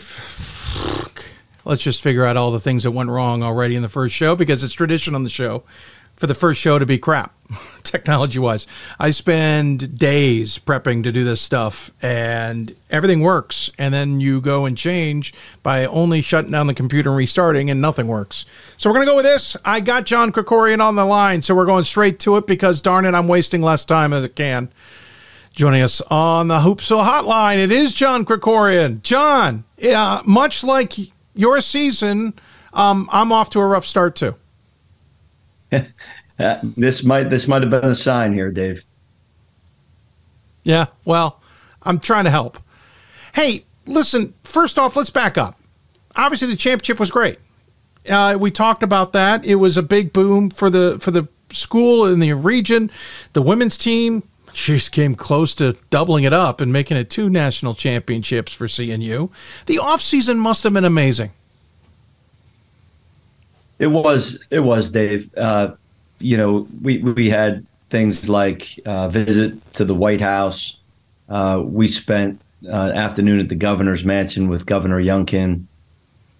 Let's 1.65 1.83
just 1.83 2.01
figure 2.01 2.23
out 2.23 2.37
all 2.37 2.51
the 2.51 2.61
things 2.61 2.83
that 2.83 2.91
went 2.91 3.09
wrong 3.09 3.43
already 3.43 3.75
in 3.75 3.81
the 3.81 3.89
first 3.89 4.15
show 4.15 4.37
because 4.37 4.63
it's 4.63 4.73
tradition 4.73 5.15
on 5.15 5.25
the 5.25 5.29
show 5.29 5.63
for 6.15 6.27
the 6.27 6.33
first 6.33 6.61
show 6.61 6.79
to 6.79 6.85
be 6.85 6.97
crap, 6.97 7.33
technology 7.83 8.39
wise. 8.39 8.65
I 8.97 9.11
spend 9.11 9.99
days 9.99 10.57
prepping 10.57 11.03
to 11.03 11.11
do 11.11 11.25
this 11.25 11.41
stuff 11.41 11.91
and 12.01 12.73
everything 12.89 13.19
works. 13.19 13.69
And 13.77 13.93
then 13.93 14.21
you 14.21 14.39
go 14.39 14.63
and 14.63 14.77
change 14.77 15.33
by 15.61 15.85
only 15.87 16.21
shutting 16.21 16.51
down 16.51 16.67
the 16.67 16.73
computer 16.73 17.09
and 17.09 17.17
restarting, 17.17 17.69
and 17.69 17.81
nothing 17.81 18.07
works. 18.07 18.45
So 18.77 18.89
we're 18.89 18.95
going 18.95 19.07
to 19.07 19.11
go 19.11 19.17
with 19.17 19.25
this. 19.25 19.57
I 19.65 19.81
got 19.81 20.05
John 20.05 20.31
Krikorian 20.31 20.79
on 20.79 20.95
the 20.95 21.03
line. 21.03 21.41
So 21.41 21.53
we're 21.53 21.65
going 21.65 21.83
straight 21.83 22.17
to 22.19 22.37
it 22.37 22.47
because 22.47 22.79
darn 22.79 23.03
it, 23.03 23.13
I'm 23.13 23.27
wasting 23.27 23.61
less 23.61 23.83
time 23.83 24.13
as 24.13 24.23
I 24.23 24.29
can. 24.29 24.69
Joining 25.55 25.81
us 25.81 26.01
on 26.01 26.49
the 26.49 26.59
Hoopsville 26.59 27.05
Hotline, 27.05 27.63
it 27.63 27.71
is 27.71 27.93
John 27.93 28.25
Krikorian. 28.25 29.01
John, 29.03 29.63
yeah, 29.77 30.21
much 30.25 30.65
like 30.65 30.91
your 31.33 31.61
season, 31.61 32.33
um, 32.73 33.07
I'm 33.09 33.31
off 33.31 33.51
to 33.51 33.61
a 33.61 33.65
rough 33.65 33.85
start 33.85 34.15
too. 34.15 34.35
Uh, 36.37 36.59
this 36.75 37.01
might 37.01 37.29
this 37.29 37.47
might 37.47 37.61
have 37.61 37.71
been 37.71 37.85
a 37.85 37.95
sign 37.95 38.33
here, 38.33 38.51
Dave. 38.51 38.83
Yeah, 40.65 40.87
well, 41.05 41.41
I'm 41.81 41.97
trying 41.97 42.25
to 42.25 42.29
help. 42.29 42.59
Hey, 43.33 43.63
listen. 43.85 44.33
First 44.43 44.77
off, 44.77 44.97
let's 44.97 45.09
back 45.09 45.37
up. 45.37 45.57
Obviously, 46.13 46.49
the 46.49 46.57
championship 46.57 46.99
was 46.99 47.09
great. 47.09 47.39
Uh, 48.09 48.37
we 48.37 48.51
talked 48.51 48.83
about 48.83 49.13
that. 49.13 49.45
It 49.45 49.55
was 49.55 49.77
a 49.77 49.81
big 49.81 50.11
boom 50.11 50.49
for 50.49 50.69
the 50.69 50.99
for 50.99 51.11
the 51.11 51.25
school 51.53 52.05
in 52.05 52.19
the 52.19 52.33
region. 52.33 52.91
The 53.31 53.41
women's 53.41 53.77
team 53.77 54.21
just 54.55 54.91
came 54.91 55.15
close 55.15 55.53
to 55.55 55.75
doubling 55.89 56.23
it 56.23 56.33
up 56.33 56.61
and 56.61 56.71
making 56.71 56.97
it 56.97 57.09
two 57.09 57.29
national 57.29 57.73
championships 57.73 58.53
for 58.53 58.67
CNU. 58.67 59.29
The 59.65 59.77
offseason 59.77 60.37
must 60.37 60.63
have 60.63 60.73
been 60.73 60.85
amazing. 60.85 61.31
It 63.77 63.87
was. 63.87 64.41
It 64.49 64.61
was, 64.61 64.89
Dave. 64.89 65.29
Uh, 65.37 65.75
you 66.19 66.37
know, 66.37 66.67
we 66.81 66.99
we 66.99 67.29
had 67.29 67.65
things 67.89 68.29
like 68.29 68.79
uh, 68.85 69.09
visit 69.09 69.73
to 69.73 69.83
the 69.83 69.93
White 69.93 70.21
House. 70.21 70.77
Uh, 71.27 71.61
we 71.63 71.89
spent 71.89 72.39
uh, 72.67 72.91
afternoon 72.95 73.39
at 73.39 73.49
the 73.49 73.55
governor's 73.55 74.05
mansion 74.05 74.47
with 74.47 74.65
Governor 74.65 75.01
Youngkin. 75.01 75.65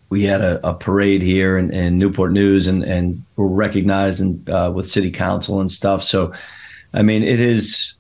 We 0.10 0.24
had 0.24 0.40
a, 0.40 0.66
a 0.66 0.74
parade 0.74 1.22
here 1.22 1.58
in, 1.58 1.72
in, 1.72 1.98
Newport 1.98 2.32
News, 2.32 2.68
and 2.68 2.84
and 2.84 3.22
were 3.36 3.50
recognized 3.50 4.22
and 4.22 4.50
uh, 4.50 4.72
with 4.74 4.90
City 4.90 5.12
Council 5.12 5.60
and 5.60 5.70
stuff. 5.70 6.02
So, 6.02 6.32
I 6.94 7.02
mean, 7.02 7.22
it 7.22 7.42
is 7.42 7.96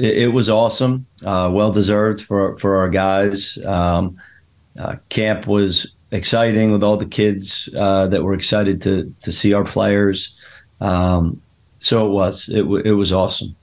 it, 0.00 0.24
it 0.24 0.28
was 0.28 0.48
awesome, 0.48 1.06
uh, 1.24 1.50
well 1.52 1.70
deserved 1.70 2.22
for 2.22 2.56
for 2.58 2.76
our 2.76 2.88
guys. 2.88 3.58
Um, 3.64 4.20
uh, 4.78 4.96
camp 5.10 5.46
was 5.46 5.92
exciting 6.10 6.72
with 6.72 6.82
all 6.82 6.96
the 6.96 7.06
kids 7.06 7.68
that 7.72 8.22
were 8.22 8.34
excited 8.34 8.82
to 8.82 9.14
to 9.20 9.30
see 9.30 9.52
our 9.52 9.64
players. 9.64 10.34
Um, 10.80 11.40
so 11.80 12.06
it 12.06 12.10
was. 12.10 12.48
It, 12.48 12.64
it 12.84 12.92
was 12.92 13.12
awesome. 13.12 13.54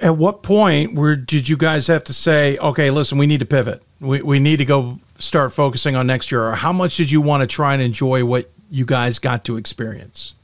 At 0.00 0.16
what 0.16 0.42
point 0.42 0.96
where 0.96 1.14
did 1.14 1.48
you 1.48 1.56
guys 1.56 1.86
have 1.86 2.02
to 2.04 2.12
say, 2.12 2.58
okay, 2.58 2.90
listen, 2.90 3.18
we 3.18 3.26
need 3.28 3.38
to 3.38 3.46
pivot. 3.46 3.82
We, 4.00 4.20
we 4.20 4.40
need 4.40 4.56
to 4.56 4.64
go 4.64 4.98
start 5.20 5.52
focusing 5.52 5.94
on 5.94 6.08
next 6.08 6.32
year? 6.32 6.48
Or 6.48 6.54
how 6.56 6.72
much 6.72 6.96
did 6.96 7.10
you 7.12 7.20
want 7.20 7.42
to 7.42 7.46
try 7.46 7.72
and 7.72 7.80
enjoy 7.80 8.24
what 8.24 8.50
you 8.68 8.84
guys 8.84 9.20
got 9.20 9.44
to 9.44 9.56
experience? 9.56 10.34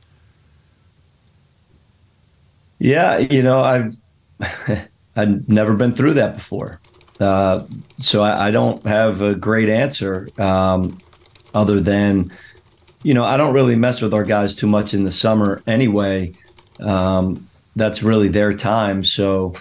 Yeah, 2.79 3.19
you 3.19 3.43
know, 3.43 3.63
I've 3.63 3.97
I've 5.17 5.49
never 5.49 5.75
been 5.75 5.93
through 5.93 6.15
that 6.15 6.35
before, 6.35 6.81
uh, 7.21 7.65
so 7.99 8.23
I, 8.23 8.49
I, 8.49 8.51
don't 8.53 8.85
have 8.87 9.21
a 9.21 9.35
great 9.35 9.69
answer 9.69 10.29
um, 10.39 10.97
other 11.55 11.81
than 11.81 12.31
you 13.03 13.15
know, 13.15 13.25
I 13.25 13.37
don't 13.37 13.55
really 13.55 13.77
mess 13.77 14.01
with 14.01 14.13
our 14.13 14.25
guys 14.25 14.55
too 14.55 14.67
much 14.67 14.95
in 14.95 15.05
the 15.05 15.13
summer 15.13 15.63
anyway. 15.67 16.33
Um, 16.81 17.49
that's 17.77 18.03
really 18.03 18.29
their 18.29 18.53
time. 18.53 19.05
So 19.05 19.55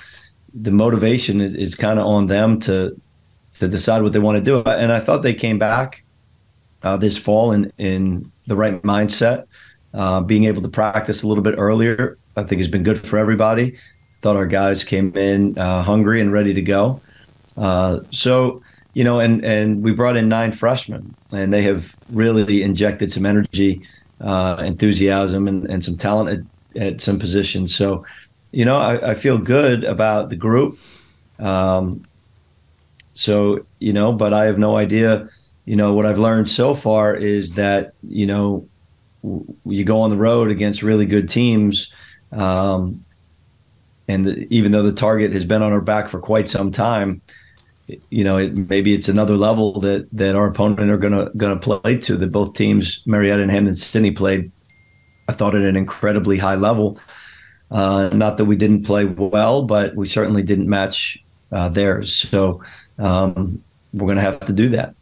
the 0.53 0.71
motivation 0.71 1.41
is, 1.41 1.53
is 1.53 1.75
kind 1.75 1.99
of 1.99 2.05
on 2.05 2.27
them 2.27 2.59
to 2.61 2.99
to 3.59 3.67
decide 3.67 4.03
what 4.03 4.13
they 4.13 4.19
want 4.19 4.37
to 4.37 4.43
do. 4.43 4.61
And 4.69 4.91
I 4.91 4.99
thought 4.99 5.23
they 5.23 5.33
came 5.33 5.57
back 5.57 6.03
uh, 6.83 6.97
this 6.97 7.17
fall 7.17 7.51
in 7.51 7.71
in 7.77 8.31
the 8.47 8.55
right 8.55 8.81
mindset. 8.83 9.45
Uh, 9.93 10.21
being 10.21 10.43
able 10.43 10.61
to 10.61 10.69
practice 10.69 11.23
a 11.23 11.27
little 11.27 11.43
bit 11.43 11.55
earlier, 11.57 12.17
I 12.37 12.43
think, 12.43 12.59
has 12.61 12.67
been 12.69 12.83
good 12.83 12.99
for 12.99 13.17
everybody. 13.17 13.77
Thought 14.21 14.35
our 14.35 14.45
guys 14.45 14.83
came 14.83 15.15
in 15.17 15.57
uh, 15.57 15.83
hungry 15.83 16.21
and 16.21 16.31
ready 16.31 16.53
to 16.53 16.61
go. 16.61 17.01
Uh, 17.57 17.99
so 18.11 18.61
you 18.93 19.03
know, 19.03 19.19
and 19.19 19.45
and 19.45 19.83
we 19.83 19.91
brought 19.91 20.17
in 20.17 20.27
nine 20.27 20.51
freshmen, 20.51 21.15
and 21.31 21.53
they 21.53 21.61
have 21.61 21.95
really 22.11 22.63
injected 22.63 23.11
some 23.11 23.27
energy, 23.27 23.81
uh, 24.21 24.55
enthusiasm, 24.65 25.47
and, 25.47 25.69
and 25.69 25.83
some 25.83 25.95
talent 25.97 26.45
at, 26.75 26.81
at 26.81 27.01
some 27.01 27.19
positions. 27.19 27.75
So, 27.75 28.03
you 28.51 28.65
know, 28.65 28.77
I, 28.77 29.11
I 29.11 29.13
feel 29.13 29.37
good 29.37 29.83
about 29.83 30.31
the 30.31 30.35
group. 30.35 30.79
Um, 31.37 32.07
so, 33.13 33.65
you 33.77 33.93
know, 33.93 34.13
but 34.13 34.33
I 34.33 34.45
have 34.45 34.57
no 34.57 34.77
idea. 34.77 35.29
You 35.65 35.75
know, 35.75 35.93
what 35.93 36.07
I've 36.07 36.17
learned 36.17 36.49
so 36.49 36.73
far 36.73 37.15
is 37.15 37.53
that 37.53 37.93
you 38.07 38.25
know, 38.25 38.67
you 39.65 39.83
go 39.83 40.01
on 40.01 40.09
the 40.09 40.17
road 40.17 40.49
against 40.49 40.81
really 40.81 41.05
good 41.05 41.29
teams. 41.29 41.93
Um, 42.31 43.03
and 44.07 44.25
the, 44.25 44.47
even 44.53 44.71
though 44.71 44.83
the 44.83 44.93
target 44.93 45.33
has 45.33 45.45
been 45.45 45.61
on 45.61 45.73
our 45.73 45.81
back 45.81 46.07
for 46.07 46.19
quite 46.19 46.49
some 46.49 46.71
time, 46.71 47.21
you 48.09 48.23
know, 48.23 48.37
it, 48.37 48.69
maybe 48.69 48.93
it's 48.93 49.07
another 49.07 49.37
level 49.37 49.79
that 49.81 50.09
that 50.11 50.35
our 50.35 50.47
opponent 50.47 50.91
are 50.91 50.97
gonna 50.97 51.29
gonna 51.37 51.57
play 51.57 51.97
to. 51.97 52.17
That 52.17 52.31
both 52.31 52.53
teams, 52.53 53.01
Marietta 53.05 53.41
and 53.41 53.51
Hampden 53.51 53.75
Sydney, 53.75 54.11
played. 54.11 54.51
I 55.29 55.33
thought 55.33 55.55
at 55.55 55.61
an 55.61 55.75
incredibly 55.75 56.37
high 56.37 56.55
level. 56.55 56.99
Uh, 57.69 58.09
not 58.13 58.37
that 58.37 58.45
we 58.45 58.55
didn't 58.55 58.83
play 58.83 59.03
well, 59.05 59.63
but 59.63 59.93
we 59.95 60.07
certainly 60.07 60.41
didn't 60.41 60.69
match 60.69 61.21
uh, 61.51 61.67
theirs. 61.67 62.15
So 62.15 62.63
um, 62.97 63.61
we're 63.93 64.07
going 64.07 64.15
to 64.15 64.21
have 64.21 64.39
to 64.41 64.53
do 64.53 64.69
that 64.69 64.95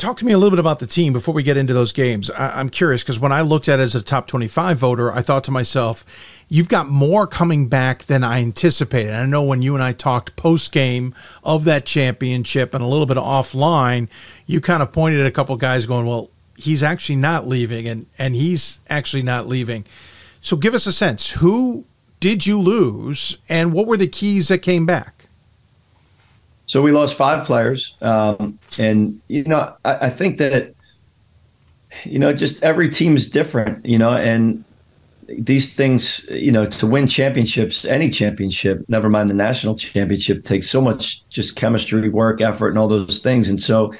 talk 0.00 0.16
to 0.16 0.24
me 0.24 0.32
a 0.32 0.38
little 0.38 0.50
bit 0.50 0.58
about 0.58 0.78
the 0.78 0.86
team 0.86 1.12
before 1.12 1.34
we 1.34 1.42
get 1.42 1.56
into 1.56 1.74
those 1.74 1.92
games. 1.92 2.30
I, 2.30 2.60
am 2.60 2.70
curious 2.70 3.02
because 3.02 3.20
when 3.20 3.32
I 3.32 3.42
looked 3.42 3.68
at 3.68 3.78
it 3.78 3.82
as 3.82 3.94
a 3.94 4.02
top 4.02 4.26
25 4.26 4.78
voter, 4.78 5.12
I 5.12 5.22
thought 5.22 5.44
to 5.44 5.50
myself, 5.50 6.04
you've 6.48 6.68
got 6.68 6.88
more 6.88 7.26
coming 7.26 7.68
back 7.68 8.04
than 8.04 8.24
I 8.24 8.40
anticipated. 8.40 9.12
I 9.12 9.26
know 9.26 9.42
when 9.42 9.62
you 9.62 9.74
and 9.74 9.82
I 9.82 9.92
talked 9.92 10.36
post 10.36 10.72
game 10.72 11.14
of 11.44 11.64
that 11.64 11.84
championship 11.84 12.74
and 12.74 12.82
a 12.82 12.86
little 12.86 13.06
bit 13.06 13.18
offline, 13.18 14.08
you 14.46 14.60
kind 14.60 14.82
of 14.82 14.90
pointed 14.90 15.20
at 15.20 15.26
a 15.26 15.30
couple 15.30 15.54
guys 15.56 15.86
going, 15.86 16.06
well, 16.06 16.30
he's 16.56 16.82
actually 16.82 17.16
not 17.16 17.46
leaving 17.46 17.86
and, 17.86 18.06
and 18.18 18.34
he's 18.34 18.80
actually 18.88 19.22
not 19.22 19.46
leaving. 19.46 19.84
So 20.40 20.56
give 20.56 20.74
us 20.74 20.86
a 20.86 20.92
sense. 20.92 21.32
Who 21.32 21.84
did 22.18 22.46
you 22.46 22.58
lose 22.58 23.38
and 23.48 23.72
what 23.72 23.86
were 23.86 23.96
the 23.96 24.06
keys 24.06 24.48
that 24.48 24.58
came 24.58 24.86
back? 24.86 25.19
So 26.70 26.80
we 26.80 26.92
lost 26.92 27.16
five 27.16 27.44
players, 27.44 27.96
um, 28.00 28.56
and 28.78 29.20
you 29.26 29.42
know 29.42 29.74
I, 29.84 30.06
I, 30.06 30.08
think 30.08 30.38
that 30.38 30.72
you 32.04 32.16
know 32.16 32.32
just 32.32 32.62
every 32.62 32.88
team 32.88 33.16
is 33.16 33.28
different, 33.28 33.84
you 33.84 33.98
know, 33.98 34.12
and 34.12 34.64
these 35.26 35.74
things, 35.74 36.24
you 36.30 36.52
know, 36.52 36.66
to 36.66 36.86
win 36.86 37.08
championships, 37.08 37.84
any 37.84 38.08
championship, 38.08 38.84
never 38.86 39.10
mind 39.10 39.28
the 39.28 39.34
national 39.34 39.74
championship, 39.74 40.44
takes 40.44 40.70
so 40.70 40.80
much 40.80 41.28
just 41.28 41.56
chemistry, 41.56 42.08
work, 42.08 42.40
effort, 42.40 42.68
and 42.68 42.78
all 42.78 42.86
those 42.86 43.18
things. 43.18 43.48
And 43.48 43.60
so, 43.60 43.92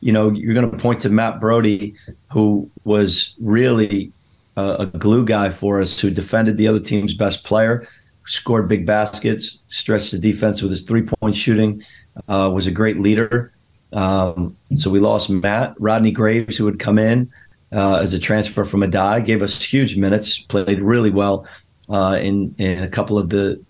you 0.00 0.12
know, 0.12 0.30
you're 0.30 0.52
going 0.52 0.68
to 0.68 0.76
point 0.76 0.98
to 1.02 1.08
Matt 1.08 1.38
Brody, 1.38 1.94
who 2.32 2.68
was 2.82 3.36
really 3.40 4.10
a, 4.56 4.78
a 4.80 4.86
glue 4.86 5.24
guy 5.24 5.50
for 5.50 5.80
us, 5.80 6.00
who 6.00 6.10
defended 6.10 6.56
the 6.56 6.66
other 6.66 6.80
team's 6.80 7.14
best 7.14 7.44
player, 7.44 7.86
scored 8.26 8.68
big 8.68 8.84
baskets, 8.84 9.60
stretched 9.68 10.10
the 10.10 10.18
defense 10.18 10.60
with 10.60 10.72
his 10.72 10.82
three 10.82 11.02
point 11.02 11.36
shooting, 11.36 11.84
uh, 12.28 12.50
was 12.52 12.66
a 12.66 12.70
great 12.70 12.98
leader. 12.98 13.52
Um, 13.92 14.56
so 14.76 14.90
we 14.90 15.00
lost 15.00 15.30
Matt. 15.30 15.74
Rodney 15.78 16.10
Graves, 16.10 16.56
who 16.56 16.64
would 16.64 16.78
come 16.78 16.98
in 16.98 17.30
uh, 17.72 17.96
as 17.96 18.14
a 18.14 18.18
transfer 18.18 18.64
from 18.64 18.80
Adai, 18.80 19.24
gave 19.24 19.42
us 19.42 19.62
huge 19.62 19.96
minutes, 19.96 20.38
played 20.38 20.80
really 20.80 21.10
well 21.10 21.46
uh, 21.88 22.18
in 22.20 22.54
in 22.58 22.82
a 22.82 22.88
couple 22.88 23.18
of 23.18 23.30
the 23.30 23.62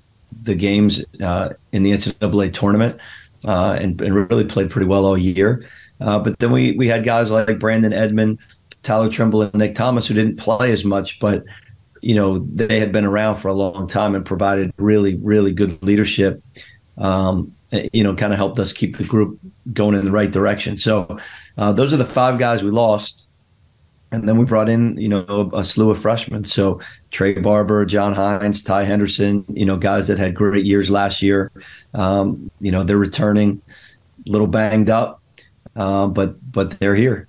the 0.42 0.54
games 0.54 1.04
uh, 1.22 1.50
in 1.72 1.82
the 1.82 1.92
NCAA 1.92 2.52
tournament, 2.52 3.00
uh, 3.44 3.76
and, 3.80 4.00
and, 4.00 4.30
really 4.30 4.44
played 4.44 4.70
pretty 4.70 4.86
well 4.86 5.06
all 5.06 5.16
year. 5.16 5.64
Uh, 6.00 6.18
but 6.18 6.38
then 6.38 6.52
we 6.52 6.72
we 6.72 6.86
had 6.86 7.04
guys 7.04 7.30
like 7.30 7.58
Brandon 7.58 7.92
Edmond, 7.92 8.38
Tyler 8.82 9.10
Trimble, 9.10 9.42
and 9.42 9.54
Nick 9.54 9.74
Thomas 9.74 10.06
who 10.06 10.14
didn't 10.14 10.36
play 10.36 10.72
as 10.72 10.84
much, 10.84 11.18
but 11.20 11.44
you 12.02 12.14
know 12.14 12.38
they 12.38 12.78
had 12.78 12.92
been 12.92 13.04
around 13.04 13.36
for 13.36 13.48
a 13.48 13.54
long 13.54 13.88
time 13.88 14.14
and 14.14 14.24
provided 14.24 14.72
really 14.76 15.16
really 15.16 15.52
good 15.52 15.82
leadership. 15.82 16.42
Um, 16.98 17.52
you 17.70 18.02
know, 18.02 18.14
kind 18.14 18.32
of 18.32 18.38
helped 18.38 18.58
us 18.58 18.72
keep 18.72 18.96
the 18.96 19.04
group 19.04 19.38
going 19.72 19.94
in 19.94 20.04
the 20.04 20.10
right 20.10 20.30
direction. 20.30 20.76
So 20.76 21.18
uh, 21.58 21.72
those 21.72 21.92
are 21.92 21.96
the 21.96 22.04
five 22.04 22.38
guys 22.38 22.62
we 22.62 22.70
lost. 22.70 23.28
And 24.12 24.28
then 24.28 24.38
we 24.38 24.44
brought 24.44 24.68
in 24.68 24.96
you 24.98 25.08
know 25.08 25.50
a, 25.52 25.58
a, 25.58 25.64
slew 25.64 25.90
of 25.90 25.98
freshmen. 25.98 26.44
So 26.44 26.80
trey 27.10 27.34
barber 27.34 27.84
john 27.84 28.14
hines 28.14 28.62
ty 28.62 28.84
henderson 28.84 29.44
you 29.48 29.66
know 29.66 29.76
guys 29.76 30.06
that 30.06 30.16
had 30.16 30.34
great 30.34 30.64
years 30.64 30.90
last 30.90 31.22
year. 31.22 31.50
Um, 31.92 32.50
you 32.60 32.70
know 32.70 32.84
they're 32.84 32.96
returning 32.96 33.60
a 34.26 34.30
little 34.30 34.46
banged 34.46 34.90
up 34.90 35.20
uh, 35.74 36.06
but 36.06 36.36
but 36.52 36.78
they're 36.78 36.94
here. 36.94 37.26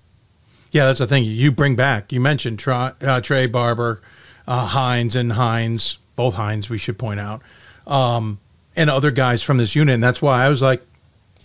Yeah 0.71 0.85
that's 0.85 0.99
the 0.99 1.07
thing. 1.07 1.23
You 1.23 1.51
bring 1.51 1.75
back 1.75 2.13
you 2.13 2.19
mentioned 2.19 2.59
Tra- 2.59 2.95
uh, 3.01 3.21
trey 3.21 3.47
barber 3.47 4.01
uh, 4.47 4.67
hines 4.67 5.15
and 5.15 5.33
hines 5.33 5.97
both 6.15 6.35
hines 6.35 6.69
we 6.69 6.77
should 6.77 6.99
point 6.99 7.19
out. 7.19 7.41
Um, 7.87 8.39
and 8.77 8.89
other 8.89 9.11
guys 9.11 9.43
from 9.43 9.57
this 9.57 9.75
unit 9.75 9.93
and 9.93 10.03
that's 10.03 10.21
why 10.21 10.45
i 10.45 10.49
was 10.49 10.61
like 10.61 10.81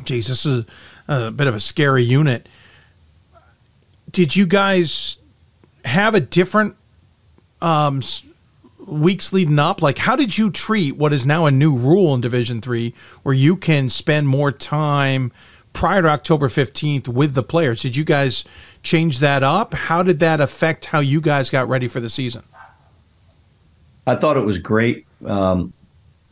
geez 0.05 0.29
this 0.29 0.47
is 0.47 0.65
a, 1.09 1.27
a 1.27 1.31
bit 1.31 1.49
of 1.49 1.55
a 1.55 1.61
scary 1.61 2.03
unit 2.03 2.47
did 4.13 4.37
you 4.37 4.47
guys 4.47 5.17
have 5.85 6.15
a 6.15 6.21
different 6.21 6.77
um, 7.61 8.03
weeks 8.87 9.33
leading 9.33 9.59
up? 9.59 9.83
Like, 9.83 9.99
how 9.99 10.17
did 10.17 10.37
you 10.37 10.51
treat 10.51 10.97
what 10.97 11.13
is 11.13 11.27
now 11.27 11.47
a 11.47 11.51
new 11.51 11.75
rule 11.75 12.15
in 12.15 12.21
Division 12.21 12.61
Three, 12.61 12.95
where 13.23 13.35
you 13.35 13.57
can 13.57 13.89
spend 13.89 14.29
more 14.29 14.53
time 14.53 15.33
prior 15.73 16.03
to 16.03 16.09
October 16.09 16.49
fifteenth 16.49 17.09
with 17.09 17.35
the 17.35 17.43
players? 17.43 17.83
Did 17.83 17.97
you 17.97 18.05
guys 18.05 18.45
change 18.83 19.21
that 19.21 19.43
up? 19.43 19.75
How 19.75 20.03
did 20.03 20.21
that 20.21 20.41
affect 20.41 20.87
how 20.87 21.01
you 21.01 21.21
guys 21.21 21.51
got 21.51 21.69
ready 21.69 21.89
for 21.89 22.01
the 22.01 22.11
season? 22.11 22.43
I 24.07 24.17
thought 24.17 24.37
it 24.37 24.45
was 24.45 24.59
great. 24.59 25.07
Um, 25.25 25.73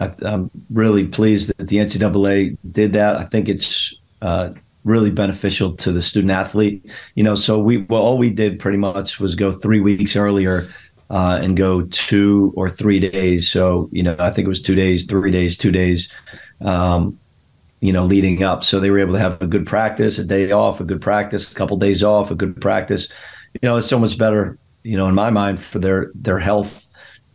I, 0.01 0.12
am 0.22 0.51
really 0.70 1.07
pleased 1.07 1.53
that 1.57 1.68
the 1.68 1.76
NCAA 1.76 2.57
did 2.72 2.92
that. 2.94 3.16
I 3.16 3.24
think 3.24 3.48
it's 3.48 3.94
uh, 4.22 4.53
really 4.84 5.11
beneficial 5.11 5.76
to 5.76 5.92
the 5.92 6.03
student 6.03 6.30
athlete. 6.30 6.84
You 7.14 7.22
know, 7.22 7.34
so 7.34 7.59
we 7.59 7.78
well, 7.78 8.03
all 8.03 8.18
we 8.18 8.30
did 8.30 8.59
pretty 8.59 8.78
much 8.78 9.20
was 9.20 9.34
go 9.34 9.53
three 9.53 9.80
weeks 9.80 10.16
earlier 10.16 10.68
uh, 11.11 11.38
and 11.42 11.57
go 11.57 11.82
two 11.82 12.53
or 12.57 12.70
three 12.70 13.01
days. 13.01 13.51
So 13.51 13.88
you 13.92 14.03
know, 14.03 14.16
I 14.18 14.30
think 14.30 14.46
it 14.46 14.48
was 14.48 14.62
two 14.62 14.74
days, 14.74 15.05
three 15.05 15.30
days, 15.30 15.57
two 15.57 15.72
days. 15.72 16.11
Um, 16.61 17.18
you 17.80 17.94
know, 17.94 18.05
leading 18.05 18.42
up, 18.42 18.62
so 18.62 18.78
they 18.78 18.90
were 18.90 18.98
able 18.98 19.14
to 19.14 19.18
have 19.18 19.40
a 19.40 19.46
good 19.46 19.66
practice, 19.66 20.18
a 20.18 20.24
day 20.24 20.53
off, 20.53 20.80
a 20.80 20.84
good 20.84 21.01
practice, 21.01 21.51
a 21.51 21.55
couple 21.55 21.78
days 21.78 22.03
off, 22.03 22.30
a 22.30 22.34
good 22.34 22.61
practice. 22.61 23.09
You 23.55 23.70
know, 23.70 23.76
it's 23.76 23.88
so 23.88 23.98
much 23.98 24.18
better. 24.18 24.59
You 24.82 24.98
know, 24.98 25.09
in 25.09 25.14
my 25.14 25.30
mind, 25.30 25.62
for 25.62 25.78
their 25.78 26.11
their 26.14 26.38
health 26.38 26.86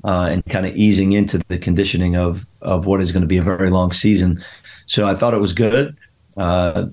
uh, 0.03 0.30
and 0.32 0.45
kind 0.45 0.68
of 0.68 0.76
easing 0.76 1.13
into 1.13 1.39
the 1.47 1.57
conditioning 1.57 2.16
of 2.16 2.45
of 2.66 2.86
what 2.86 3.01
is 3.01 3.11
going 3.11 3.22
to 3.22 3.28
be 3.28 3.38
a 3.38 3.43
very 3.43 3.70
long 3.70 3.91
season. 3.91 4.43
So 4.88 5.07
I 5.07 5.16
thought 5.16 5.34
it 5.34 5.39
was 5.39 5.53
good. 5.53 5.95
Uh, 6.38 6.88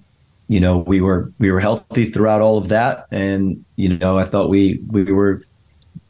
you 0.48 0.60
know 0.60 0.78
we 0.78 1.00
were 1.00 1.32
we 1.38 1.50
were 1.50 1.60
healthy 1.60 2.04
throughout 2.04 2.42
all 2.42 2.58
of 2.58 2.68
that, 2.68 3.06
and 3.10 3.64
you 3.76 3.96
know 3.96 4.18
I 4.18 4.24
thought 4.24 4.50
we 4.50 4.80
we 4.90 5.04
were 5.04 5.42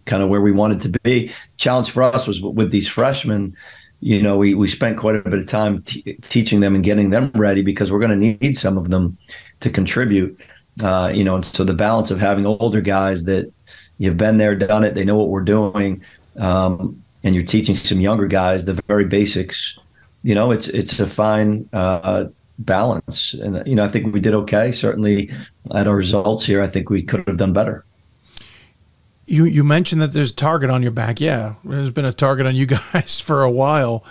kind 0.07 0.23
of 0.23 0.29
where 0.29 0.41
we 0.41 0.53
wanted 0.53 0.81
to 0.81 0.99
be. 1.03 1.31
Challenge 1.59 1.91
for 1.91 2.03
us 2.03 2.27
was 2.27 2.41
with 2.41 2.71
these 2.71 2.89
freshmen. 2.89 3.57
You 4.01 4.21
know, 4.21 4.37
we 4.37 4.55
we 4.55 4.69
spent 4.69 4.99
quite 4.99 5.17
a 5.17 5.23
bit 5.23 5.35
of 5.35 5.47
time 5.47 5.83
t- 5.83 6.17
teaching 6.23 6.61
them 6.61 6.75
and 6.75 6.83
getting 6.83 7.11
them 7.11 7.31
ready 7.35 7.63
because 7.63 7.93
we're 7.93 8.01
going 8.01 8.11
to 8.11 8.17
need 8.45 8.57
some 8.59 8.77
of 8.77 8.91
them 8.91 9.17
to 9.61 9.71
contribute. 9.71 10.39
Uh, 10.83 11.13
you 11.15 11.23
know, 11.23 11.37
and 11.37 11.45
so 11.45 11.65
the 11.65 11.75
balance 11.75 12.11
of 12.11 12.19
having 12.19 12.47
older 12.47 12.81
guys 12.81 13.25
that 13.25 13.53
you've 13.99 14.17
been 14.17 14.39
there, 14.39 14.57
done 14.57 14.85
it, 14.85 14.95
they 14.95 15.05
know 15.05 15.17
what 15.17 15.29
we're 15.29 15.43
doing, 15.43 16.03
um, 16.39 17.02
and 17.25 17.35
you're 17.35 17.45
teaching 17.45 17.77
some 17.77 18.01
younger 18.01 18.27
guys 18.27 18.65
the 18.65 18.75
very 18.87 19.05
basics. 19.05 19.79
You 20.23 20.35
know, 20.35 20.51
it's 20.51 20.69
it's 20.69 20.99
a 21.01 21.07
fine 21.07 21.69
uh, 21.73 22.27
balance. 22.59 23.35
And 23.35 23.67
you 23.67 23.75
know, 23.75 23.85
I 23.85 23.89
think 23.89 24.13
we 24.13 24.21
did 24.21 24.35
okay. 24.35 24.73
Certainly, 24.73 25.31
at 25.75 25.87
our 25.87 25.97
results 25.97 26.45
here, 26.45 26.63
I 26.63 26.67
think 26.67 26.91
we 26.91 27.03
could 27.03 27.27
have 27.27 27.37
done 27.37 27.53
better. 27.53 27.85
You 29.27 29.45
you 29.45 29.65
mentioned 29.65 30.03
that 30.03 30.13
there's 30.13 30.33
a 30.33 30.37
target 30.37 30.71
on 30.71 30.83
your 30.83 30.93
back. 30.93 31.21
Yeah, 31.21 31.55
there's 31.65 31.91
been 31.91 32.05
a 32.05 32.13
target 32.13 32.47
on 32.47 32.57
you 32.57 32.67
guys 32.93 33.21
for 33.21 33.43
a 33.43 33.51
while. 33.51 34.05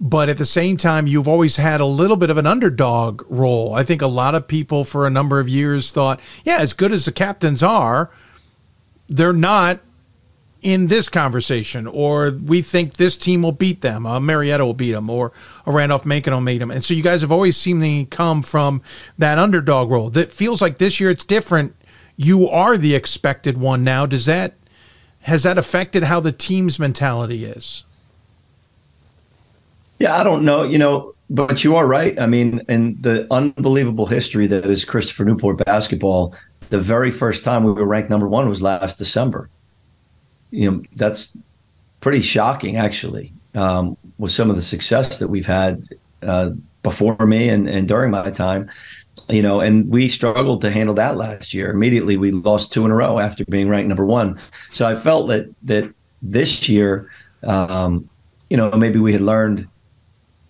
But 0.00 0.28
at 0.28 0.36
the 0.36 0.46
same 0.46 0.76
time, 0.76 1.06
you've 1.06 1.28
always 1.28 1.54
had 1.54 1.80
a 1.80 1.86
little 1.86 2.16
bit 2.16 2.28
of 2.28 2.36
an 2.36 2.44
underdog 2.44 3.22
role. 3.30 3.72
I 3.72 3.84
think 3.84 4.02
a 4.02 4.08
lot 4.08 4.34
of 4.34 4.48
people 4.48 4.82
for 4.82 5.06
a 5.06 5.10
number 5.10 5.38
of 5.38 5.48
years 5.48 5.92
thought, 5.92 6.18
yeah, 6.44 6.56
as 6.58 6.72
good 6.72 6.90
as 6.90 7.04
the 7.04 7.12
captains 7.12 7.62
are, 7.62 8.10
they're 9.08 9.32
not 9.32 9.78
in 10.62 10.86
this 10.86 11.08
conversation, 11.08 11.88
or 11.88 12.30
we 12.30 12.62
think 12.62 12.94
this 12.94 13.18
team 13.18 13.42
will 13.42 13.52
beat 13.52 13.80
them, 13.80 14.06
uh, 14.06 14.20
Marietta 14.20 14.64
will 14.64 14.74
beat 14.74 14.92
them, 14.92 15.10
or 15.10 15.32
a 15.66 15.72
Randolph 15.72 16.06
Macon 16.06 16.32
will 16.32 16.40
beat 16.40 16.58
them. 16.58 16.70
And 16.70 16.84
so 16.84 16.94
you 16.94 17.02
guys 17.02 17.20
have 17.20 17.32
always 17.32 17.62
to 17.62 18.06
come 18.10 18.42
from 18.42 18.80
that 19.18 19.38
underdog 19.38 19.90
role. 19.90 20.08
That 20.08 20.32
feels 20.32 20.62
like 20.62 20.78
this 20.78 21.00
year 21.00 21.10
it's 21.10 21.24
different. 21.24 21.74
You 22.16 22.48
are 22.48 22.76
the 22.76 22.94
expected 22.94 23.58
one 23.58 23.82
now. 23.82 24.06
Does 24.06 24.26
that 24.26 24.54
has 25.22 25.42
that 25.44 25.58
affected 25.58 26.04
how 26.04 26.20
the 26.20 26.32
team's 26.32 26.78
mentality 26.78 27.44
is? 27.44 27.84
Yeah, 29.98 30.16
I 30.16 30.24
don't 30.24 30.44
know. 30.44 30.62
You 30.62 30.78
know, 30.78 31.14
but 31.30 31.64
you 31.64 31.74
are 31.76 31.86
right. 31.86 32.18
I 32.20 32.26
mean, 32.26 32.60
in 32.68 33.00
the 33.00 33.26
unbelievable 33.32 34.06
history 34.06 34.46
that 34.48 34.66
is 34.66 34.84
Christopher 34.84 35.24
Newport 35.24 35.64
basketball, 35.64 36.34
the 36.70 36.80
very 36.80 37.10
first 37.10 37.42
time 37.42 37.64
we 37.64 37.72
were 37.72 37.84
ranked 37.84 38.10
number 38.10 38.28
one 38.28 38.48
was 38.48 38.62
last 38.62 38.98
December 38.98 39.48
you 40.52 40.70
know 40.70 40.82
that's 40.94 41.36
pretty 42.00 42.22
shocking 42.22 42.76
actually 42.76 43.32
um, 43.54 43.96
with 44.18 44.30
some 44.30 44.50
of 44.50 44.56
the 44.56 44.62
success 44.62 45.18
that 45.18 45.28
we've 45.28 45.46
had 45.46 45.84
uh, 46.22 46.50
before 46.82 47.16
me 47.26 47.48
and, 47.48 47.68
and 47.68 47.88
during 47.88 48.10
my 48.10 48.30
time 48.30 48.70
you 49.28 49.42
know 49.42 49.60
and 49.60 49.88
we 49.88 50.08
struggled 50.08 50.60
to 50.60 50.70
handle 50.70 50.94
that 50.94 51.16
last 51.16 51.54
year. 51.54 51.70
Immediately 51.70 52.16
we 52.16 52.30
lost 52.32 52.72
two 52.72 52.84
in 52.84 52.90
a 52.90 52.94
row 52.94 53.18
after 53.18 53.44
being 53.46 53.68
ranked 53.68 53.88
number 53.88 54.06
one. 54.06 54.38
So 54.70 54.86
i 54.86 54.96
felt 54.96 55.28
that 55.28 55.46
that 55.64 55.92
this 56.22 56.68
year 56.68 57.10
um, 57.42 58.08
you 58.50 58.56
know 58.56 58.70
maybe 58.72 58.98
we 58.98 59.12
had 59.12 59.22
learned 59.22 59.66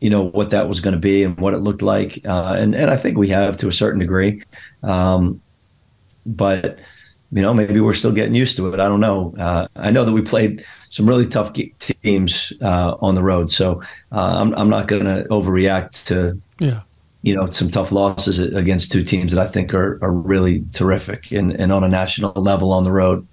you 0.01 0.11
know 0.11 0.25
what 0.31 0.51
that 0.51 0.69
was 0.69 0.81
going 0.81 0.95
to 0.95 1.01
be 1.01 1.23
and 1.23 1.39
what 1.39 1.55
it 1.55 1.59
looked 1.59 1.83
like 1.83 2.21
uh, 2.27 2.57
and 2.59 2.75
and 2.75 2.91
i 2.91 2.97
think 2.97 3.17
we 3.17 3.29
have 3.29 3.57
to 3.59 3.69
a 3.69 3.73
certain 3.73 4.01
degree 4.01 4.43
um, 4.83 5.41
but 6.27 6.79
you 7.33 7.41
know, 7.41 7.55
maybe 7.55 7.81
we're 7.81 7.95
still 7.95 8.13
getting 8.13 8.35
used 8.35 8.57
to 8.59 8.73
it. 8.73 8.79
I 8.79 8.89
don't 8.89 9.01
know. 9.01 9.35
Uh, 9.39 9.67
I 9.77 9.91
know 9.91 10.05
that 10.05 10.13
we 10.13 10.21
played 10.21 10.65
some 10.91 11.09
really 11.09 11.27
tough 11.27 11.53
teams 11.55 12.53
uh, 12.61 12.97
on 13.01 13.15
the 13.15 13.23
road, 13.23 13.51
so 13.51 13.83
uh, 14.13 14.37
I'm, 14.37 14.55
I'm 14.55 14.69
not 14.69 14.87
going 14.87 15.05
to 15.05 15.25
overreact 15.31 16.07
to 16.09 16.39
yeah. 16.59 16.83
you 17.23 17.35
know 17.35 17.51
some 17.51 17.71
tough 17.71 17.91
losses 17.91 18.39
against 18.39 18.93
two 18.93 19.03
teams 19.03 19.33
that 19.33 19.41
I 19.41 19.51
think 19.51 19.73
are, 19.73 19.99
are 20.03 20.13
really 20.13 20.63
terrific 20.75 21.33
and, 21.33 21.53
and 21.53 21.73
on 21.73 21.83
a 21.83 21.89
national 21.89 22.33
level 22.35 22.71
on 22.71 22.85
the 22.85 22.93
road 22.93 23.27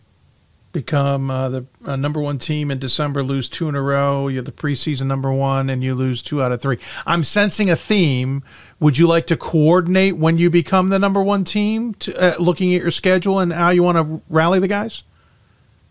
become 0.71 1.31
uh, 1.31 1.49
the 1.49 1.65
uh, 1.85 1.95
number 1.95 2.21
one 2.21 2.37
team 2.37 2.71
in 2.71 2.79
December, 2.79 3.23
lose 3.23 3.49
two 3.49 3.69
in 3.69 3.75
a 3.75 3.81
row. 3.81 4.27
You're 4.27 4.43
the 4.43 4.51
preseason 4.51 5.07
number 5.07 5.31
one, 5.31 5.69
and 5.69 5.83
you 5.83 5.95
lose 5.95 6.21
two 6.21 6.41
out 6.41 6.51
of 6.51 6.61
three. 6.61 6.77
I'm 7.05 7.23
sensing 7.23 7.69
a 7.69 7.75
theme. 7.75 8.43
Would 8.79 8.97
you 8.97 9.07
like 9.07 9.27
to 9.27 9.37
coordinate 9.37 10.17
when 10.17 10.37
you 10.37 10.49
become 10.49 10.89
the 10.89 10.99
number 10.99 11.23
one 11.23 11.43
team, 11.43 11.93
to, 11.95 12.15
uh, 12.15 12.35
looking 12.39 12.73
at 12.75 12.81
your 12.81 12.91
schedule 12.91 13.39
and 13.39 13.51
how 13.51 13.69
you 13.69 13.83
want 13.83 13.97
to 13.97 14.21
rally 14.29 14.59
the 14.59 14.67
guys? 14.67 15.03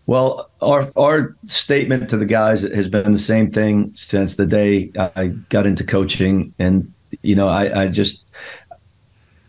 Well, 0.07 0.49
our 0.61 0.91
our 0.95 1.35
statement 1.45 2.09
to 2.09 2.17
the 2.17 2.25
guys 2.25 2.63
has 2.63 2.87
been 2.87 3.11
the 3.11 3.19
same 3.19 3.51
thing 3.51 3.91
since 3.93 4.35
the 4.35 4.45
day 4.47 4.91
I 5.15 5.27
got 5.49 5.67
into 5.67 5.83
coaching, 5.83 6.51
and 6.57 6.91
you 7.21 7.35
know, 7.35 7.47
I, 7.47 7.83
I 7.83 7.87
just 7.89 8.23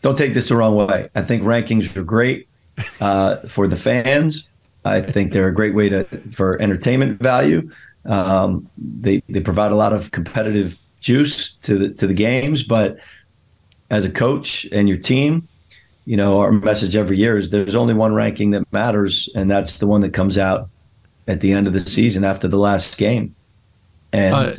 don't 0.02 0.18
take 0.18 0.34
this 0.34 0.48
the 0.48 0.56
wrong 0.56 0.76
way. 0.76 1.08
I 1.14 1.22
think 1.22 1.44
rankings 1.44 1.96
are 1.96 2.02
great 2.02 2.46
uh, 3.00 3.36
for 3.36 3.68
the 3.68 3.76
fans 3.76 4.49
I 4.84 5.00
think 5.00 5.32
they're 5.32 5.48
a 5.48 5.54
great 5.54 5.74
way 5.74 5.88
to 5.90 6.04
for 6.32 6.60
entertainment 6.60 7.20
value. 7.20 7.70
Um, 8.06 8.68
they 8.78 9.22
they 9.28 9.40
provide 9.40 9.72
a 9.72 9.76
lot 9.76 9.92
of 9.92 10.10
competitive 10.10 10.78
juice 11.00 11.52
to 11.62 11.78
the 11.78 11.90
to 11.90 12.06
the 12.06 12.14
games, 12.14 12.62
but 12.62 12.98
as 13.90 14.04
a 14.04 14.10
coach 14.10 14.66
and 14.72 14.88
your 14.88 14.98
team, 14.98 15.46
you 16.06 16.16
know, 16.16 16.40
our 16.40 16.52
message 16.52 16.96
every 16.96 17.16
year 17.16 17.36
is 17.36 17.50
there's 17.50 17.74
only 17.74 17.94
one 17.94 18.14
ranking 18.14 18.50
that 18.52 18.70
matters, 18.72 19.28
and 19.34 19.50
that's 19.50 19.78
the 19.78 19.86
one 19.86 20.00
that 20.00 20.12
comes 20.12 20.38
out 20.38 20.68
at 21.28 21.40
the 21.40 21.52
end 21.52 21.66
of 21.66 21.72
the 21.72 21.80
season 21.80 22.24
after 22.24 22.48
the 22.48 22.56
last 22.56 22.96
game. 22.96 23.34
And, 24.12 24.34
Uh, 24.34 24.52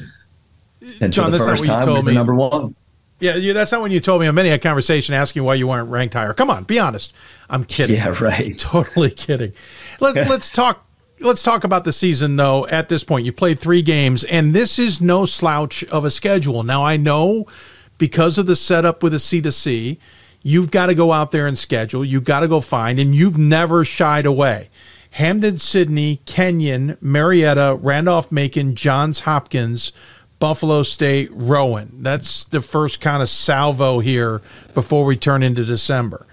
and 0.99 1.13
John, 1.13 1.31
that's 1.31 1.43
not 1.45 1.51
first 1.51 1.61
what 1.61 1.67
you 1.67 1.73
time, 1.73 1.85
told 1.85 2.05
me. 2.05 2.13
number 2.13 2.35
one. 2.35 2.75
Yeah, 3.19 3.35
you, 3.35 3.53
that's 3.53 3.71
not 3.71 3.81
when 3.81 3.91
you 3.91 3.99
told 3.99 4.19
me. 4.21 4.27
I'm 4.27 4.33
many 4.35 4.49
a 4.49 4.57
conversation 4.57 5.13
asking 5.13 5.43
why 5.43 5.53
you 5.55 5.67
weren't 5.67 5.89
ranked 5.89 6.15
higher. 6.15 6.33
Come 6.33 6.49
on, 6.49 6.63
be 6.63 6.79
honest. 6.79 7.13
I'm 7.49 7.63
kidding. 7.63 7.97
Yeah, 7.97 8.15
right. 8.19 8.57
Totally 8.57 9.11
kidding. 9.11 9.53
Let, 10.01 10.27
let's 10.27 10.49
talk. 10.49 10.85
Let's 11.19 11.43
talk 11.43 11.63
about 11.63 11.85
the 11.85 11.93
season, 11.93 12.35
though. 12.35 12.67
At 12.67 12.89
this 12.89 13.03
point, 13.03 13.25
you 13.25 13.31
played 13.31 13.59
three 13.59 13.83
games, 13.83 14.23
and 14.23 14.53
this 14.53 14.79
is 14.79 14.99
no 14.99 15.25
slouch 15.25 15.83
of 15.85 16.03
a 16.03 16.09
schedule. 16.09 16.63
Now, 16.63 16.83
I 16.83 16.97
know 16.97 17.45
because 17.99 18.39
of 18.39 18.47
the 18.47 18.55
setup 18.55 19.03
with 19.03 19.11
the 19.11 19.19
C2C, 19.19 19.99
you've 20.41 20.71
got 20.71 20.87
to 20.87 20.95
go 20.95 21.11
out 21.11 21.31
there 21.31 21.45
and 21.45 21.57
schedule. 21.57 22.03
You've 22.03 22.23
got 22.23 22.39
to 22.39 22.47
go 22.47 22.59
find, 22.59 22.99
and 22.99 23.13
you've 23.13 23.37
never 23.37 23.85
shied 23.85 24.25
away. 24.25 24.69
Hampden, 25.11 25.59
Sydney, 25.59 26.21
Kenyon, 26.25 26.97
Marietta, 26.99 27.77
Randolph 27.79 28.31
Macon, 28.31 28.75
Johns 28.75 29.19
Hopkins, 29.19 29.91
Buffalo 30.39 30.81
State, 30.81 31.29
Rowan. 31.31 32.01
That's 32.01 32.45
the 32.45 32.61
first 32.61 32.99
kind 32.99 33.21
of 33.21 33.29
salvo 33.29 33.99
here 33.99 34.41
before 34.73 35.05
we 35.05 35.15
turn 35.17 35.43
into 35.43 35.63
December. 35.65 36.25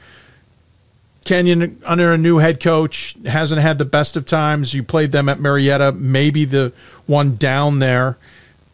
Kenyon, 1.29 1.79
under 1.85 2.15
a 2.15 2.17
new 2.17 2.39
head 2.39 2.59
coach, 2.59 3.15
hasn't 3.27 3.61
had 3.61 3.77
the 3.77 3.85
best 3.85 4.17
of 4.17 4.25
times. 4.25 4.73
You 4.73 4.83
played 4.83 5.13
them 5.13 5.29
at 5.29 5.39
Marietta, 5.39 5.93
maybe 5.93 6.47
the 6.47 6.73
one 7.05 7.37
down 7.37 7.81
there. 7.81 8.17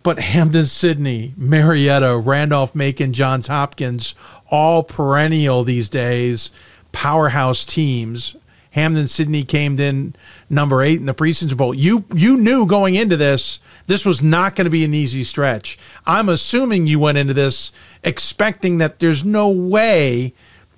But 0.05 0.21
Hampden, 0.21 0.67
Sydney, 0.67 1.35
Marietta, 1.37 2.17
Randolph 2.17 2.73
Macon, 2.73 3.13
Johns 3.13 3.49
Hopkins, 3.49 4.15
all 4.53 4.85
perennial 4.85 5.65
these 5.65 5.89
days, 5.89 6.53
powerhouse 6.93 7.65
teams. 7.65 8.37
Hampden, 8.71 9.09
Sydney 9.09 9.43
came 9.43 9.81
in 9.81 10.15
number 10.49 10.81
eight 10.81 11.01
in 11.01 11.07
the 11.07 11.15
preseason 11.15 11.57
bowl. 11.57 11.75
You 11.75 12.05
you 12.15 12.37
knew 12.37 12.67
going 12.67 12.95
into 12.95 13.17
this 13.17 13.59
this 13.89 14.07
was 14.07 14.23
not 14.23 14.55
going 14.55 14.67
to 14.67 14.71
be 14.71 14.85
an 14.85 14.95
easy 14.95 15.25
stretch. 15.25 15.77
I'm 16.07 16.29
assuming 16.29 16.87
you 16.87 17.01
went 17.01 17.19
into 17.19 17.35
this 17.35 17.73
expecting 18.05 18.79
that 18.79 19.01
there's 19.01 19.25
no 19.25 19.51
way 19.51 20.35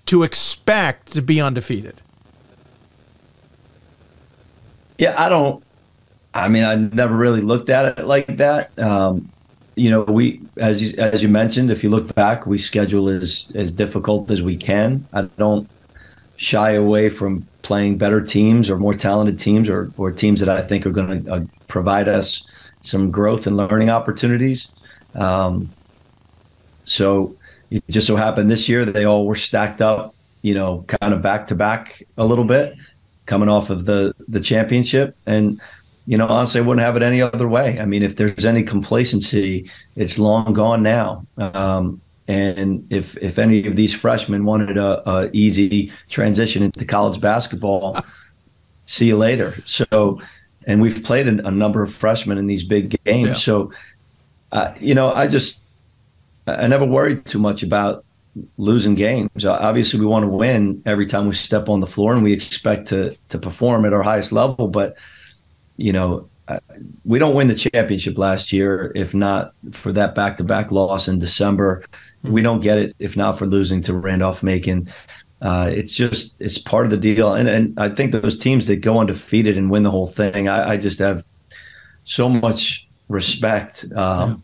to 0.07 0.23
expect 0.23 1.13
to 1.13 1.23
be 1.23 1.41
undefeated. 1.41 2.01
Yeah, 4.99 5.15
I 5.19 5.29
don't. 5.29 5.63
I 6.33 6.49
mean, 6.49 6.65
I 6.65 6.75
never 6.75 7.15
really 7.15 7.41
looked 7.41 7.71
at 7.71 7.99
it 7.99 8.07
like 8.07 8.37
that. 8.39 8.77
Um, 8.79 9.31
you 9.75 9.91
know, 9.91 10.03
we 10.03 10.41
as 10.57 10.83
you, 10.83 10.97
as 10.99 11.23
you 11.23 11.29
mentioned, 11.29 11.71
if 11.71 11.85
you 11.85 11.91
look 11.91 12.15
back, 12.15 12.47
we 12.47 12.59
schedule 12.59 13.09
as 13.09 13.51
as 13.55 13.71
difficult 13.71 14.31
as 14.31 14.43
we 14.43 14.57
can. 14.57 15.07
I 15.13 15.23
don't 15.23 15.69
shy 16.37 16.73
away 16.73 17.09
from 17.09 17.47
playing 17.63 17.99
better 17.99 18.21
teams 18.21 18.71
or 18.71 18.79
more 18.79 18.95
talented 18.95 19.39
teams 19.39 19.69
or 19.69 19.93
or 19.97 20.13
teams 20.13 20.41
that 20.41 20.49
I 20.49 20.63
think 20.63 20.87
are 20.87 20.91
going 20.91 21.25
to 21.25 21.33
uh, 21.33 21.45
provide 21.69 22.09
us 22.09 22.47
some 22.83 23.11
growth 23.11 23.47
and 23.47 23.57
learning 23.57 23.91
opportunities. 23.91 24.69
Um, 25.15 25.69
so 26.85 27.35
it 27.71 27.83
just 27.89 28.07
so 28.07 28.17
happened 28.17 28.51
this 28.51 28.69
year 28.69 28.85
that 28.85 28.93
they 28.93 29.05
all 29.05 29.27
were 29.27 29.37
stacked 29.37 29.83
up, 29.83 30.15
you 30.43 30.55
know, 30.55 30.85
kind 30.87 31.13
of 31.13 31.23
back 31.23 31.47
to 31.49 31.55
back 31.55 32.03
a 32.17 32.25
little 32.25 32.45
bit, 32.45 32.75
coming 33.27 33.49
off 33.49 33.71
of 33.71 33.85
the 33.85 34.15
the 34.29 34.41
championship. 34.41 35.17
And 35.27 35.61
you 36.07 36.17
know, 36.17 36.27
honestly, 36.27 36.61
I 36.61 36.65
wouldn't 36.65 36.85
have 36.85 36.97
it 36.97 37.03
any 37.03 37.21
other 37.21 37.49
way. 37.49 37.81
I 37.81 37.85
mean, 37.85 38.03
if 38.03 38.17
there's 38.17 38.45
any 38.45 38.63
complacency, 38.63 39.69
it's 39.97 40.19
long 40.19 40.53
gone 40.53 40.83
now. 40.83 41.27
Um, 41.39 42.01
and 42.29 42.87
if 42.91 43.17
if 43.19 43.39
any 43.39 43.67
of 43.67 43.77
these 43.77 43.93
freshmen 43.93 44.45
wanted 44.45 44.77
a, 44.79 45.09
a 45.09 45.31
easy 45.33 45.93
transition 46.09 46.63
into 46.63 46.85
college 46.85 47.21
basketball, 47.21 48.05
see 48.87 49.07
you 49.07 49.17
later. 49.17 49.57
So, 49.65 50.21
and 50.67 50.81
we've 50.81 51.03
played 51.03 51.29
a, 51.29 51.47
a 51.47 51.51
number 51.51 51.83
of 51.83 51.93
freshmen 51.93 52.39
in 52.39 52.47
these 52.47 52.65
big 52.65 52.97
games. 53.05 53.29
Yeah. 53.29 53.35
So, 53.35 53.73
uh, 54.53 54.75
you 54.81 54.95
know, 54.95 55.13
I 55.13 55.27
just 55.27 55.61
I 56.47 56.67
never 56.67 56.85
worried 56.85 57.25
too 57.27 57.39
much 57.39 57.63
about 57.63 58.05
losing 58.59 58.95
games. 58.95 59.45
Obviously, 59.45 60.01
we 60.01 60.07
want 60.07 60.25
to 60.25 60.29
win 60.29 60.83
every 60.87 61.07
time 61.07 61.27
we 61.27 61.35
step 61.35 61.69
on 61.69 61.81
the 61.81 61.87
floor, 61.87 62.13
and 62.13 62.23
we 62.23 62.33
expect 62.33 62.89
to 62.89 63.17
to 63.31 63.39
perform 63.39 63.85
at 63.85 63.93
our 63.93 64.03
highest 64.03 64.33
level. 64.33 64.69
But 64.69 64.97
you 65.77 65.93
know, 65.93 66.29
we 67.05 67.19
don't 67.19 67.35
win 67.35 67.49
the 67.49 67.55
championship 67.55 68.19
last 68.19 68.53
year 68.53 68.93
if 68.95 69.15
not 69.15 69.53
for 69.73 69.93
that 69.93 70.15
back 70.15 70.37
to 70.37 70.45
back 70.45 70.71
loss 70.71 71.09
in 71.09 71.19
December. 71.19 71.85
We 72.23 72.43
don't 72.43 72.61
get 72.61 72.79
it 72.79 72.97
if 72.99 73.17
not 73.17 73.39
for 73.39 73.47
losing 73.47 73.83
to 73.83 73.95
Randolph 73.95 74.43
Macon. 74.43 74.89
Uh, 75.43 75.71
it's 75.73 75.93
just 75.93 76.35
it's 76.39 76.59
part 76.59 76.87
of 76.87 76.91
the 76.91 76.97
deal, 76.97 77.35
and 77.35 77.49
and 77.49 77.79
I 77.79 77.89
think 77.89 78.13
those 78.13 78.39
teams 78.39 78.67
that 78.69 78.77
go 78.77 79.01
undefeated 79.01 79.59
and 79.59 79.71
win 79.71 79.83
the 79.83 79.91
whole 79.91 80.07
thing, 80.07 80.49
I, 80.49 80.71
I 80.71 80.77
just 80.77 80.99
have 80.99 81.25
so 82.05 82.29
much 82.29 82.87
respect. 83.09 83.85
Um, 83.95 84.43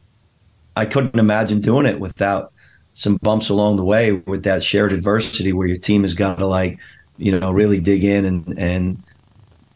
I 0.77 0.87
couldn't 0.87 1.19
imagine 1.19 1.61
doing 1.61 1.87
it 1.87 2.01
without 2.01 2.53
some 2.95 3.17
bumps 3.17 3.49
along 3.49 3.77
the 3.77 3.85
way 3.85 4.13
with 4.13 4.43
that 4.45 4.63
shared 4.63 4.93
adversity 4.93 5.53
where 5.53 5.67
your 5.67 5.79
team 5.79 6.03
has 6.03 6.15
got 6.15 6.39
to 6.39 6.47
like, 6.47 6.79
you 7.19 7.39
know, 7.39 7.51
really 7.53 7.81
dig 7.81 8.05
in 8.05 8.25
and 8.25 8.59
and 8.59 9.03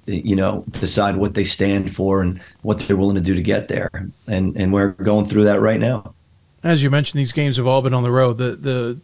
you 0.06 0.36
know 0.36 0.64
decide 0.70 1.16
what 1.16 1.34
they 1.34 1.44
stand 1.44 1.94
for 1.94 2.22
and 2.22 2.40
what 2.62 2.78
they're 2.78 2.96
willing 2.96 3.16
to 3.16 3.22
do 3.22 3.34
to 3.34 3.42
get 3.42 3.68
there. 3.68 3.90
And 4.26 4.56
and 4.56 4.72
we're 4.72 4.90
going 4.90 5.26
through 5.26 5.44
that 5.44 5.60
right 5.60 5.80
now. 5.80 6.14
As 6.62 6.82
you 6.82 6.90
mentioned, 6.90 7.20
these 7.20 7.32
games 7.32 7.56
have 7.56 7.66
all 7.66 7.82
been 7.82 7.94
on 7.94 8.02
the 8.02 8.10
road. 8.10 8.38
The 8.38 8.56
the 8.56 9.00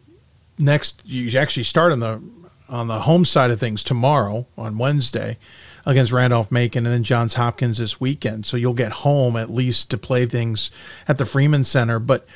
next 0.59 1.03
you 1.07 1.39
actually 1.39 1.65
start 1.65 1.93
on 1.93 2.01
the 2.01 2.23
on 2.69 2.89
the 2.89 3.01
home 3.01 3.25
side 3.25 3.51
of 3.51 3.61
things 3.61 3.85
tomorrow 3.85 4.47
on 4.57 4.79
Wednesday 4.79 5.37
against 5.85 6.13
Randolph 6.13 6.51
Macon 6.53 6.87
and 6.87 6.95
then 6.95 7.05
Johns 7.05 7.35
Hopkins 7.35 7.79
this 7.79 8.01
weekend. 8.01 8.47
So 8.47 8.57
you'll 8.57 8.75
get 8.75 8.93
home 8.93 9.37
at 9.37 9.51
least 9.51 9.91
to 9.91 9.99
play 9.99 10.27
things 10.27 10.71
at 11.09 11.19
the 11.19 11.25
Freeman 11.25 11.65
Center. 11.65 11.99
But 11.99 12.27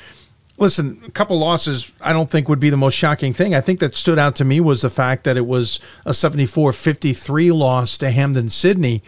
listen, 0.57 1.01
a 1.05 1.11
couple 1.11 1.37
losses 1.39 1.91
I 2.01 2.13
don't 2.13 2.29
think 2.29 2.49
would 2.49 2.59
be 2.59 2.69
the 2.69 2.77
most 2.77 2.95
shocking 2.95 3.33
thing. 3.33 3.55
I 3.55 3.61
think 3.61 3.79
that 3.79 3.95
stood 3.95 4.19
out 4.19 4.35
to 4.37 4.45
me 4.45 4.59
was 4.59 4.81
the 4.81 4.89
fact 4.89 5.23
that 5.23 5.37
it 5.37 5.45
was 5.45 5.79
a 6.05 6.11
74-53 6.11 7.53
loss 7.53 7.97
to 7.99 8.11
Hampden 8.11 8.49
Sydney. 8.49 9.01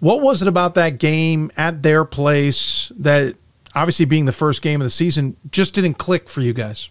What 0.00 0.20
was 0.20 0.42
it 0.42 0.48
about 0.48 0.74
that 0.74 0.98
game 0.98 1.50
at 1.56 1.82
their 1.82 2.04
place 2.04 2.92
that 2.98 3.36
obviously 3.74 4.04
being 4.04 4.26
the 4.26 4.32
first 4.32 4.62
game 4.62 4.80
of 4.80 4.84
the 4.84 4.90
season 4.90 5.36
just 5.50 5.74
didn't 5.74 5.94
click 5.94 6.28
for 6.28 6.40
you 6.40 6.52
guys? 6.52 6.88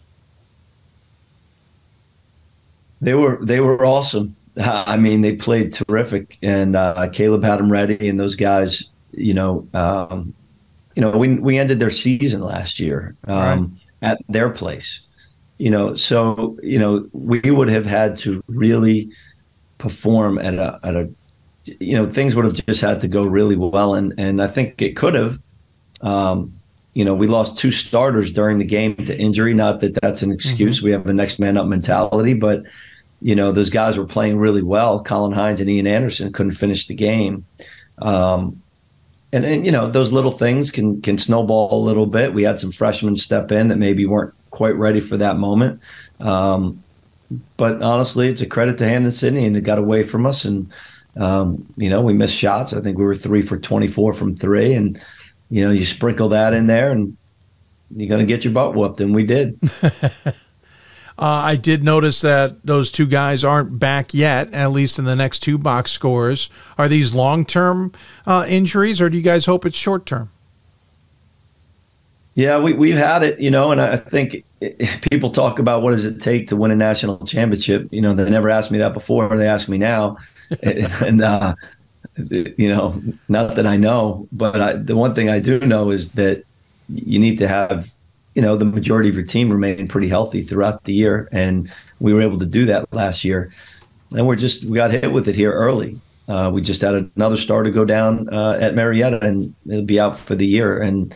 They 3.00 3.14
were 3.14 3.38
they 3.41 3.60
were 3.60 3.86
awesome. 3.86 4.36
I 4.60 4.97
mean, 4.97 5.22
they 5.22 5.36
played 5.36 5.74
terrific, 5.74 6.38
and 6.41 6.76
uh, 6.76 7.10
Caleb 7.10 7.43
had 7.43 7.60
them 7.60 7.72
ready, 7.72 8.10
and 8.10 8.20
those 8.20 8.36
guys, 8.36 8.89
you 9.12 9.34
know, 9.34 9.68
um, 9.74 10.34
you 10.95 11.01
know, 11.01 11.12
we 11.12 11.36
we 11.36 11.58
ended 11.58 11.80
their 11.80 11.91
season 11.91 12.41
last 12.41 12.80
year 12.80 13.16
um, 13.28 13.80
at 14.01 14.20
their 14.30 14.49
place, 14.49 15.01
you 15.58 15.70
know, 15.70 15.95
so 15.95 16.58
you 16.64 16.80
know 16.80 17.08
we 17.14 17.39
would 17.39 17.70
have 17.70 17.86
had 17.86 18.18
to 18.20 18.43
really 18.47 19.12
perform 19.78 20.39
at 20.39 20.55
a 20.55 20.80
at 20.84 20.95
a, 20.95 21.10
you 21.80 21.95
know, 21.95 22.12
things 22.12 22.34
would 22.36 22.45
have 22.45 22.66
just 22.66 22.82
had 22.82 23.01
to 23.01 23.08
go 23.08 23.24
really 23.24 23.55
well, 23.55 23.93
and 23.93 24.14
and 24.18 24.41
I 24.41 24.47
think 24.47 24.82
it 24.82 24.95
could 24.95 25.14
have. 25.14 25.39
Um, 26.01 26.53
you 26.93 27.05
know, 27.05 27.14
we 27.14 27.28
lost 27.28 27.60
two 27.60 27.70
starters 27.70 28.32
during 28.32 28.58
the 28.58 28.66
game 28.66 28.95
to 28.95 29.16
injury. 29.16 29.53
Not 29.53 29.82
that 29.82 29.93
that's 30.01 30.24
an 30.24 30.32
excuse. 30.32 30.82
We 30.82 30.89
have 30.89 31.05
a 31.05 31.14
next 31.14 31.38
man 31.38 31.55
up 31.55 31.68
mentality, 31.68 32.34
but 32.34 32.64
you 33.22 33.36
know, 33.36 33.51
those 33.51 33.70
guys 33.70 33.97
were 33.97 34.05
playing 34.05 34.38
really 34.38 34.61
well. 34.61 35.03
Colin 35.03 35.32
Hines 35.32 35.59
and 35.59 35.70
Ian 35.70 35.88
Anderson 35.88 36.32
couldn't 36.32 36.53
finish 36.53 36.88
the 36.88 36.95
game. 36.95 37.45
Um, 37.99 38.61
and, 39.34 39.43
and, 39.43 39.65
you 39.65 39.72
know, 39.72 39.88
those 39.88 40.11
little 40.11 40.32
things 40.32 40.72
can, 40.72 41.01
can 41.01 41.18
snowball 41.18 41.82
a 41.82 41.84
little 41.84 42.05
bit. 42.05 42.34
We 42.34 42.43
had 42.43 42.59
some 42.59 42.72
freshmen 42.72 43.18
step 43.18 43.51
in 43.51 43.68
that 43.70 43.78
maybe 43.78 44.05
weren't 44.05 44.34
quite 44.51 44.76
ready 44.76 44.99
for 44.99 45.18
that 45.18 45.38
moment. 45.38 45.82
Um, 46.20 46.82
but 47.57 47.82
honestly, 47.82 48.30
it's 48.30 48.41
a 48.41 48.45
credit 48.45 48.78
to 48.78 48.88
Hampden 48.88 49.11
Sydney 49.11 49.45
and 49.45 49.57
it 49.57 49.61
got 49.61 49.80
away 49.80 50.03
from 50.03 50.26
us. 50.26 50.45
And, 50.45 50.72
um, 51.18 51.65
you 51.76 51.89
know, 51.89 52.01
we 52.01 52.13
missed 52.13 52.36
shots. 52.36 52.72
I 52.72 52.82
think 52.82 52.97
we 52.97 53.03
were 53.03 53.15
three 53.15 53.41
for 53.41 53.57
24 53.57 54.13
from 54.13 54.36
three. 54.36 54.74
And, 54.74 55.01
you 55.49 55.65
know, 55.65 55.72
you 55.72 55.86
sprinkle 55.86 56.30
that 56.30 56.53
in 56.53 56.68
there 56.68 56.91
and 56.91 57.18
you're 57.95 58.09
going 58.09 58.26
to 58.26 58.32
get 58.32 58.45
your 58.45 58.53
butt 58.53 58.76
whooped. 58.76 59.01
And 59.01 59.13
we 59.13 59.26
did. 59.26 59.59
Uh, 61.20 61.26
I 61.26 61.55
did 61.55 61.84
notice 61.84 62.22
that 62.22 62.63
those 62.63 62.91
two 62.91 63.07
guys 63.07 63.43
aren't 63.43 63.80
back 63.80 64.13
yet, 64.13 64.53
at 64.53 64.72
least 64.72 64.99
in 64.99 65.05
the 65.05 65.15
next 65.15 65.39
two 65.39 65.57
box 65.57 65.91
scores. 65.91 66.49
Are 66.78 66.88
these 66.88 67.13
long 67.13 67.45
term 67.45 67.91
uh, 68.26 68.45
injuries, 68.47 69.01
or 69.01 69.09
do 69.09 69.18
you 69.18 69.24
guys 69.24 69.45
hope 69.45 69.65
it's 69.65 69.78
short 69.78 70.05
term? 70.05 70.30
Yeah, 72.36 72.59
we, 72.59 72.74
we've 72.74 72.97
had 72.97 73.24
it, 73.24 73.39
you 73.39 73.49
know, 73.49 73.72
and 73.72 73.82
I 73.82 73.97
think 73.97 74.45
people 75.09 75.32
talk 75.32 75.57
about 75.57 75.82
what 75.82 75.89
does 75.89 76.05
it 76.05 76.22
take 76.22 76.47
to 76.49 76.55
win 76.55 76.70
a 76.70 76.76
national 76.76 77.26
championship. 77.26 77.88
You 77.91 78.01
know, 78.01 78.13
they 78.13 78.30
never 78.30 78.51
asked 78.51 78.70
me 78.70 78.78
that 78.78 78.93
before. 78.93 79.36
They 79.36 79.47
ask 79.47 79.68
me 79.68 79.80
now. 79.80 80.18
and 80.61 81.22
uh, 81.22 81.55
you 82.30 82.70
know, 82.70 83.01
not 83.28 83.55
that 83.55 83.65
I 83.65 83.76
know, 83.78 84.28
but 84.32 84.61
I, 84.61 84.74
the 84.74 84.95
one 84.95 85.15
thing 85.15 85.30
I 85.30 85.39
do 85.39 85.59
know 85.59 85.89
is 85.89 86.11
that 86.13 86.43
you 86.89 87.20
need 87.20 87.39
to 87.39 87.47
have, 87.47 87.91
you 88.38 88.44
know, 88.44 88.56
the 88.56 88.66
majority 88.66 89.10
of 89.10 89.16
your 89.16 89.26
team 89.26 89.50
remained 89.50 89.90
pretty 89.90 90.08
healthy 90.08 90.44
throughout 90.44 90.84
the 90.84 90.94
year, 90.94 91.28
and 91.32 91.72
we 92.00 92.14
were 92.14 92.22
able 92.22 92.38
to 92.38 92.46
do 92.46 92.66
that 92.66 92.94
last 92.94 93.24
year. 93.24 93.52
And 94.16 94.28
we're 94.28 94.36
just 94.36 94.64
we 94.66 94.78
got 94.78 94.92
hit 94.92 95.12
with 95.12 95.28
it 95.28 95.34
here 95.34 95.52
early. 95.52 96.00
Uh, 96.28 96.52
we 96.54 96.62
just 96.62 96.84
had 96.84 97.10
another 97.16 97.36
star 97.36 97.64
to 97.64 97.72
go 97.72 97.84
down 97.84 98.32
uh, 98.32 98.60
at 98.62 98.76
Marietta, 98.76 99.26
and 99.26 99.56
it'll 99.68 99.82
be 99.82 100.00
out 100.00 100.20
for 100.20 100.36
the 100.36 100.46
year. 100.46 100.80
And 100.80 101.16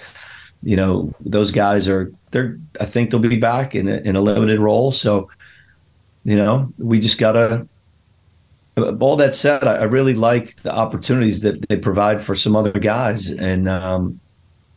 you 0.64 0.76
know, 0.76 1.14
those 1.20 1.52
guys 1.52 1.88
are 1.88 2.12
they're 2.32 2.58
I 2.80 2.86
think 2.86 3.12
they'll 3.12 3.20
be 3.20 3.38
back 3.38 3.76
in 3.76 3.88
a, 3.88 3.98
in 3.98 4.16
a 4.16 4.22
limited 4.22 4.60
role. 4.60 4.92
So, 4.92 5.30
you 6.24 6.36
know, 6.36 6.74
we 6.80 7.00
just 7.00 7.20
gotta. 7.20 7.68
All 9.00 9.18
that 9.18 9.36
said, 9.36 9.66
I 9.66 9.84
really 9.84 10.16
like 10.16 10.56
the 10.64 10.74
opportunities 10.74 11.42
that 11.42 11.68
they 11.70 11.78
provide 11.78 12.20
for 12.20 12.36
some 12.36 12.56
other 12.56 12.72
guys, 12.72 13.30
and 13.30 13.70
um, 13.70 14.20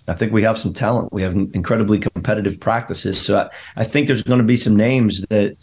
I 0.07 0.15
think 0.15 0.33
we 0.33 0.43
have 0.43 0.59
some 0.59 0.75
talent. 0.75 1.13
We 1.13 1.23
have 1.23 1.35
incredibly 1.35 1.99
competitive 1.99 2.61
practices. 2.61 3.21
So 3.21 3.39
I, 3.39 3.51
I 3.81 3.85
think 3.85 4.07
there's 4.07 4.23
going 4.23 4.39
to 4.39 4.45
be 4.45 4.57
some 4.57 4.77
names 4.77 5.23
that 5.31 5.57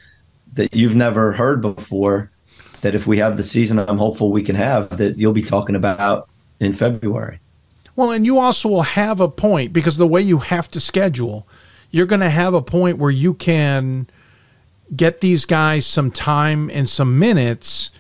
that 0.54 0.74
you've 0.74 0.96
never 0.96 1.32
heard 1.32 1.62
before. 1.62 2.32
That 2.82 2.96
if 2.96 3.06
we 3.06 3.20
have 3.20 3.38
the 3.38 3.44
season, 3.44 3.78
I'm 3.78 4.00
hopeful 4.00 4.32
we 4.32 4.42
can 4.42 4.56
have 4.56 4.98
that 4.98 5.18
you'll 5.18 5.34
be 5.34 5.44
talking 5.44 5.76
about 5.76 6.28
in 6.60 6.74
February. 6.74 7.40
Well, 7.96 8.12
and 8.12 8.26
you 8.26 8.40
also 8.40 8.70
will 8.70 8.82
have 8.82 9.22
a 9.22 9.28
point 9.28 9.72
because 9.74 9.98
the 9.98 10.08
way 10.08 10.22
you 10.22 10.40
have 10.40 10.68
to 10.70 10.80
schedule, 10.80 11.48
you're 11.92 12.08
going 12.08 12.22
to 12.22 12.30
have 12.30 12.54
a 12.56 12.62
point 12.62 12.98
where 12.98 13.12
you 13.12 13.36
can 13.36 14.08
get 14.96 15.22
these 15.22 15.46
guys 15.46 15.86
some 15.86 16.10
time 16.10 16.70
and 16.72 16.90
some 16.90 17.20
minutes 17.20 17.92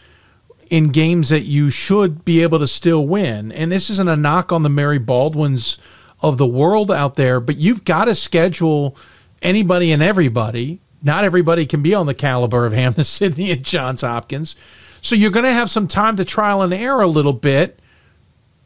in 0.69 0.89
games 0.89 1.29
that 1.29 1.41
you 1.41 1.69
should 1.69 2.23
be 2.23 2.41
able 2.41 2.57
to 2.57 2.67
still 2.67 3.05
win. 3.05 3.51
And 3.51 3.71
this 3.71 3.89
isn't 3.89 4.07
a 4.07 4.15
knock 4.15 4.51
on 4.51 4.63
the 4.63 4.69
Mary 4.69 4.97
Baldwins 4.97 5.77
of 6.21 6.37
the 6.37 6.47
world 6.47 6.91
out 6.91 7.15
there, 7.15 7.39
but 7.39 7.57
you've 7.57 7.83
got 7.83 8.05
to 8.05 8.15
schedule 8.15 8.95
anybody 9.41 9.91
and 9.91 10.03
everybody. 10.03 10.79
Not 11.03 11.23
everybody 11.23 11.65
can 11.65 11.81
be 11.81 11.93
on 11.93 12.05
the 12.05 12.13
caliber 12.13 12.65
of 12.65 12.73
Hampden 12.81 13.03
Sydney 13.03 13.51
and 13.51 13.63
Johns 13.63 14.01
Hopkins. 14.01 14.55
So 15.01 15.15
you're 15.15 15.31
going 15.31 15.45
to 15.45 15.53
have 15.53 15.71
some 15.71 15.87
time 15.87 16.15
to 16.17 16.25
trial 16.25 16.61
and 16.61 16.73
error 16.73 17.01
a 17.01 17.07
little 17.07 17.33
bit 17.33 17.79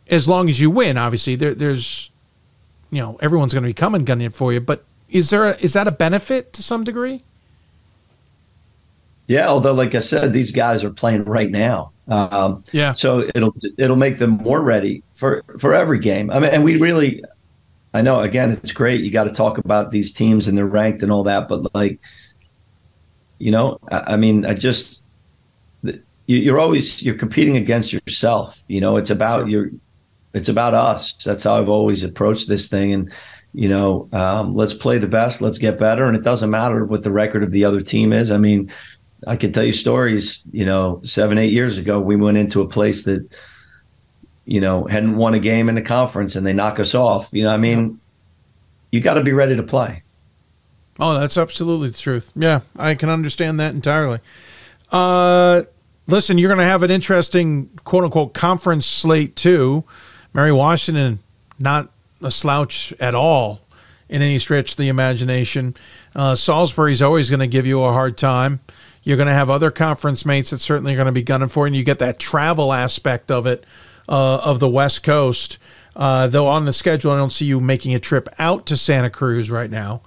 as 0.09 0.27
long 0.27 0.49
as 0.49 0.59
you 0.59 0.69
win. 0.69 0.97
Obviously, 0.97 1.35
there, 1.35 1.55
there's, 1.55 2.11
you 2.91 2.99
know, 2.99 3.17
everyone's 3.21 3.53
going 3.53 3.63
to 3.63 3.69
be 3.69 3.73
coming 3.73 4.03
gunning 4.03 4.31
for 4.31 4.51
you. 4.51 4.59
But 4.59 4.83
is 5.09 5.29
there 5.29 5.45
a, 5.45 5.57
is 5.57 5.73
that 5.73 5.87
a 5.87 5.91
benefit 5.91 6.51
to 6.53 6.61
some 6.61 6.83
degree? 6.83 7.23
Yeah, 9.27 9.47
although 9.47 9.73
like 9.73 9.95
I 9.95 9.99
said, 9.99 10.33
these 10.33 10.51
guys 10.51 10.83
are 10.83 10.91
playing 10.91 11.23
right 11.23 11.49
now. 11.49 11.91
Um, 12.07 12.63
yeah. 12.71 12.93
So 12.93 13.27
it'll 13.33 13.55
it'll 13.77 13.95
make 13.95 14.19
them 14.19 14.31
more 14.31 14.61
ready 14.61 15.01
for 15.15 15.43
for 15.57 15.73
every 15.73 15.99
game. 15.99 16.29
I 16.29 16.39
mean, 16.39 16.51
and 16.51 16.63
we 16.63 16.77
really, 16.77 17.23
I 17.95 18.01
know 18.01 18.19
again, 18.19 18.51
it's 18.51 18.73
great. 18.73 18.99
You 18.99 19.09
got 19.09 19.23
to 19.23 19.31
talk 19.31 19.57
about 19.57 19.91
these 19.91 20.11
teams 20.11 20.47
and 20.47 20.57
they're 20.57 20.65
ranked 20.65 21.01
and 21.01 21.13
all 21.13 21.23
that, 21.23 21.47
but 21.47 21.73
like, 21.73 21.97
you 23.39 23.51
know, 23.51 23.79
I, 23.89 24.13
I 24.13 24.17
mean, 24.17 24.45
I 24.45 24.53
just 24.53 25.01
you're 26.27 26.59
always 26.59 27.01
you're 27.01 27.15
competing 27.15 27.55
against 27.55 27.93
yourself. 27.93 28.61
You 28.67 28.81
know, 28.81 28.97
it's 28.97 29.11
about 29.11 29.41
sure. 29.41 29.47
your 29.47 29.69
it's 30.33 30.49
about 30.49 30.73
us. 30.73 31.13
That's 31.23 31.45
how 31.45 31.55
I've 31.55 31.69
always 31.69 32.03
approached 32.03 32.49
this 32.49 32.67
thing. 32.67 32.91
And, 32.91 33.13
you 33.53 33.69
know, 33.69 34.09
um, 34.11 34.53
let's 34.53 34.73
play 34.73 34.97
the 34.97 35.07
best, 35.07 35.39
let's 35.39 35.57
get 35.57 35.79
better. 35.79 36.03
And 36.03 36.17
it 36.17 36.23
doesn't 36.23 36.49
matter 36.49 36.83
what 36.83 37.03
the 37.03 37.11
record 37.11 37.43
of 37.43 37.51
the 37.51 37.63
other 37.63 37.79
team 37.79 38.11
is. 38.11 38.29
I 38.29 38.37
mean, 38.37 38.69
I 39.25 39.37
can 39.37 39.53
tell 39.53 39.63
you 39.63 39.71
stories, 39.71 40.41
you 40.51 40.65
know, 40.65 40.99
seven, 41.05 41.37
eight 41.37 41.53
years 41.53 41.77
ago, 41.77 42.01
we 42.01 42.17
went 42.17 42.37
into 42.37 42.61
a 42.61 42.67
place 42.67 43.05
that, 43.05 43.33
you 44.45 44.61
know, 44.61 44.85
hadn't 44.85 45.17
won 45.17 45.33
a 45.33 45.39
game 45.39 45.69
in 45.69 45.75
the 45.75 45.81
conference 45.81 46.35
and 46.35 46.45
they 46.45 46.53
knock 46.53 46.79
us 46.79 46.95
off. 46.95 47.29
You 47.31 47.43
know, 47.43 47.49
I 47.49 47.57
mean, 47.57 47.99
you 48.91 49.01
got 49.01 49.15
to 49.15 49.23
be 49.23 49.33
ready 49.33 49.55
to 49.55 49.63
play. 49.63 50.03
Oh, 50.99 51.19
that's 51.19 51.37
absolutely 51.37 51.89
the 51.89 51.97
truth. 51.97 52.31
Yeah, 52.35 52.61
I 52.77 52.95
can 52.95 53.09
understand 53.09 53.59
that 53.59 53.73
entirely. 53.73 54.19
Uh, 54.91 55.63
listen, 56.07 56.37
you're 56.37 56.49
going 56.49 56.59
to 56.59 56.65
have 56.65 56.83
an 56.83 56.91
interesting 56.91 57.69
quote 57.83 58.03
unquote 58.03 58.33
conference 58.33 58.85
slate 58.85 59.35
too. 59.35 59.83
Mary 60.33 60.51
Washington, 60.51 61.19
not 61.59 61.89
a 62.21 62.31
slouch 62.31 62.93
at 62.99 63.15
all 63.15 63.61
in 64.07 64.21
any 64.21 64.39
stretch 64.39 64.71
of 64.71 64.77
the 64.77 64.87
imagination. 64.87 65.75
Uh, 66.15 66.35
Salisbury's 66.35 67.01
always 67.01 67.29
going 67.29 67.39
to 67.39 67.47
give 67.47 67.65
you 67.65 67.83
a 67.83 67.91
hard 67.91 68.17
time. 68.17 68.59
You're 69.03 69.17
going 69.17 69.27
to 69.27 69.33
have 69.33 69.49
other 69.49 69.71
conference 69.71 70.25
mates 70.25 70.49
that 70.49 70.59
certainly 70.59 70.93
are 70.93 70.95
going 70.95 71.05
to 71.05 71.11
be 71.11 71.23
gunning 71.23 71.49
for 71.49 71.65
you. 71.65 71.67
And 71.67 71.75
you 71.75 71.83
get 71.83 71.99
that 71.99 72.19
travel 72.19 72.73
aspect 72.73 73.31
of 73.31 73.45
it, 73.45 73.63
uh, 74.07 74.37
of 74.37 74.59
the 74.59 74.69
West 74.69 75.03
Coast. 75.03 75.57
Uh, 75.95 76.27
though 76.27 76.47
on 76.47 76.65
the 76.65 76.73
schedule, 76.73 77.11
I 77.11 77.17
don't 77.17 77.31
see 77.31 77.45
you 77.45 77.59
making 77.59 77.95
a 77.95 77.99
trip 77.99 78.27
out 78.37 78.65
to 78.65 78.77
Santa 78.77 79.09
Cruz 79.09 79.49
right 79.49 79.69
now. 79.69 80.01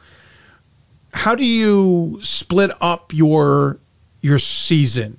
How 1.15 1.35
do 1.35 1.45
you 1.45 2.19
split 2.23 2.71
up 2.81 3.13
your 3.15 3.79
your 4.21 4.39
season? 4.39 5.19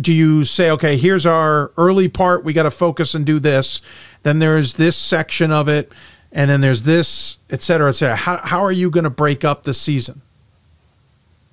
do 0.00 0.12
you 0.12 0.44
say, 0.44 0.70
okay, 0.70 0.96
here's 0.96 1.24
our 1.24 1.70
early 1.76 2.08
part, 2.08 2.42
we 2.42 2.52
got 2.52 2.64
to 2.64 2.70
focus 2.70 3.14
and 3.14 3.24
do 3.24 3.38
this, 3.38 3.80
then 4.24 4.40
there's 4.40 4.74
this 4.74 4.96
section 4.96 5.52
of 5.52 5.68
it, 5.68 5.92
and 6.32 6.50
then 6.50 6.60
there's 6.60 6.82
this, 6.82 7.36
et 7.50 7.62
cetera, 7.62 7.88
et 7.88 7.92
cetera. 7.92 8.16
How, 8.16 8.38
how 8.38 8.64
are 8.64 8.72
you 8.72 8.90
going 8.90 9.04
to 9.04 9.10
break 9.10 9.44
up 9.44 9.62
the 9.62 9.74
season? 9.74 10.20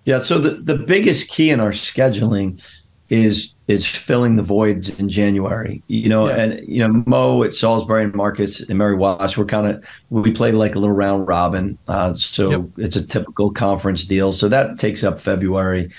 Yeah, 0.05 0.21
so 0.21 0.39
the, 0.39 0.51
the 0.51 0.75
biggest 0.75 1.29
key 1.29 1.51
in 1.51 1.59
our 1.59 1.71
scheduling 1.71 2.63
is 3.09 3.53
is 3.67 3.85
filling 3.85 4.35
the 4.35 4.43
voids 4.43 4.99
in 4.99 5.09
January. 5.09 5.81
You 5.87 6.09
know, 6.09 6.27
yeah. 6.27 6.35
and 6.35 6.67
you 6.67 6.85
know 6.85 7.03
Mo 7.05 7.43
at 7.43 7.53
Salisbury 7.53 8.03
and 8.03 8.13
Marcus 8.13 8.61
and 8.61 8.77
Mary 8.77 8.95
Wash, 8.95 9.37
we're 9.37 9.45
kind 9.45 9.67
of 9.67 9.83
we 10.09 10.31
play 10.31 10.51
like 10.51 10.75
a 10.75 10.79
little 10.79 10.95
round 10.95 11.27
robin. 11.27 11.77
Uh, 11.87 12.13
so 12.13 12.49
yep. 12.51 12.61
it's 12.77 12.95
a 12.95 13.05
typical 13.05 13.51
conference 13.51 14.05
deal. 14.05 14.31
So 14.31 14.47
that 14.49 14.79
takes 14.79 15.03
up 15.03 15.19
February. 15.19 15.91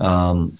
Um, 0.00 0.58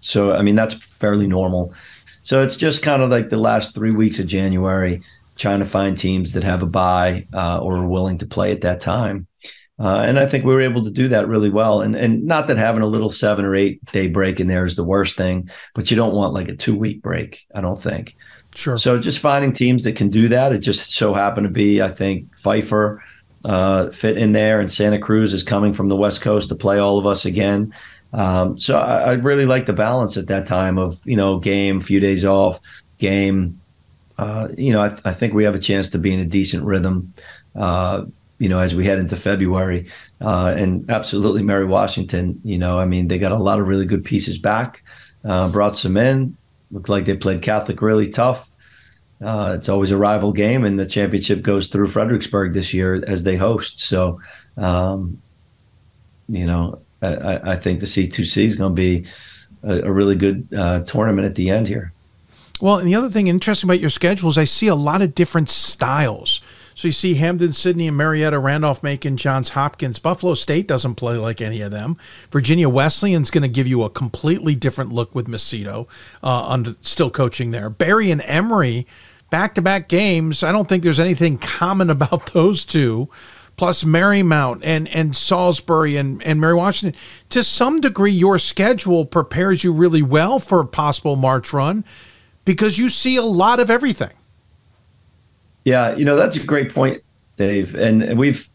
so 0.00 0.34
I 0.34 0.42
mean 0.42 0.54
that's 0.54 0.74
fairly 0.74 1.26
normal. 1.26 1.74
So 2.22 2.42
it's 2.42 2.56
just 2.56 2.82
kind 2.82 3.02
of 3.02 3.10
like 3.10 3.28
the 3.28 3.36
last 3.36 3.74
three 3.74 3.92
weeks 3.92 4.18
of 4.18 4.26
January, 4.26 5.02
trying 5.36 5.58
to 5.58 5.66
find 5.66 5.96
teams 5.96 6.32
that 6.32 6.42
have 6.42 6.62
a 6.62 6.66
buy 6.66 7.26
uh, 7.34 7.58
or 7.58 7.76
are 7.76 7.86
willing 7.86 8.16
to 8.18 8.26
play 8.26 8.50
at 8.50 8.62
that 8.62 8.80
time. 8.80 9.26
Uh, 9.78 9.98
and 9.98 10.20
I 10.20 10.26
think 10.26 10.44
we 10.44 10.54
were 10.54 10.60
able 10.60 10.84
to 10.84 10.90
do 10.90 11.08
that 11.08 11.26
really 11.26 11.50
well. 11.50 11.80
And 11.80 11.96
and 11.96 12.24
not 12.24 12.46
that 12.46 12.56
having 12.56 12.82
a 12.82 12.86
little 12.86 13.10
seven 13.10 13.44
or 13.44 13.54
eight 13.54 13.84
day 13.86 14.06
break 14.06 14.38
in 14.38 14.46
there 14.46 14.64
is 14.64 14.76
the 14.76 14.84
worst 14.84 15.16
thing, 15.16 15.50
but 15.74 15.90
you 15.90 15.96
don't 15.96 16.14
want 16.14 16.32
like 16.32 16.48
a 16.48 16.54
two 16.54 16.76
week 16.76 17.02
break. 17.02 17.44
I 17.54 17.60
don't 17.60 17.80
think. 17.80 18.14
Sure. 18.54 18.78
So 18.78 18.98
just 18.98 19.18
finding 19.18 19.52
teams 19.52 19.82
that 19.84 19.96
can 19.96 20.10
do 20.10 20.28
that. 20.28 20.52
It 20.52 20.58
just 20.58 20.94
so 20.94 21.12
happened 21.12 21.46
to 21.46 21.52
be, 21.52 21.82
I 21.82 21.88
think, 21.88 22.32
Pfeiffer 22.36 23.02
uh, 23.44 23.90
fit 23.90 24.16
in 24.16 24.32
there, 24.32 24.60
and 24.60 24.72
Santa 24.72 24.98
Cruz 24.98 25.32
is 25.32 25.42
coming 25.42 25.74
from 25.74 25.88
the 25.88 25.96
West 25.96 26.20
Coast 26.20 26.48
to 26.48 26.54
play 26.54 26.78
all 26.78 26.98
of 26.98 27.06
us 27.06 27.24
again. 27.24 27.74
Um, 28.12 28.56
so 28.56 28.78
I, 28.78 29.00
I, 29.00 29.12
really 29.14 29.44
like 29.44 29.66
the 29.66 29.72
balance 29.72 30.16
at 30.16 30.28
that 30.28 30.46
time 30.46 30.78
of 30.78 31.00
you 31.04 31.16
know 31.16 31.40
game, 31.40 31.80
few 31.80 31.98
days 31.98 32.24
off, 32.24 32.60
game. 32.98 33.60
Uh, 34.16 34.48
you 34.56 34.72
know, 34.72 34.80
I, 34.80 34.96
I, 35.04 35.12
think 35.12 35.34
we 35.34 35.42
have 35.42 35.56
a 35.56 35.58
chance 35.58 35.88
to 35.88 35.98
be 35.98 36.14
in 36.14 36.20
a 36.20 36.24
decent 36.24 36.64
rhythm. 36.64 37.12
Uh, 37.56 38.04
you 38.44 38.50
know, 38.50 38.58
as 38.58 38.74
we 38.74 38.84
head 38.84 38.98
into 38.98 39.16
February, 39.16 39.86
uh, 40.20 40.52
and 40.54 40.90
absolutely 40.90 41.42
Mary 41.42 41.64
Washington. 41.64 42.38
You 42.44 42.58
know, 42.58 42.78
I 42.78 42.84
mean, 42.84 43.08
they 43.08 43.18
got 43.18 43.32
a 43.32 43.38
lot 43.38 43.58
of 43.58 43.66
really 43.66 43.86
good 43.86 44.04
pieces 44.04 44.36
back. 44.36 44.82
Uh, 45.24 45.48
brought 45.48 45.78
some 45.78 45.96
in. 45.96 46.36
Looked 46.70 46.90
like 46.90 47.06
they 47.06 47.16
played 47.16 47.40
Catholic 47.40 47.80
really 47.80 48.10
tough. 48.10 48.50
Uh, 49.24 49.54
it's 49.58 49.70
always 49.70 49.92
a 49.92 49.96
rival 49.96 50.30
game, 50.30 50.62
and 50.62 50.78
the 50.78 50.84
championship 50.84 51.40
goes 51.40 51.68
through 51.68 51.88
Fredericksburg 51.88 52.52
this 52.52 52.74
year 52.74 53.02
as 53.06 53.22
they 53.22 53.36
host. 53.36 53.80
So, 53.80 54.20
um, 54.58 55.22
you 56.28 56.44
know, 56.44 56.82
I, 57.00 57.52
I 57.52 57.56
think 57.56 57.80
the 57.80 57.86
C2C 57.86 58.44
is 58.44 58.56
going 58.56 58.72
to 58.72 58.82
be 58.82 59.06
a, 59.62 59.88
a 59.88 59.90
really 59.90 60.16
good 60.16 60.46
uh, 60.54 60.80
tournament 60.80 61.24
at 61.26 61.34
the 61.34 61.48
end 61.48 61.66
here. 61.66 61.94
Well, 62.60 62.76
and 62.76 62.86
the 62.86 62.94
other 62.94 63.08
thing 63.08 63.26
interesting 63.26 63.70
about 63.70 63.80
your 63.80 63.88
schedule 63.88 64.28
is 64.28 64.36
I 64.36 64.44
see 64.44 64.66
a 64.66 64.74
lot 64.74 65.00
of 65.00 65.14
different 65.14 65.48
styles. 65.48 66.42
So 66.74 66.88
you 66.88 66.92
see 66.92 67.14
Hampden, 67.14 67.52
Sydney, 67.52 67.88
and 67.88 67.96
Marietta, 67.96 68.38
Randolph, 68.38 68.82
Macon, 68.82 69.16
Johns 69.16 69.50
Hopkins. 69.50 69.98
Buffalo 69.98 70.34
State 70.34 70.66
doesn't 70.66 70.96
play 70.96 71.16
like 71.16 71.40
any 71.40 71.60
of 71.60 71.70
them. 71.70 71.96
Virginia 72.30 72.68
Wesleyan's 72.68 73.30
going 73.30 73.42
to 73.42 73.48
give 73.48 73.66
you 73.66 73.82
a 73.82 73.90
completely 73.90 74.54
different 74.54 74.92
look 74.92 75.14
with 75.14 75.28
Macedo, 75.28 75.86
uh, 76.22 76.72
still 76.80 77.10
coaching 77.10 77.52
there. 77.52 77.70
Barry 77.70 78.10
and 78.10 78.22
Emory, 78.22 78.86
back 79.30 79.54
to 79.54 79.62
back 79.62 79.88
games. 79.88 80.42
I 80.42 80.52
don't 80.52 80.68
think 80.68 80.82
there's 80.82 81.00
anything 81.00 81.38
common 81.38 81.90
about 81.94 82.32
those 82.32 82.64
two 82.64 83.08
plus 83.56 83.84
Marymount 83.84 84.60
and, 84.64 84.88
and 84.88 85.16
Salisbury 85.16 85.96
and, 85.96 86.22
and 86.24 86.40
Mary 86.40 86.54
Washington. 86.54 87.00
To 87.30 87.44
some 87.44 87.80
degree, 87.80 88.10
your 88.10 88.38
schedule 88.38 89.04
prepares 89.04 89.62
you 89.62 89.72
really 89.72 90.02
well 90.02 90.38
for 90.38 90.60
a 90.60 90.66
possible 90.66 91.16
March 91.16 91.52
run 91.52 91.84
because 92.44 92.78
you 92.78 92.88
see 92.88 93.16
a 93.16 93.22
lot 93.22 93.60
of 93.60 93.70
everything. 93.70 94.10
Yeah, 95.64 95.94
you 95.96 96.04
know, 96.04 96.16
that's 96.16 96.36
a 96.36 96.44
great 96.44 96.72
point, 96.72 97.02
Dave. 97.36 97.74
And 97.74 98.18
we've, 98.18 98.48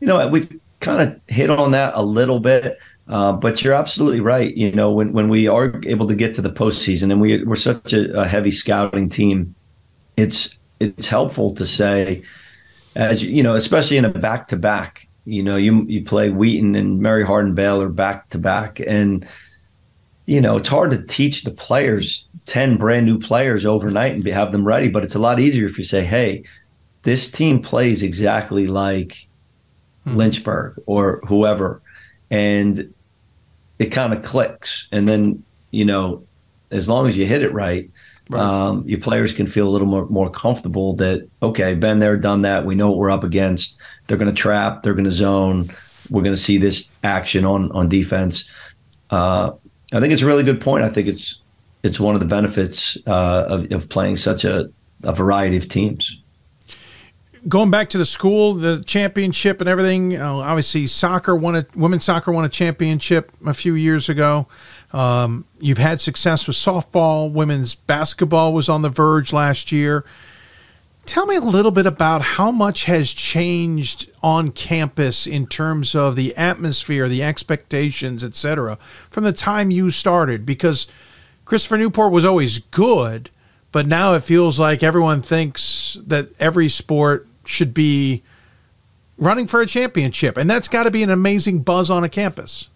you 0.00 0.06
know, 0.06 0.26
we've 0.28 0.60
kind 0.80 1.08
of 1.08 1.20
hit 1.28 1.50
on 1.50 1.70
that 1.72 1.92
a 1.94 2.02
little 2.02 2.40
bit. 2.40 2.78
Uh, 3.08 3.32
but 3.32 3.64
you're 3.64 3.72
absolutely 3.72 4.20
right. 4.20 4.54
You 4.54 4.70
know, 4.72 4.90
when, 4.90 5.12
when 5.14 5.28
we 5.30 5.48
are 5.48 5.80
able 5.86 6.06
to 6.06 6.14
get 6.14 6.34
to 6.34 6.42
the 6.42 6.50
postseason, 6.50 7.10
and 7.10 7.20
we 7.20 7.42
we're 7.42 7.56
such 7.56 7.94
a, 7.94 8.20
a 8.20 8.26
heavy 8.26 8.50
scouting 8.50 9.08
team, 9.08 9.54
it's 10.18 10.58
it's 10.78 11.08
helpful 11.08 11.54
to 11.54 11.64
say, 11.64 12.22
as 12.96 13.22
you 13.22 13.42
know, 13.42 13.54
especially 13.54 13.96
in 13.96 14.04
a 14.04 14.10
back 14.10 14.48
to 14.48 14.56
back. 14.56 15.06
You 15.24 15.42
know, 15.42 15.56
you 15.56 15.84
you 15.84 16.04
play 16.04 16.28
Wheaton 16.28 16.74
and 16.74 17.00
Mary 17.00 17.24
Hardin 17.24 17.54
Baylor 17.54 17.88
back 17.88 18.28
to 18.30 18.38
back, 18.38 18.78
and 18.86 19.26
you 20.26 20.42
know 20.42 20.58
it's 20.58 20.68
hard 20.68 20.90
to 20.90 21.02
teach 21.02 21.44
the 21.44 21.50
players 21.50 22.27
ten 22.48 22.76
brand 22.76 23.06
new 23.06 23.18
players 23.18 23.66
overnight 23.66 24.14
and 24.14 24.24
be, 24.24 24.30
have 24.30 24.52
them 24.52 24.66
ready. 24.66 24.88
But 24.88 25.04
it's 25.04 25.14
a 25.14 25.20
lot 25.20 25.38
easier 25.38 25.66
if 25.66 25.78
you 25.78 25.84
say, 25.84 26.04
"Hey, 26.04 26.44
this 27.02 27.30
team 27.30 27.60
plays 27.60 28.02
exactly 28.02 28.66
like 28.66 29.26
hmm. 30.04 30.16
Lynchburg 30.16 30.80
or 30.86 31.20
whoever," 31.26 31.80
and 32.30 32.92
it 33.78 33.86
kind 33.86 34.12
of 34.12 34.24
clicks. 34.24 34.88
And 34.90 35.08
then 35.08 35.44
you 35.70 35.84
know, 35.84 36.24
as 36.70 36.88
long 36.88 37.06
as 37.06 37.16
you 37.16 37.26
hit 37.26 37.42
it 37.42 37.52
right, 37.52 37.88
Right. 38.30 38.42
Um, 38.42 38.84
your 38.86 39.00
players 39.00 39.32
can 39.32 39.46
feel 39.46 39.66
a 39.66 39.70
little 39.70 39.86
more 39.86 40.06
more 40.06 40.28
comfortable 40.28 40.94
that 40.96 41.26
okay, 41.42 41.74
been 41.74 41.98
there, 41.98 42.16
done 42.16 42.42
that. 42.42 42.66
We 42.66 42.74
know 42.74 42.88
what 42.88 42.98
we're 42.98 43.10
up 43.10 43.24
against. 43.24 43.78
They're 44.06 44.18
going 44.18 44.34
to 44.34 44.38
trap. 44.38 44.82
They're 44.82 44.92
going 44.92 45.04
to 45.04 45.10
zone. 45.10 45.70
We're 46.10 46.22
going 46.22 46.34
to 46.34 46.40
see 46.40 46.58
this 46.58 46.90
action 47.04 47.46
on 47.46 47.72
on 47.72 47.88
defense. 47.88 48.50
Uh, 49.08 49.52
I 49.92 50.00
think 50.00 50.12
it's 50.12 50.20
a 50.20 50.26
really 50.26 50.42
good 50.42 50.60
point. 50.60 50.84
I 50.84 50.90
think 50.90 51.08
it's 51.08 51.40
it's 51.82 52.00
one 52.00 52.14
of 52.14 52.20
the 52.20 52.26
benefits 52.26 52.96
uh, 53.06 53.46
of, 53.48 53.72
of 53.72 53.88
playing 53.88 54.16
such 54.16 54.44
a, 54.44 54.70
a 55.02 55.12
variety 55.12 55.56
of 55.56 55.68
teams 55.68 56.18
going 57.46 57.70
back 57.70 57.90
to 57.90 57.98
the 57.98 58.04
school, 58.04 58.54
the 58.54 58.82
championship 58.84 59.60
and 59.60 59.68
everything. 59.68 60.16
Uh, 60.16 60.36
obviously, 60.36 60.86
soccer 60.86 61.36
won 61.36 61.56
a 61.56 61.66
women's 61.74 62.04
soccer 62.04 62.32
won 62.32 62.44
a 62.44 62.48
championship 62.48 63.30
a 63.46 63.54
few 63.54 63.74
years 63.74 64.08
ago. 64.08 64.46
Um, 64.92 65.44
you've 65.60 65.78
had 65.78 66.00
success 66.00 66.46
with 66.46 66.56
softball. 66.56 67.32
Women's 67.32 67.74
basketball 67.74 68.52
was 68.52 68.68
on 68.68 68.82
the 68.82 68.88
verge 68.88 69.32
last 69.32 69.70
year. 69.70 70.04
Tell 71.04 71.24
me 71.24 71.36
a 71.36 71.40
little 71.40 71.70
bit 71.70 71.86
about 71.86 72.20
how 72.20 72.50
much 72.50 72.84
has 72.84 73.12
changed 73.12 74.10
on 74.22 74.50
campus 74.50 75.26
in 75.26 75.46
terms 75.46 75.94
of 75.94 76.16
the 76.16 76.36
atmosphere, 76.36 77.08
the 77.08 77.22
expectations, 77.22 78.22
etc., 78.22 78.76
from 79.08 79.24
the 79.24 79.32
time 79.32 79.70
you 79.70 79.90
started. 79.90 80.44
Because 80.44 80.86
Christopher 81.48 81.78
Newport 81.78 82.12
was 82.12 82.26
always 82.26 82.58
good, 82.58 83.30
but 83.72 83.86
now 83.86 84.12
it 84.12 84.22
feels 84.22 84.60
like 84.60 84.82
everyone 84.82 85.22
thinks 85.22 85.96
that 86.06 86.28
every 86.38 86.68
sport 86.68 87.26
should 87.46 87.72
be 87.72 88.22
running 89.16 89.46
for 89.46 89.62
a 89.62 89.66
championship, 89.66 90.36
and 90.36 90.48
that's 90.48 90.68
got 90.68 90.82
to 90.82 90.90
be 90.90 91.02
an 91.02 91.08
amazing 91.08 91.60
buzz 91.60 91.88
on 91.88 92.04
a 92.04 92.08
campus. 92.10 92.68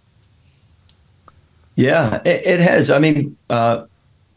Yeah, 1.77 2.23
it, 2.25 2.47
it 2.47 2.61
has. 2.61 2.89
I 2.89 2.99
mean, 2.99 3.37
uh, 3.51 3.85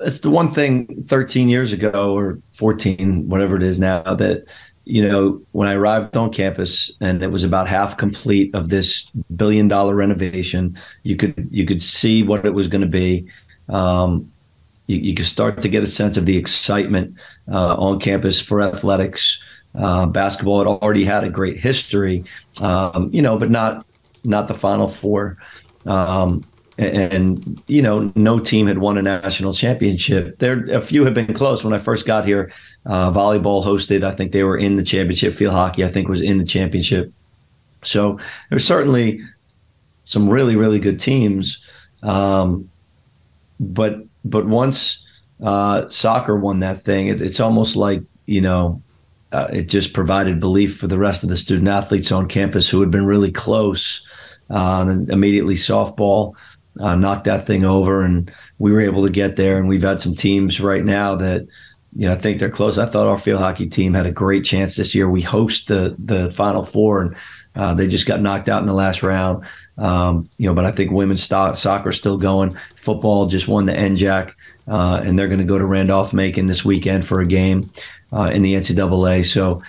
it's 0.02 0.20
the 0.20 0.30
one 0.30 0.50
thing 0.50 1.02
13 1.04 1.48
years 1.48 1.72
ago 1.72 2.14
or 2.14 2.38
14, 2.56 3.30
whatever 3.30 3.56
it 3.56 3.64
is 3.64 3.80
now, 3.80 4.02
that, 4.16 4.44
you 4.84 5.02
know, 5.02 5.42
when 5.54 5.70
I 5.70 5.76
arrived 5.76 6.18
on 6.18 6.30
campus 6.30 6.92
and 7.00 7.24
it 7.24 7.32
was 7.32 7.46
about 7.46 7.70
half 7.70 7.96
complete 7.96 8.54
of 8.54 8.68
this 8.68 9.10
billion 9.38 9.70
dollar 9.70 9.96
renovation, 9.96 10.78
you 11.04 11.16
could 11.16 11.48
you 11.52 11.66
could 11.66 11.82
see 11.82 12.22
what 12.22 12.46
it 12.46 12.54
was 12.54 12.68
going 12.68 12.82
to 12.82 12.88
be. 12.88 13.26
Um, 13.70 14.32
you, 14.88 14.98
you 14.98 15.16
could 15.16 15.26
start 15.26 15.62
to 15.62 15.70
get 15.70 15.84
a 15.84 15.88
sense 15.88 16.18
of 16.18 16.26
the 16.26 16.38
excitement 16.38 17.16
uh, 17.52 17.76
on 17.76 18.00
campus 18.00 18.40
for 18.40 18.62
athletics. 18.62 19.42
Uh, 19.74 20.06
basketball 20.06 20.60
had 20.60 20.68
already 20.68 21.04
had 21.04 21.24
a 21.24 21.30
great 21.30 21.58
history, 21.58 22.24
um, 22.62 23.10
you 23.12 23.22
know, 23.22 23.38
but 23.38 23.52
not 23.52 23.86
not 24.24 24.48
the 24.48 24.54
Final 24.54 24.88
Four. 24.88 25.38
Um, 25.86 26.44
and 26.78 27.62
you 27.68 27.82
know 27.82 28.12
no 28.16 28.40
team 28.40 28.68
had 28.68 28.80
won 28.80 28.98
a 28.98 29.02
national 29.02 29.54
championship. 29.54 30.38
There 30.40 30.66
a 30.70 30.82
few 30.82 31.06
have 31.06 31.14
been 31.14 31.34
close. 31.34 31.64
When 31.64 31.74
i 31.74 31.78
first 31.78 32.06
got 32.06 32.26
here 32.26 32.52
uh, 32.86 33.12
volleyball 33.12 33.64
hosted 33.64 34.04
i 34.04 34.12
think 34.12 34.34
they 34.34 34.44
were 34.44 34.58
in 34.58 34.76
the 34.76 34.84
championship. 34.84 35.34
Field 35.34 35.54
hockey 35.54 35.86
i 35.86 35.88
think 35.88 36.10
was 36.10 36.22
in 36.22 36.38
the 36.38 36.46
championship. 36.46 37.12
So 37.84 38.20
there's 38.50 38.66
certainly 38.66 39.22
some 40.04 40.28
really 40.28 40.56
really 40.56 40.80
good 40.80 41.00
teams. 41.00 41.64
Um, 42.04 42.70
but 43.60 43.98
but 44.24 44.46
once 44.46 45.06
uh, 45.44 45.88
soccer 45.90 46.38
won 46.38 46.60
that 46.60 46.82
thing 46.82 47.08
it, 47.08 47.22
it's 47.22 47.40
almost 47.40 47.76
like 47.76 48.02
you 48.26 48.42
know 48.42 48.82
uh, 49.32 49.48
it 49.52 49.64
just 49.64 49.94
provided 49.94 50.40
belief 50.40 50.78
for 50.78 50.88
the 50.88 50.98
rest 50.98 51.24
of 51.24 51.30
the 51.30 51.38
student 51.38 51.68
athletes 51.68 52.12
on 52.12 52.28
campus 52.28 52.70
who 52.70 52.80
had 52.80 52.92
been 52.92 53.06
really 53.06 53.32
close 53.32 54.06
uh, 54.50 54.86
and 54.88 55.10
immediately 55.10 55.56
softball 55.56 56.36
uh, 56.80 56.96
knocked 56.96 57.26
that 57.26 57.46
thing 57.46 57.64
over, 57.64 58.02
and 58.02 58.32
we 58.60 58.72
were 58.72 58.82
able 58.82 59.04
to 59.04 59.12
get 59.12 59.36
there. 59.36 59.58
And 59.58 59.68
we've 59.68 59.82
had 59.82 60.02
some 60.02 60.16
teams 60.16 60.60
right 60.60 60.84
now 60.84 61.16
that 61.16 61.48
you 61.96 62.08
know 62.08 62.14
I 62.14 62.16
think 62.16 62.40
they're 62.40 62.50
close. 62.50 62.78
I 62.78 62.86
thought 62.86 63.08
our 63.08 63.18
field 63.18 63.40
hockey 63.40 63.68
team 63.68 63.94
had 63.94 64.06
a 64.06 64.12
great 64.12 64.44
chance 64.44 64.76
this 64.76 64.94
year. 64.94 65.10
We 65.10 65.22
host 65.22 65.68
the 65.68 65.96
the 65.98 66.32
Final 66.32 66.66
Four, 66.66 67.02
and 67.02 67.16
uh, 67.56 67.74
they 67.74 67.88
just 67.88 68.06
got 68.06 68.22
knocked 68.22 68.50
out 68.50 68.62
in 68.62 68.68
the 68.68 68.74
last 68.74 69.04
round. 69.04 69.46
Um, 69.78 70.30
you 70.38 70.48
know, 70.48 70.54
but 70.54 70.66
I 70.66 70.72
think 70.72 70.92
women's 70.92 71.24
st- 71.24 71.58
soccer 71.58 71.90
is 71.90 71.98
still 71.98 72.18
going. 72.18 72.58
Football 72.78 73.28
just 73.28 73.48
won 73.48 73.66
the 73.66 73.74
NJAC, 73.74 74.34
uh, 74.68 75.02
and 75.04 75.20
they're 75.20 75.28
going 75.28 75.40
to 75.40 75.46
go 75.46 75.58
to 75.58 75.66
Randolph 75.66 76.14
Macon 76.14 76.46
this 76.46 76.64
weekend 76.64 77.06
for 77.06 77.20
a 77.20 77.26
game 77.26 77.70
uh, 78.14 78.30
in 78.34 78.42
the 78.42 78.54
NCAA. 78.54 79.26
So, 79.26 79.62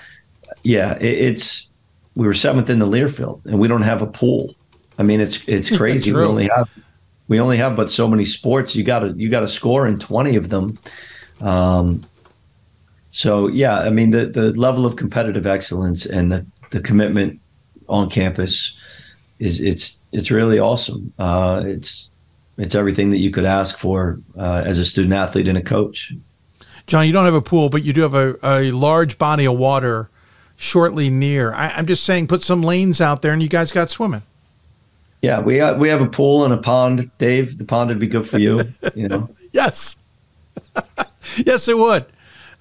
yeah, 0.62 0.96
it, 0.98 1.18
it's 1.18 1.70
we 2.14 2.26
were 2.26 2.34
seventh 2.34 2.70
in 2.70 2.78
the 2.78 2.86
Learfield, 2.86 3.44
and 3.46 3.58
we 3.58 3.68
don't 3.68 3.82
have 3.82 4.00
a 4.00 4.06
pool. 4.06 4.54
I 4.98 5.02
mean, 5.02 5.20
it's 5.20 5.40
it's 5.46 5.70
crazy. 5.76 6.12
we 6.12 6.22
only 6.22 6.48
have 6.54 6.70
we 7.28 7.40
only 7.40 7.56
have 7.56 7.74
but 7.74 7.90
so 7.90 8.06
many 8.06 8.24
sports. 8.24 8.76
You 8.76 8.84
got 8.84 9.00
to 9.00 9.08
you 9.16 9.28
got 9.28 9.40
to 9.40 9.48
score 9.48 9.86
in 9.86 9.98
twenty 9.98 10.36
of 10.36 10.48
them. 10.50 10.78
Um, 11.40 12.04
so 13.10 13.48
yeah, 13.48 13.80
I 13.80 13.90
mean 13.90 14.10
the 14.10 14.26
the 14.26 14.52
level 14.52 14.86
of 14.86 14.96
competitive 14.96 15.46
excellence 15.46 16.06
and 16.06 16.30
the 16.30 16.46
the 16.70 16.80
commitment 16.80 17.40
on 17.88 18.10
campus 18.10 18.74
is 19.38 19.60
it's 19.60 19.98
it's 20.12 20.30
really 20.30 20.58
awesome. 20.58 21.12
Uh, 21.18 21.62
it's 21.64 22.10
it's 22.58 22.74
everything 22.74 23.10
that 23.10 23.18
you 23.18 23.30
could 23.30 23.44
ask 23.44 23.78
for 23.78 24.18
uh, 24.38 24.62
as 24.64 24.78
a 24.78 24.84
student 24.84 25.14
athlete 25.14 25.48
and 25.48 25.58
a 25.58 25.62
coach. 25.62 26.12
John, 26.86 27.06
you 27.06 27.12
don't 27.12 27.24
have 27.24 27.34
a 27.34 27.42
pool, 27.42 27.68
but 27.68 27.82
you 27.82 27.92
do 27.92 28.02
have 28.02 28.14
a, 28.14 28.36
a 28.42 28.70
large 28.70 29.18
body 29.18 29.44
of 29.46 29.58
water 29.58 30.08
shortly 30.56 31.10
near. 31.10 31.52
I, 31.52 31.70
I'm 31.70 31.86
just 31.86 32.04
saying, 32.04 32.28
put 32.28 32.42
some 32.42 32.62
lanes 32.62 33.00
out 33.00 33.22
there, 33.22 33.32
and 33.32 33.42
you 33.42 33.48
guys 33.48 33.72
got 33.72 33.90
swimming. 33.90 34.22
Yeah, 35.20 35.40
we 35.40 35.58
have, 35.58 35.78
we 35.78 35.88
have 35.88 36.00
a 36.00 36.06
pool 36.06 36.44
and 36.44 36.54
a 36.54 36.58
pond, 36.58 37.10
Dave. 37.18 37.58
The 37.58 37.64
pond 37.64 37.88
would 37.88 37.98
be 37.98 38.06
good 38.06 38.28
for 38.28 38.38
you. 38.38 38.72
You 38.94 39.08
know. 39.08 39.30
yes. 39.52 39.96
yes, 41.44 41.68
it 41.68 41.76
would. 41.76 42.06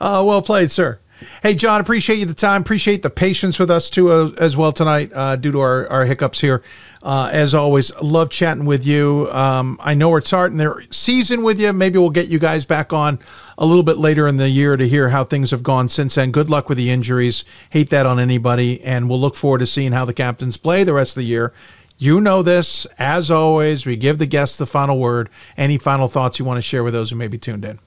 Uh, 0.01 0.23
well 0.25 0.41
played, 0.41 0.71
sir. 0.71 0.97
Hey, 1.41 1.55
John, 1.55 1.79
appreciate 1.81 2.19
you 2.19 2.25
the 2.25 2.33
time. 2.33 2.61
Appreciate 2.61 3.01
the 3.01 3.09
patience 3.09 3.57
with 3.57 3.71
us 3.71 3.89
too 3.89 4.11
uh, 4.11 4.31
as 4.37 4.57
well 4.57 4.71
tonight 4.71 5.11
uh, 5.13 5.35
due 5.35 5.51
to 5.51 5.59
our, 5.59 5.87
our 5.87 6.05
hiccups 6.05 6.41
here. 6.41 6.61
Uh, 7.01 7.29
as 7.31 7.53
always, 7.53 7.95
love 8.01 8.29
chatting 8.29 8.65
with 8.65 8.85
you. 8.85 9.29
Um, 9.31 9.77
I 9.79 9.93
know 9.93 10.09
we're 10.09 10.21
starting 10.21 10.57
their 10.57 10.81
season 10.91 11.43
with 11.43 11.59
you. 11.59 11.71
Maybe 11.71 11.99
we'll 11.99 12.09
get 12.09 12.27
you 12.27 12.39
guys 12.39 12.65
back 12.65 12.91
on 12.93 13.19
a 13.57 13.65
little 13.65 13.83
bit 13.83 13.97
later 13.97 14.27
in 14.27 14.37
the 14.37 14.49
year 14.49 14.75
to 14.75 14.87
hear 14.87 15.09
how 15.09 15.23
things 15.23 15.51
have 15.51 15.63
gone 15.63 15.87
since 15.87 16.15
then. 16.15 16.31
Good 16.31 16.49
luck 16.49 16.67
with 16.67 16.77
the 16.77 16.91
injuries. 16.91 17.45
Hate 17.69 17.91
that 17.91 18.05
on 18.05 18.19
anybody. 18.19 18.83
And 18.83 19.09
we'll 19.09 19.21
look 19.21 19.35
forward 19.35 19.59
to 19.59 19.67
seeing 19.67 19.91
how 19.91 20.05
the 20.05 20.13
captains 20.13 20.57
play 20.57 20.83
the 20.83 20.93
rest 20.93 21.15
of 21.15 21.21
the 21.21 21.27
year 21.27 21.53
you 21.97 22.19
know 22.19 22.43
this. 22.43 22.85
As 22.99 23.31
always, 23.31 23.85
we 23.85 23.95
give 23.95 24.17
the 24.17 24.25
guests 24.25 24.57
the 24.57 24.65
final 24.65 24.99
word. 24.99 25.29
Any 25.55 25.77
final 25.77 26.07
thoughts 26.07 26.39
you 26.39 26.45
want 26.45 26.57
to 26.57 26.61
share 26.61 26.83
with 26.83 26.93
those 26.93 27.09
who 27.09 27.15
may 27.15 27.27
be 27.27 27.37
tuned 27.37 27.63
in? 27.63 27.79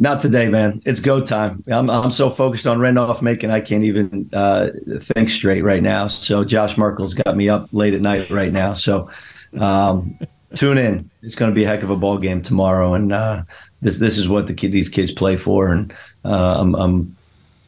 Not 0.00 0.20
today, 0.20 0.48
man. 0.48 0.80
It's 0.84 1.00
go 1.00 1.20
time. 1.20 1.64
I'm 1.66 1.90
I'm 1.90 2.12
so 2.12 2.30
focused 2.30 2.68
on 2.68 2.78
Randolph 2.78 3.20
Macon, 3.20 3.50
I 3.50 3.60
can't 3.60 3.82
even 3.82 4.30
uh, 4.32 4.68
think 5.00 5.28
straight 5.28 5.62
right 5.62 5.82
now. 5.82 6.06
So 6.06 6.44
Josh 6.44 6.78
Merkel's 6.78 7.14
got 7.14 7.36
me 7.36 7.48
up 7.48 7.68
late 7.72 7.94
at 7.94 8.00
night 8.00 8.30
right 8.30 8.52
now. 8.52 8.74
So 8.74 9.10
um, 9.58 10.16
tune 10.54 10.78
in. 10.78 11.10
It's 11.22 11.34
going 11.34 11.50
to 11.50 11.54
be 11.54 11.64
a 11.64 11.66
heck 11.66 11.82
of 11.82 11.90
a 11.90 11.96
ball 11.96 12.18
game 12.18 12.42
tomorrow, 12.42 12.94
and 12.94 13.12
uh, 13.12 13.42
this 13.82 13.98
this 13.98 14.18
is 14.18 14.28
what 14.28 14.46
the 14.46 14.54
kid, 14.54 14.70
these 14.70 14.88
kids 14.88 15.10
play 15.10 15.36
for, 15.36 15.72
and 15.72 15.92
uh, 16.24 16.60
I'm 16.60 16.76
I'm 16.76 17.16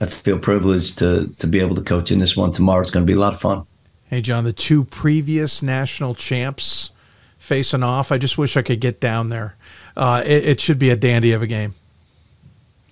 I 0.01 0.07
feel 0.07 0.39
privileged 0.39 0.99
to 0.99 1.27
to 1.39 1.49
be 1.49 1.59
able 1.59 1.75
to 1.75 1.83
coach 1.83 2.13
in 2.13 2.21
this 2.21 2.37
one 2.37 2.53
tomorrow. 2.53 2.81
It's 2.81 2.93
going 2.93 3.05
to 3.05 3.11
be 3.11 3.17
a 3.17 3.21
lot 3.21 3.35
of 3.35 3.41
fun. 3.41 3.67
Hey, 4.09 4.21
John, 4.21 4.45
the 4.45 4.53
two 4.53 4.85
previous 4.85 5.63
national 5.63 6.15
champs 6.15 6.91
facing 7.39 7.83
off. 7.83 8.13
I 8.13 8.19
just 8.19 8.39
wish 8.39 8.57
I 8.57 8.63
could 8.63 8.81
get 8.81 9.01
down 9.01 9.31
there. 9.31 9.57
Uh, 9.97 10.23
it, 10.25 10.45
it, 10.45 10.61
should 10.61 10.79
be 10.79 10.91
a 10.91 10.97
dandy 10.97 11.33
of 11.33 11.43
a 11.43 11.47
game. 11.47 11.75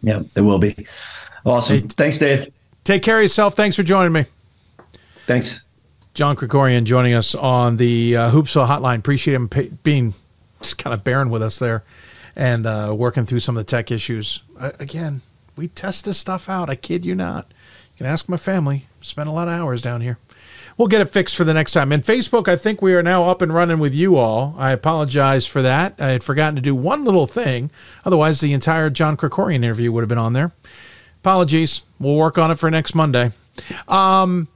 Yeah, 0.02 0.22
it 0.34 0.40
will 0.40 0.58
be. 0.58 0.86
Awesome. 1.44 1.80
Hey, 1.80 1.86
Thanks, 1.88 2.18
Dave. 2.18 2.52
Take 2.84 3.02
care 3.02 3.16
of 3.16 3.22
yourself. 3.22 3.54
Thanks 3.54 3.76
for 3.76 3.82
joining 3.82 4.12
me. 4.12 4.24
Thanks. 5.26 5.62
John 6.14 6.36
Krikorian 6.36 6.84
joining 6.84 7.14
us 7.14 7.34
on 7.34 7.76
the 7.76 8.16
uh, 8.16 8.30
Hoopsville 8.30 8.66
hotline. 8.66 8.98
Appreciate 8.98 9.34
him 9.34 9.48
pay, 9.48 9.68
being 9.82 10.14
just 10.60 10.78
kind 10.78 10.92
of 10.94 11.04
bearing 11.04 11.30
with 11.30 11.42
us 11.42 11.58
there 11.58 11.84
and 12.34 12.66
uh, 12.66 12.94
working 12.96 13.26
through 13.26 13.40
some 13.40 13.56
of 13.56 13.64
the 13.64 13.70
tech 13.70 13.90
issues. 13.90 14.42
Uh, 14.58 14.72
again, 14.78 15.20
we 15.56 15.68
test 15.68 16.04
this 16.04 16.18
stuff 16.18 16.48
out. 16.48 16.70
I 16.70 16.76
kid 16.76 17.04
you 17.04 17.14
not. 17.14 17.46
You 17.48 17.98
can 17.98 18.06
ask 18.06 18.28
my 18.28 18.36
family. 18.36 18.86
Spent 19.00 19.28
a 19.28 19.32
lot 19.32 19.48
of 19.48 19.54
hours 19.54 19.82
down 19.82 20.00
here. 20.00 20.18
We'll 20.78 20.88
get 20.88 21.00
it 21.00 21.08
fixed 21.08 21.34
for 21.34 21.42
the 21.42 21.52
next 21.52 21.72
time. 21.72 21.90
And 21.90 22.04
Facebook, 22.04 22.46
I 22.46 22.54
think 22.54 22.80
we 22.80 22.94
are 22.94 23.02
now 23.02 23.24
up 23.24 23.42
and 23.42 23.52
running 23.52 23.80
with 23.80 23.96
you 23.96 24.16
all. 24.16 24.54
I 24.56 24.70
apologize 24.70 25.44
for 25.44 25.60
that. 25.60 25.96
I 25.98 26.10
had 26.10 26.22
forgotten 26.22 26.54
to 26.54 26.62
do 26.62 26.72
one 26.74 27.04
little 27.04 27.26
thing. 27.26 27.70
Otherwise, 28.04 28.40
the 28.40 28.52
entire 28.52 28.88
John 28.88 29.16
Krikorian 29.16 29.56
interview 29.56 29.90
would 29.90 30.02
have 30.02 30.08
been 30.08 30.18
on 30.18 30.34
there. 30.34 30.52
Apologies. 31.20 31.82
We'll 31.98 32.14
work 32.14 32.38
on 32.38 32.52
it 32.52 32.60
for 32.60 32.70
next 32.70 32.94
Monday. 32.94 33.32
Um, 33.88 34.46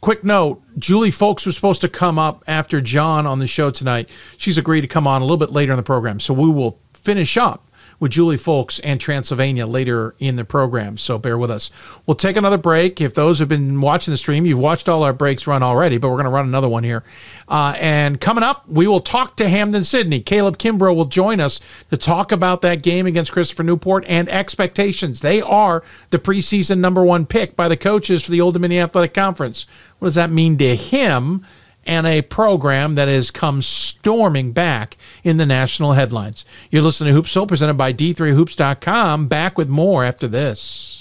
quick 0.00 0.22
note 0.22 0.62
Juli 0.78 1.10
Fulks 1.10 1.44
was 1.44 1.56
supposed 1.56 1.80
to 1.80 1.88
come 1.88 2.16
up 2.16 2.44
after 2.46 2.80
John 2.80 3.26
on 3.26 3.40
the 3.40 3.48
show 3.48 3.72
tonight. 3.72 4.08
She's 4.36 4.58
agreed 4.58 4.82
to 4.82 4.86
come 4.86 5.08
on 5.08 5.20
a 5.20 5.24
little 5.24 5.36
bit 5.36 5.50
later 5.50 5.72
in 5.72 5.76
the 5.76 5.82
program. 5.82 6.20
So 6.20 6.32
we 6.32 6.48
will 6.48 6.78
finish 6.92 7.36
up 7.36 7.65
with 7.98 8.12
Juli 8.12 8.36
Fulks 8.36 8.80
and 8.84 9.00
Transylvania 9.00 9.66
later 9.66 10.14
in 10.18 10.36
the 10.36 10.44
program. 10.44 10.98
So 10.98 11.18
bear 11.18 11.38
with 11.38 11.50
us. 11.50 11.70
We'll 12.06 12.14
take 12.14 12.36
another 12.36 12.58
break. 12.58 13.00
If 13.00 13.14
those 13.14 13.38
have 13.38 13.48
been 13.48 13.80
watching 13.80 14.12
the 14.12 14.18
stream, 14.18 14.46
you've 14.46 14.58
watched 14.58 14.88
all 14.88 15.02
our 15.02 15.12
breaks 15.12 15.46
run 15.46 15.62
already, 15.62 15.98
but 15.98 16.08
we're 16.08 16.16
going 16.16 16.24
to 16.24 16.30
run 16.30 16.46
another 16.46 16.68
one 16.68 16.84
here. 16.84 17.04
Uh, 17.48 17.74
and 17.78 18.20
coming 18.20 18.44
up, 18.44 18.68
we 18.68 18.86
will 18.86 19.00
talk 19.00 19.36
to 19.36 19.48
Hampden 19.48 19.84
Sydney. 19.84 20.20
Caleb 20.20 20.58
Kimbrough 20.58 20.94
will 20.94 21.06
join 21.06 21.40
us 21.40 21.60
to 21.90 21.96
talk 21.96 22.32
about 22.32 22.62
that 22.62 22.82
game 22.82 23.06
against 23.06 23.32
Christopher 23.32 23.62
Newport 23.62 24.04
and 24.08 24.28
expectations. 24.28 25.20
They 25.20 25.40
are 25.40 25.82
the 26.10 26.18
preseason 26.18 26.78
number 26.78 27.04
one 27.04 27.26
pick 27.26 27.56
by 27.56 27.68
the 27.68 27.76
coaches 27.76 28.24
for 28.24 28.30
the 28.30 28.40
Old 28.40 28.54
Dominion 28.54 28.84
Athletic 28.84 29.14
Conference. 29.14 29.66
What 29.98 30.06
does 30.06 30.14
that 30.16 30.30
mean 30.30 30.58
to 30.58 30.76
him? 30.76 31.44
And 31.86 32.06
a 32.06 32.22
program 32.22 32.94
that 32.96 33.08
has 33.08 33.30
come 33.30 33.62
storming 33.62 34.52
back 34.52 34.96
in 35.22 35.36
the 35.36 35.46
national 35.46 35.92
headlines. 35.92 36.44
You're 36.70 36.82
listening 36.82 37.14
to 37.14 37.22
Hoopsville, 37.22 37.48
presented 37.48 37.74
by 37.74 37.92
D3Hoops.com. 37.92 39.28
Back 39.28 39.56
with 39.56 39.68
more 39.68 40.04
after 40.04 40.26
this. 40.26 40.95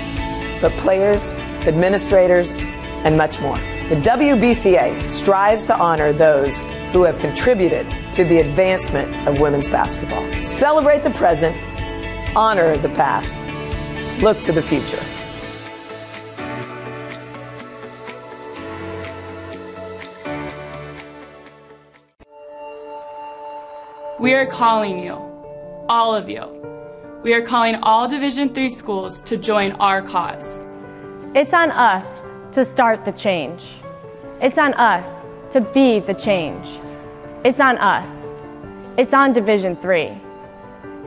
but 0.59 0.71
players, 0.79 1.33
administrators, 1.67 2.57
and 3.05 3.15
much 3.15 3.39
more. 3.39 3.57
The 3.89 4.01
WBCA 4.01 5.03
strives 5.03 5.65
to 5.65 5.77
honor 5.77 6.11
those 6.11 6.57
who 6.93 7.03
have 7.03 7.19
contributed 7.19 7.87
to 8.13 8.23
the 8.23 8.39
advancement 8.39 9.15
of 9.27 9.39
women's 9.39 9.69
basketball. 9.69 10.27
Celebrate 10.43 11.03
the 11.03 11.11
present, 11.11 11.55
honor 12.35 12.75
the 12.75 12.89
past, 12.89 13.37
look 14.23 14.41
to 14.41 14.51
the 14.51 14.63
future. 14.63 15.03
We 24.27 24.33
are 24.33 24.45
calling 24.45 24.99
you, 24.99 25.13
all 25.87 26.13
of 26.13 26.27
you. 26.27 26.43
We 27.23 27.33
are 27.33 27.41
calling 27.41 27.75
all 27.75 28.09
Division 28.09 28.53
3 28.53 28.69
schools 28.69 29.21
to 29.23 29.37
join 29.37 29.71
our 29.79 30.01
cause. 30.01 30.59
It's 31.33 31.53
on 31.53 31.71
us 31.71 32.21
to 32.51 32.65
start 32.65 33.05
the 33.05 33.13
change. 33.13 33.77
It's 34.41 34.57
on 34.57 34.73
us 34.73 35.29
to 35.51 35.61
be 35.61 36.01
the 36.01 36.13
change. 36.13 36.67
It's 37.45 37.61
on 37.61 37.77
us. 37.77 38.35
It's 38.97 39.13
on 39.13 39.31
Division 39.31 39.77
3. 39.77 40.11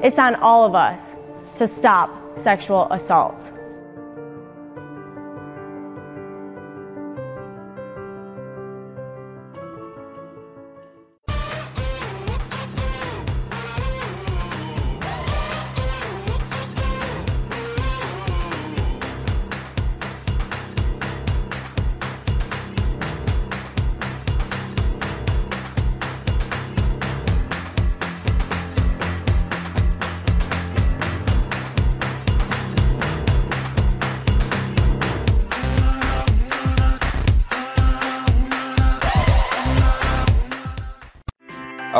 It's 0.02 0.18
on 0.18 0.36
all 0.36 0.64
of 0.64 0.74
us 0.74 1.18
to 1.56 1.66
stop 1.66 2.38
sexual 2.38 2.90
assault. 2.90 3.52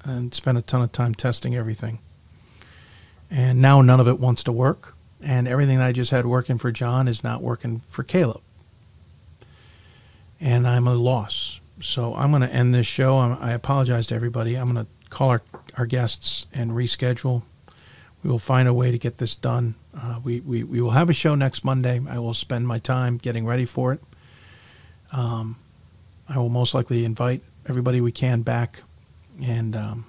and 0.03 0.33
spent 0.33 0.57
a 0.57 0.61
ton 0.61 0.81
of 0.81 0.91
time 0.91 1.15
testing 1.15 1.55
everything. 1.55 1.99
And 3.29 3.61
now 3.61 3.81
none 3.81 4.01
of 4.01 4.09
it 4.09 4.19
wants 4.19 4.43
to 4.43 4.51
work. 4.51 4.95
And 5.23 5.47
everything 5.47 5.79
I 5.79 5.93
just 5.93 6.11
had 6.11 6.25
working 6.25 6.57
for 6.57 6.73
John 6.73 7.07
is 7.07 7.23
not 7.23 7.41
working 7.41 7.79
for 7.87 8.03
Caleb. 8.03 8.41
And 10.41 10.67
I'm 10.67 10.87
a 10.87 10.95
loss. 10.95 11.61
So 11.81 12.13
I'm 12.15 12.31
going 12.31 12.41
to 12.41 12.53
end 12.53 12.73
this 12.73 12.87
show. 12.87 13.17
I 13.17 13.51
apologize 13.51 14.07
to 14.07 14.15
everybody. 14.15 14.55
I'm 14.55 14.73
going 14.73 14.85
to 14.85 14.91
call 15.09 15.29
our, 15.29 15.41
our 15.77 15.85
guests 15.85 16.47
and 16.53 16.71
reschedule. 16.71 17.43
We 18.23 18.29
will 18.29 18.39
find 18.39 18.67
a 18.67 18.73
way 18.73 18.91
to 18.91 18.97
get 18.97 19.17
this 19.17 19.35
done. 19.35 19.75
Uh, 19.95 20.19
we, 20.23 20.39
we, 20.41 20.63
we 20.63 20.81
will 20.81 20.91
have 20.91 21.09
a 21.09 21.13
show 21.13 21.35
next 21.35 21.63
Monday. 21.63 21.99
I 22.07 22.19
will 22.19 22.33
spend 22.33 22.67
my 22.67 22.79
time 22.79 23.17
getting 23.17 23.45
ready 23.45 23.65
for 23.65 23.93
it. 23.93 24.01
Um, 25.11 25.57
I 26.29 26.37
will 26.37 26.49
most 26.49 26.73
likely 26.73 27.03
invite 27.03 27.43
everybody 27.67 27.99
we 27.99 28.11
can 28.11 28.41
back. 28.41 28.83
And 29.41 29.75
um, 29.75 30.05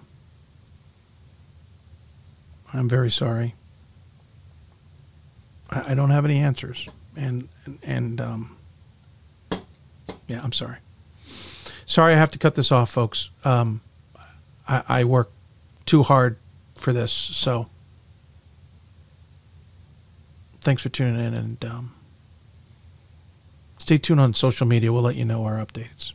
I'm 2.73 2.89
very 2.89 3.11
sorry. 3.11 3.55
I, 5.71 5.93
I, 5.93 5.95
don't 5.95 6.11
have 6.11 6.25
any 6.25 6.39
answers. 6.39 6.89
And, 7.17 7.49
and 7.83 8.21
um, 8.21 8.57
yeah, 10.29 10.41
I'm 10.43 10.53
sorry. 10.53 10.77
Sorry, 11.87 12.15
I 12.15 12.17
have 12.17 12.31
to 12.31 12.39
cut 12.39 12.55
this 12.55 12.73
off, 12.73 12.91
folks. 12.91 13.31
Um, 13.45 13.81
I, 14.69 14.83
I 14.89 15.05
work 15.05 15.31
too 15.85 16.03
hard 16.03 16.37
for 16.77 16.93
this. 16.93 17.13
So 17.13 17.69
thanks 20.61 20.83
for 20.83 20.89
tuning 20.89 21.25
in 21.25 21.35
and 21.35 21.65
um, 21.65 21.95
stay 23.79 23.99
tuned 23.99 24.21
on 24.21 24.35
social 24.35 24.67
media. 24.67 24.93
We'll 24.93 25.03
let 25.03 25.17
you 25.17 25.25
know 25.25 25.45
our 25.45 25.65
updates. 25.65 26.13